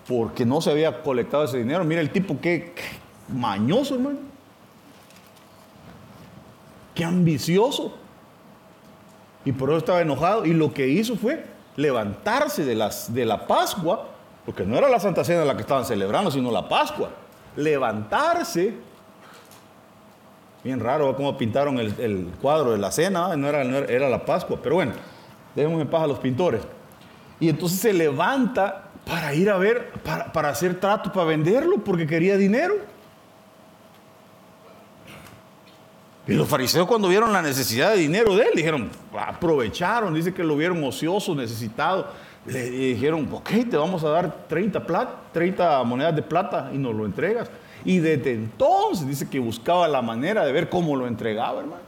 porque 0.09 0.45
no 0.45 0.61
se 0.61 0.71
había 0.71 1.03
colectado 1.03 1.45
ese 1.45 1.59
dinero. 1.59 1.85
Mira 1.85 2.01
el 2.01 2.11
tipo, 2.11 2.39
qué, 2.41 2.75
mañoso, 3.29 3.95
hermano. 3.95 4.19
Qué 6.95 7.05
ambicioso. 7.05 7.95
Y 9.45 9.53
por 9.53 9.71
eso 9.71 9.79
estaba 9.79 10.01
enojado. 10.01 10.45
Y 10.45 10.53
lo 10.53 10.73
que 10.73 10.89
hizo 10.89 11.17
fue 11.17 11.45
levantarse 11.77 12.65
de, 12.65 12.75
las, 12.75 13.13
de 13.13 13.25
la 13.25 13.47
Pascua, 13.47 14.09
porque 14.45 14.65
no 14.65 14.77
era 14.77 14.89
la 14.89 15.01
Santa 15.01 15.25
Cena 15.25 15.45
la 15.45 15.55
que 15.55 15.63
estaban 15.63 15.85
celebrando, 15.85 16.31
sino 16.31 16.51
la 16.51 16.69
Pascua. 16.69 17.11
Levantarse. 17.57 18.75
Bien 20.63 20.81
raro 20.81 21.15
cómo 21.15 21.37
pintaron 21.37 21.79
el, 21.79 22.33
cuadro 22.41 22.73
de 22.73 22.79
la 22.79 22.91
cena, 22.91 23.37
no 23.37 23.49
era, 23.49 23.63
era, 23.63 24.09
la 24.09 24.25
Pascua, 24.25 24.59
pero 24.63 24.77
bueno, 24.77 24.93
dejemos 25.55 25.81
en 25.83 25.89
paz 25.89 26.05
a 26.05 26.07
los 26.07 26.19
pintores. 26.19 26.63
Y 27.39 27.51
entonces 27.51 27.81
se 27.81 27.93
levanta 27.93 28.91
para 29.07 29.35
ir 29.35 29.51
a 29.51 29.59
ver, 29.59 29.93
para, 30.33 30.49
hacer 30.49 30.81
trato, 30.81 31.13
para 31.13 31.27
venderlo, 31.27 31.79
porque 31.79 32.07
quería 32.07 32.37
dinero. 32.37 32.75
Y 36.27 36.33
los 36.33 36.49
fariseos 36.49 36.87
cuando 36.87 37.09
vieron 37.09 37.33
la 37.33 37.43
necesidad 37.43 37.93
de 37.93 37.99
dinero 37.99 38.35
de 38.35 38.45
él, 38.45 38.51
dijeron, 38.55 38.91
aprovecharon, 39.19 40.15
dice 40.15 40.33
que 40.33 40.43
lo 40.43 40.57
vieron 40.57 40.83
ocioso, 40.83 41.35
necesitado. 41.35 42.07
Le 42.47 42.71
dijeron, 42.71 43.29
ok, 43.31 43.51
te 43.71 43.77
vamos 43.77 44.05
a 44.05 44.09
dar 44.09 44.47
30, 44.49 44.87
plata, 44.87 45.15
30 45.33 45.83
monedas 45.85 46.17
de 46.17 46.23
plata 46.23 46.71
y 46.73 46.79
nos 46.79 46.95
lo 46.95 47.05
entregas. 47.05 47.51
Y 47.85 47.99
desde 47.99 48.33
entonces 48.33 49.07
dice 49.07 49.29
que 49.29 49.39
buscaba 49.39 49.87
la 49.87 50.01
manera 50.01 50.47
de 50.47 50.53
ver 50.53 50.71
cómo 50.71 50.97
lo 50.97 51.07
entregaba, 51.07 51.61
hermano. 51.61 51.83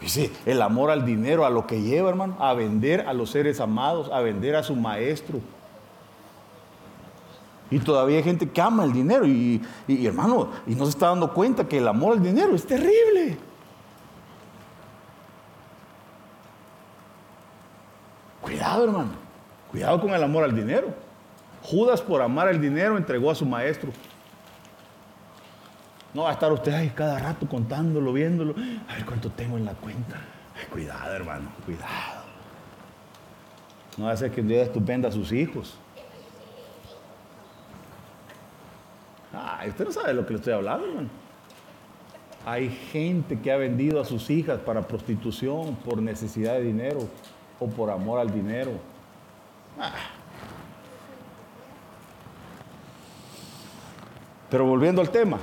Dice, 0.00 0.30
el 0.46 0.62
amor 0.62 0.90
al 0.90 1.04
dinero, 1.04 1.44
a 1.44 1.50
lo 1.50 1.66
que 1.66 1.82
lleva, 1.82 2.08
hermano, 2.08 2.36
a 2.38 2.54
vender 2.54 3.02
a 3.06 3.12
los 3.12 3.30
seres 3.30 3.60
amados, 3.60 4.10
a 4.12 4.20
vender 4.20 4.54
a 4.56 4.62
su 4.62 4.76
maestro, 4.76 5.40
y 7.70 7.78
todavía 7.80 8.18
hay 8.18 8.22
gente 8.22 8.48
que 8.48 8.60
ama 8.60 8.84
el 8.84 8.92
dinero 8.92 9.26
y, 9.26 9.62
hermano, 9.88 10.50
y 10.66 10.74
no 10.74 10.84
se 10.84 10.90
está 10.90 11.08
dando 11.08 11.32
cuenta 11.34 11.68
que 11.68 11.78
el 11.78 11.88
amor 11.88 12.14
al 12.14 12.22
dinero 12.22 12.54
es 12.54 12.66
terrible. 12.66 13.36
Cuidado, 18.40 18.84
hermano. 18.84 19.10
Cuidado 19.70 20.00
con 20.00 20.10
el 20.14 20.22
amor 20.22 20.44
al 20.44 20.56
dinero. 20.56 20.94
Judas 21.62 22.00
por 22.00 22.22
amar 22.22 22.48
el 22.48 22.60
dinero 22.60 22.96
entregó 22.96 23.30
a 23.30 23.34
su 23.34 23.44
maestro. 23.44 23.90
No 26.14 26.22
va 26.22 26.30
a 26.30 26.32
estar 26.32 26.50
usted 26.50 26.72
ahí 26.72 26.88
cada 26.90 27.18
rato 27.18 27.46
contándolo, 27.46 28.14
viéndolo. 28.14 28.54
A 28.88 28.94
ver 28.94 29.04
cuánto 29.04 29.30
tengo 29.30 29.58
en 29.58 29.66
la 29.66 29.74
cuenta. 29.74 30.16
cuidado, 30.70 31.14
hermano, 31.14 31.50
cuidado. 31.66 32.24
No 33.98 34.08
hace 34.08 34.30
que 34.30 34.40
día 34.40 34.62
estupenda 34.62 35.08
a 35.08 35.12
sus 35.12 35.32
hijos. 35.32 35.76
Ay, 39.58 39.70
usted 39.70 39.86
no 39.86 39.92
sabe 39.92 40.08
de 40.08 40.14
lo 40.14 40.24
que 40.24 40.34
le 40.34 40.38
estoy 40.38 40.52
hablando, 40.52 40.86
hermano. 40.86 41.08
Hay 42.46 42.70
gente 42.70 43.40
que 43.40 43.50
ha 43.50 43.56
vendido 43.56 44.00
a 44.00 44.04
sus 44.04 44.30
hijas 44.30 44.60
para 44.60 44.86
prostitución 44.86 45.74
por 45.84 46.00
necesidad 46.00 46.54
de 46.54 46.62
dinero 46.62 47.00
o 47.58 47.66
por 47.66 47.90
amor 47.90 48.20
al 48.20 48.32
dinero. 48.32 48.70
Ah. 49.80 49.92
Pero 54.48 54.64
volviendo 54.64 55.00
al 55.00 55.10
tema. 55.10 55.38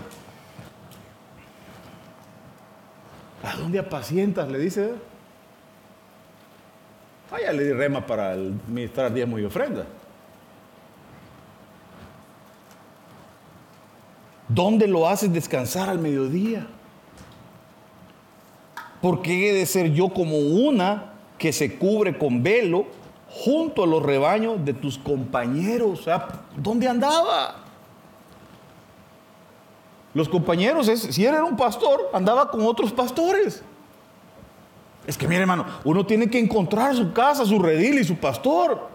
¿A 3.43 3.57
dónde 3.57 3.79
apacientas? 3.79 4.49
Le 4.49 4.57
dice. 4.57 4.93
Vaya, 7.29 7.51
le 7.51 7.65
di 7.65 7.73
rema 7.73 8.05
para 8.05 8.31
administrar 8.31 9.13
diezmo 9.13 9.37
y 9.37 9.43
ofrenda. 9.43 9.85
¿Dónde 14.55 14.87
lo 14.87 15.05
haces 15.05 15.33
descansar 15.33 15.89
al 15.89 15.99
mediodía? 15.99 16.65
¿Por 19.01 19.21
qué 19.21 19.49
he 19.49 19.53
de 19.53 19.65
ser 19.65 19.91
yo 19.91 20.07
como 20.07 20.37
una 20.37 21.11
que 21.37 21.51
se 21.51 21.77
cubre 21.77 22.17
con 22.17 22.41
velo 22.41 22.85
junto 23.29 23.83
a 23.83 23.87
los 23.87 24.01
rebaños 24.01 24.63
de 24.63 24.73
tus 24.73 24.97
compañeros? 24.97 25.99
O 25.99 26.03
sea, 26.03 26.27
¿dónde 26.55 26.87
andaba? 26.87 27.63
Los 30.13 30.29
compañeros, 30.29 30.87
si 30.87 31.25
él 31.25 31.33
era 31.33 31.43
un 31.43 31.57
pastor, 31.57 32.09
andaba 32.13 32.49
con 32.49 32.65
otros 32.65 32.93
pastores. 32.93 33.61
Es 35.05 35.17
que 35.17 35.27
mire, 35.27 35.41
hermano, 35.41 35.65
uno 35.83 36.05
tiene 36.05 36.29
que 36.29 36.39
encontrar 36.39 36.95
su 36.95 37.11
casa, 37.11 37.45
su 37.45 37.59
redil 37.59 37.99
y 37.99 38.05
su 38.05 38.15
pastor 38.15 38.87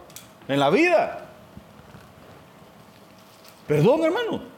en 0.48 0.58
la 0.58 0.70
vida. 0.70 1.26
Perdón, 3.66 4.04
hermano. 4.04 4.49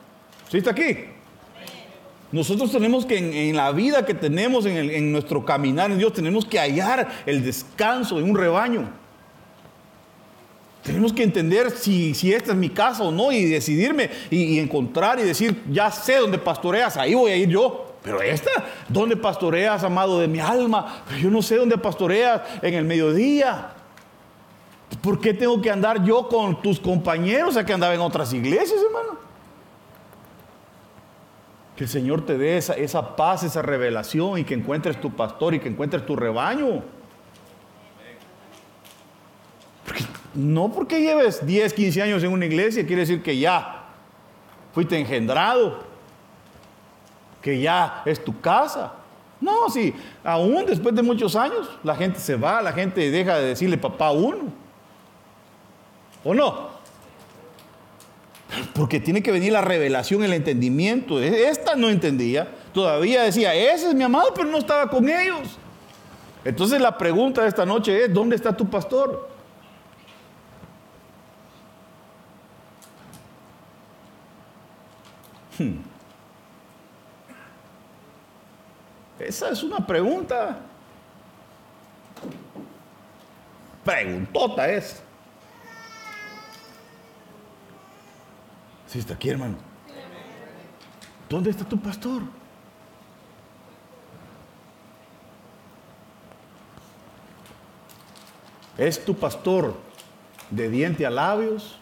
¿Sí 0.52 0.58
está 0.58 0.72
aquí? 0.72 0.98
Nosotros 2.30 2.70
tenemos 2.70 3.06
que 3.06 3.48
en, 3.48 3.56
la 3.56 3.72
vida 3.72 4.04
que 4.04 4.12
tenemos, 4.12 4.66
en, 4.66 5.10
nuestro 5.10 5.46
caminar 5.46 5.90
en 5.90 5.96
Dios, 5.96 6.12
tenemos 6.12 6.44
que 6.44 6.58
hallar 6.58 7.08
el 7.24 7.42
descanso 7.42 8.18
en 8.18 8.28
un 8.28 8.36
rebaño. 8.36 8.86
Tenemos 10.82 11.14
que 11.14 11.22
entender 11.22 11.70
si, 11.70 12.12
si 12.12 12.34
esta 12.34 12.50
es 12.50 12.58
mi 12.58 12.68
casa 12.68 13.02
o 13.02 13.10
no 13.10 13.32
y 13.32 13.46
decidirme 13.46 14.10
y, 14.28 14.58
encontrar 14.58 15.18
y 15.20 15.22
decir, 15.22 15.62
ya 15.70 15.90
sé 15.90 16.16
dónde 16.16 16.36
pastoreas, 16.36 16.98
ahí 16.98 17.14
voy 17.14 17.30
a 17.30 17.36
ir 17.36 17.48
yo. 17.48 17.96
Pero 18.02 18.20
esta, 18.20 18.50
¿dónde 18.90 19.16
pastoreas, 19.16 19.82
amado 19.84 20.20
de 20.20 20.28
mi 20.28 20.38
alma? 20.40 21.02
Yo 21.18 21.30
no 21.30 21.40
sé 21.40 21.56
dónde 21.56 21.78
pastoreas 21.78 22.42
en 22.60 22.74
el 22.74 22.84
mediodía. 22.84 23.72
¿Por 25.00 25.18
qué 25.18 25.32
tengo 25.32 25.62
que 25.62 25.70
andar 25.70 26.04
yo 26.04 26.28
con 26.28 26.60
tus 26.60 26.78
compañeros 26.78 27.56
a 27.56 27.64
que 27.64 27.72
andaba 27.72 27.94
en 27.94 28.00
otras 28.00 28.34
iglesias, 28.34 28.78
hermano? 28.86 29.31
Que 31.82 31.86
el 31.86 31.90
Señor 31.90 32.24
te 32.24 32.38
dé 32.38 32.58
esa, 32.58 32.74
esa 32.74 33.16
paz, 33.16 33.42
esa 33.42 33.60
revelación 33.60 34.38
y 34.38 34.44
que 34.44 34.54
encuentres 34.54 35.00
tu 35.00 35.10
pastor 35.10 35.52
y 35.54 35.58
que 35.58 35.68
encuentres 35.68 36.06
tu 36.06 36.14
rebaño. 36.14 36.80
no 40.32 40.70
porque 40.70 41.00
lleves 41.00 41.44
10, 41.44 41.72
15 41.72 42.02
años 42.02 42.22
en 42.22 42.30
una 42.30 42.46
iglesia 42.46 42.86
quiere 42.86 43.00
decir 43.00 43.20
que 43.20 43.36
ya 43.36 43.86
fuiste 44.72 44.96
engendrado, 44.96 45.80
que 47.42 47.60
ya 47.60 48.02
es 48.06 48.22
tu 48.22 48.40
casa. 48.40 48.92
No, 49.40 49.68
si 49.68 49.92
aún 50.22 50.64
después 50.64 50.94
de 50.94 51.02
muchos 51.02 51.34
años 51.34 51.68
la 51.82 51.96
gente 51.96 52.20
se 52.20 52.36
va, 52.36 52.62
la 52.62 52.72
gente 52.72 53.10
deja 53.10 53.38
de 53.38 53.46
decirle 53.46 53.76
papá 53.76 54.06
a 54.06 54.12
uno. 54.12 54.52
¿O 56.22 56.32
no? 56.32 56.71
Porque 58.74 59.00
tiene 59.00 59.22
que 59.22 59.32
venir 59.32 59.52
la 59.52 59.60
revelación, 59.60 60.22
el 60.24 60.32
entendimiento. 60.32 61.20
E-, 61.20 61.48
esta 61.48 61.74
no 61.74 61.88
entendía. 61.88 62.48
Todavía 62.72 63.22
decía, 63.22 63.54
ese 63.54 63.88
es 63.88 63.94
mi 63.94 64.04
amado, 64.04 64.32
pero 64.34 64.48
no 64.48 64.58
estaba 64.58 64.88
con 64.88 65.08
ellos. 65.08 65.58
Entonces 66.44 66.80
la 66.80 66.96
pregunta 66.96 67.42
de 67.42 67.48
esta 67.48 67.64
noche 67.64 68.04
es, 68.04 68.12
¿dónde 68.12 68.36
está 68.36 68.56
tu 68.56 68.68
pastor? 68.68 69.28
Hmm. 75.58 75.76
Esa 79.18 79.50
es 79.50 79.62
una 79.62 79.86
pregunta. 79.86 80.58
Preguntota 83.84 84.68
es. 84.68 85.02
Sí, 88.92 88.98
está 88.98 89.14
aquí, 89.14 89.30
hermano. 89.30 89.54
¿Dónde 91.26 91.48
está 91.48 91.64
tu 91.64 91.80
pastor? 91.80 92.20
¿Es 98.76 99.02
tu 99.02 99.14
pastor 99.14 99.74
de 100.50 100.68
diente 100.68 101.06
a 101.06 101.10
labios? 101.10 101.78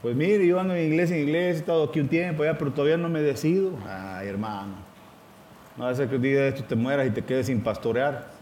Pues 0.00 0.16
mire, 0.16 0.46
yo 0.46 0.58
ando 0.58 0.74
en 0.74 0.90
iglesia 0.90 1.16
en 1.16 1.24
iglesia, 1.24 1.50
he 1.50 1.56
estado 1.58 1.84
aquí 1.84 2.00
un 2.00 2.08
tiempo 2.08 2.44
ya, 2.44 2.56
pero 2.56 2.72
todavía 2.72 2.96
no 2.96 3.10
me 3.10 3.20
decido. 3.20 3.72
Ay, 3.86 4.28
hermano. 4.28 4.76
No 5.76 5.84
va 5.84 5.90
a 5.90 5.94
ser 5.94 6.08
que 6.08 6.16
un 6.16 6.22
día 6.22 6.40
de 6.40 6.48
esto 6.48 6.64
te 6.64 6.76
mueras 6.76 7.06
y 7.08 7.10
te 7.10 7.22
quedes 7.22 7.48
sin 7.48 7.60
pastorear. 7.60 8.38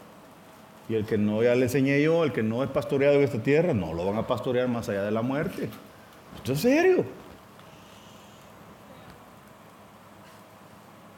Y 0.89 0.95
el 0.95 1.05
que 1.05 1.19
no, 1.19 1.43
ya 1.43 1.55
le 1.55 1.65
enseñé 1.65 2.01
yo, 2.03 2.23
el 2.25 2.33
que 2.33 2.43
no 2.43 2.63
es 2.63 2.71
pastoreado 2.71 3.17
en 3.17 3.23
esta 3.23 3.43
tierra, 3.43 3.75
no 3.75 3.93
lo 3.93 4.07
van 4.07 4.17
a 4.17 4.27
pastorear 4.27 4.69
más 4.69 4.89
allá 4.89 5.03
de 5.03 5.11
la 5.11 5.23
muerte. 5.23 5.69
Esto 6.37 6.53
es 6.53 6.61
serio. 6.61 7.05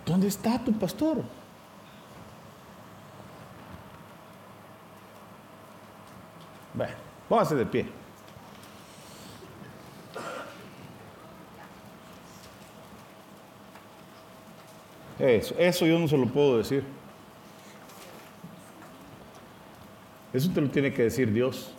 ¿Dónde 0.06 0.28
está 0.28 0.58
tu 0.58 0.72
pastor? 0.72 1.22
Bueno, 6.72 6.94
póngase 7.28 7.54
de 7.56 7.66
pie. 7.66 7.86
Eso, 15.18 15.54
eso 15.58 15.84
yo 15.84 15.98
no 15.98 16.08
se 16.08 16.16
lo 16.16 16.26
puedo 16.26 16.58
decir. 16.58 16.84
Eso 20.32 20.50
te 20.52 20.60
lo 20.60 20.68
tiene 20.68 20.92
que 20.92 21.04
decir 21.04 21.32
Dios. 21.32 21.72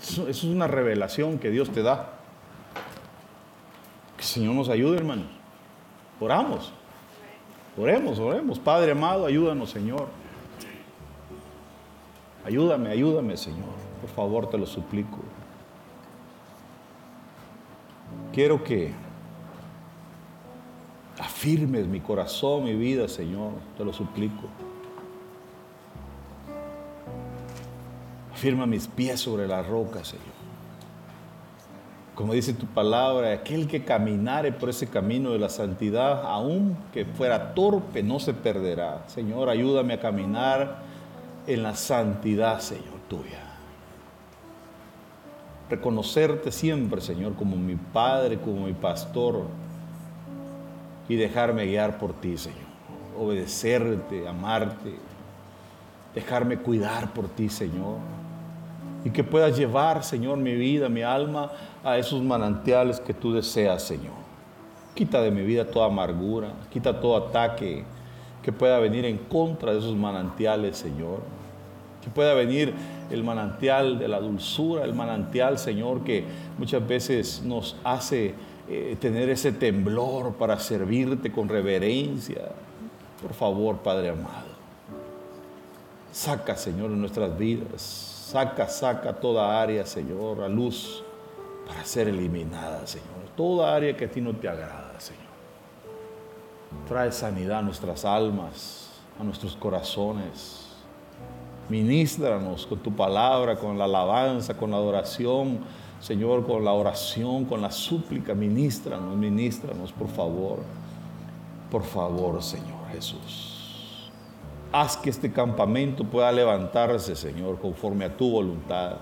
Eso, 0.00 0.28
es 0.28 0.44
una 0.44 0.66
revelación 0.66 1.38
que 1.38 1.50
Dios 1.50 1.70
te 1.70 1.82
da. 1.82 2.12
Que 4.16 4.22
el 4.22 4.28
Señor 4.28 4.54
nos 4.54 4.68
ayude, 4.68 4.96
hermanos. 4.96 5.26
Oramos. 6.20 6.72
Oremos, 7.76 8.18
oremos. 8.18 8.58
Padre 8.58 8.92
amado, 8.92 9.26
ayúdanos, 9.26 9.70
Señor. 9.70 10.08
Ayúdame, 12.44 12.90
ayúdame, 12.90 13.36
Señor. 13.36 13.74
Por 14.00 14.10
favor, 14.10 14.48
te 14.48 14.56
lo 14.56 14.66
suplico. 14.66 15.18
Quiero 18.32 18.62
que 18.62 18.92
afirmes 21.18 21.86
mi 21.86 22.00
corazón, 22.00 22.64
mi 22.64 22.74
vida, 22.74 23.08
Señor. 23.08 23.52
Te 23.76 23.84
lo 23.84 23.92
suplico. 23.92 24.48
Firma 28.36 28.66
mis 28.66 28.86
pies 28.86 29.20
sobre 29.20 29.48
la 29.48 29.62
roca, 29.62 30.04
Señor. 30.04 30.36
Como 32.14 32.34
dice 32.34 32.52
tu 32.52 32.66
palabra, 32.66 33.32
aquel 33.32 33.66
que 33.66 33.82
caminare 33.82 34.52
por 34.52 34.68
ese 34.68 34.88
camino 34.88 35.32
de 35.32 35.38
la 35.38 35.48
santidad, 35.48 36.22
aun 36.22 36.76
que 36.92 37.06
fuera 37.06 37.54
torpe, 37.54 38.02
no 38.02 38.20
se 38.20 38.34
perderá. 38.34 39.04
Señor, 39.06 39.48
ayúdame 39.48 39.94
a 39.94 40.00
caminar 40.00 40.82
en 41.46 41.62
la 41.62 41.74
santidad, 41.74 42.60
Señor, 42.60 43.00
tuya. 43.08 43.40
Reconocerte 45.70 46.52
siempre, 46.52 47.00
Señor, 47.00 47.36
como 47.36 47.56
mi 47.56 47.76
Padre, 47.76 48.38
como 48.38 48.66
mi 48.66 48.74
pastor, 48.74 49.44
y 51.08 51.16
dejarme 51.16 51.64
guiar 51.64 51.96
por 51.96 52.12
ti, 52.12 52.36
Señor. 52.36 52.66
Obedecerte, 53.18 54.28
amarte, 54.28 54.94
dejarme 56.14 56.58
cuidar 56.58 57.14
por 57.14 57.28
ti, 57.28 57.48
Señor 57.48 58.15
y 59.06 59.10
que 59.10 59.22
puedas 59.22 59.56
llevar, 59.56 60.02
Señor, 60.02 60.36
mi 60.36 60.56
vida, 60.56 60.88
mi 60.88 61.02
alma 61.02 61.52
a 61.84 61.96
esos 61.96 62.20
manantiales 62.24 62.98
que 62.98 63.14
tú 63.14 63.32
deseas, 63.32 63.84
Señor. 63.84 64.14
Quita 64.96 65.22
de 65.22 65.30
mi 65.30 65.42
vida 65.42 65.64
toda 65.64 65.86
amargura, 65.86 66.48
quita 66.72 67.00
todo 67.00 67.16
ataque 67.16 67.84
que 68.42 68.50
pueda 68.50 68.80
venir 68.80 69.04
en 69.04 69.18
contra 69.18 69.72
de 69.72 69.78
esos 69.78 69.94
manantiales, 69.94 70.76
Señor. 70.76 71.20
Que 72.02 72.10
pueda 72.10 72.34
venir 72.34 72.74
el 73.08 73.22
manantial 73.22 73.96
de 74.00 74.08
la 74.08 74.18
dulzura, 74.18 74.82
el 74.82 74.92
manantial, 74.92 75.56
Señor, 75.56 76.02
que 76.02 76.24
muchas 76.58 76.84
veces 76.84 77.42
nos 77.44 77.76
hace 77.84 78.34
eh, 78.68 78.96
tener 78.98 79.28
ese 79.28 79.52
temblor 79.52 80.32
para 80.32 80.58
servirte 80.58 81.30
con 81.30 81.48
reverencia. 81.48 82.48
Por 83.22 83.34
favor, 83.34 83.76
Padre 83.76 84.08
amado, 84.08 84.48
saca, 86.10 86.56
Señor, 86.56 86.90
en 86.90 87.00
nuestras 87.00 87.38
vidas, 87.38 88.15
saca, 88.26 88.68
saca 88.68 89.12
toda 89.12 89.60
área, 89.60 89.86
Señor, 89.86 90.42
a 90.42 90.48
luz 90.48 91.04
para 91.66 91.84
ser 91.84 92.08
eliminada, 92.08 92.86
Señor. 92.86 93.06
Toda 93.36 93.74
área 93.74 93.96
que 93.96 94.06
a 94.06 94.10
ti 94.10 94.20
no 94.20 94.34
te 94.34 94.48
agrada. 94.48 94.86
Trae 96.88 97.10
sanidad 97.10 97.60
a 97.60 97.62
nuestras 97.62 98.04
almas, 98.04 98.90
a 99.18 99.24
nuestros 99.24 99.56
corazones. 99.56 100.66
Ministranos 101.68 102.66
con 102.66 102.78
tu 102.78 102.94
palabra, 102.94 103.56
con 103.56 103.76
la 103.78 103.84
alabanza, 103.84 104.56
con 104.56 104.70
la 104.70 104.76
adoración, 104.76 105.60
Señor, 106.00 106.46
con 106.46 106.64
la 106.64 106.72
oración, 106.72 107.44
con 107.44 107.60
la 107.60 107.70
súplica. 107.70 108.34
Ministranos, 108.34 109.16
ministranos, 109.16 109.92
por 109.92 110.08
favor. 110.08 110.58
Por 111.70 111.82
favor, 111.82 112.42
Señor 112.42 112.88
Jesús. 112.92 113.55
Haz 114.78 114.98
que 114.98 115.08
este 115.08 115.32
campamento 115.32 116.04
pueda 116.04 116.30
levantarse, 116.30 117.16
Señor, 117.16 117.58
conforme 117.58 118.04
a 118.04 118.14
tu 118.14 118.30
voluntad. 118.30 118.96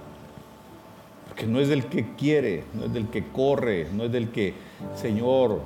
Porque 1.26 1.48
no 1.48 1.58
es 1.58 1.68
del 1.68 1.86
que 1.86 2.14
quiere, 2.14 2.62
no 2.74 2.84
es 2.84 2.92
del 2.92 3.08
que 3.08 3.26
corre, 3.32 3.88
no 3.92 4.04
es 4.04 4.12
del 4.12 4.30
que, 4.30 4.54
Señor, 4.94 5.62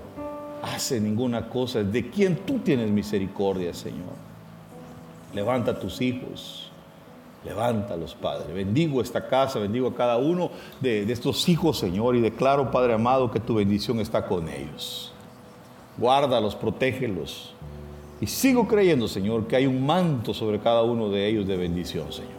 hace 0.63 0.99
ninguna 0.99 1.51
cosa, 1.51 1.83
de 1.83 2.09
quien 2.09 2.37
tú 2.37 2.61
tienes 2.61 2.91
misericordia, 2.91 3.75
Señor. 3.75 4.15
Levanta 5.35 5.73
a 5.73 5.79
tus 5.79 6.01
hijos, 6.01 6.73
levántalos, 7.45 8.15
Padre. 8.15 8.55
Bendigo 8.55 9.03
esta 9.03 9.29
casa, 9.29 9.59
bendigo 9.59 9.89
a 9.89 9.95
cada 9.95 10.17
uno 10.17 10.51
de, 10.81 11.05
de 11.05 11.13
estos 11.13 11.47
hijos, 11.51 11.79
Señor, 11.79 12.17
y 12.17 12.23
declaro, 12.23 12.71
Padre 12.71 12.95
amado, 12.95 13.31
que 13.31 13.41
tu 13.41 13.57
bendición 13.57 14.01
está 14.01 14.27
con 14.27 14.49
ellos. 14.49 15.13
Guárdalos, 15.99 16.55
protégelos. 16.55 17.53
Y 18.21 18.27
sigo 18.27 18.67
creyendo, 18.67 19.07
Señor, 19.07 19.47
que 19.47 19.57
hay 19.57 19.67
un 19.67 19.85
manto 19.87 20.35
sobre 20.35 20.59
cada 20.59 20.83
uno 20.83 21.09
de 21.09 21.29
ellos 21.29 21.47
de 21.47 21.57
bendición, 21.57 22.13
Señor. 22.13 22.33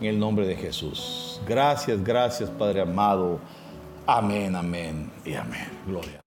En 0.00 0.08
el 0.08 0.18
nombre 0.18 0.46
de 0.46 0.56
Jesús. 0.56 1.40
Gracias, 1.46 2.02
gracias, 2.02 2.50
Padre 2.50 2.80
amado. 2.80 3.38
Amén, 4.06 4.54
amén 4.56 5.10
y 5.24 5.34
amén. 5.34 5.68
Gloria. 5.86 6.20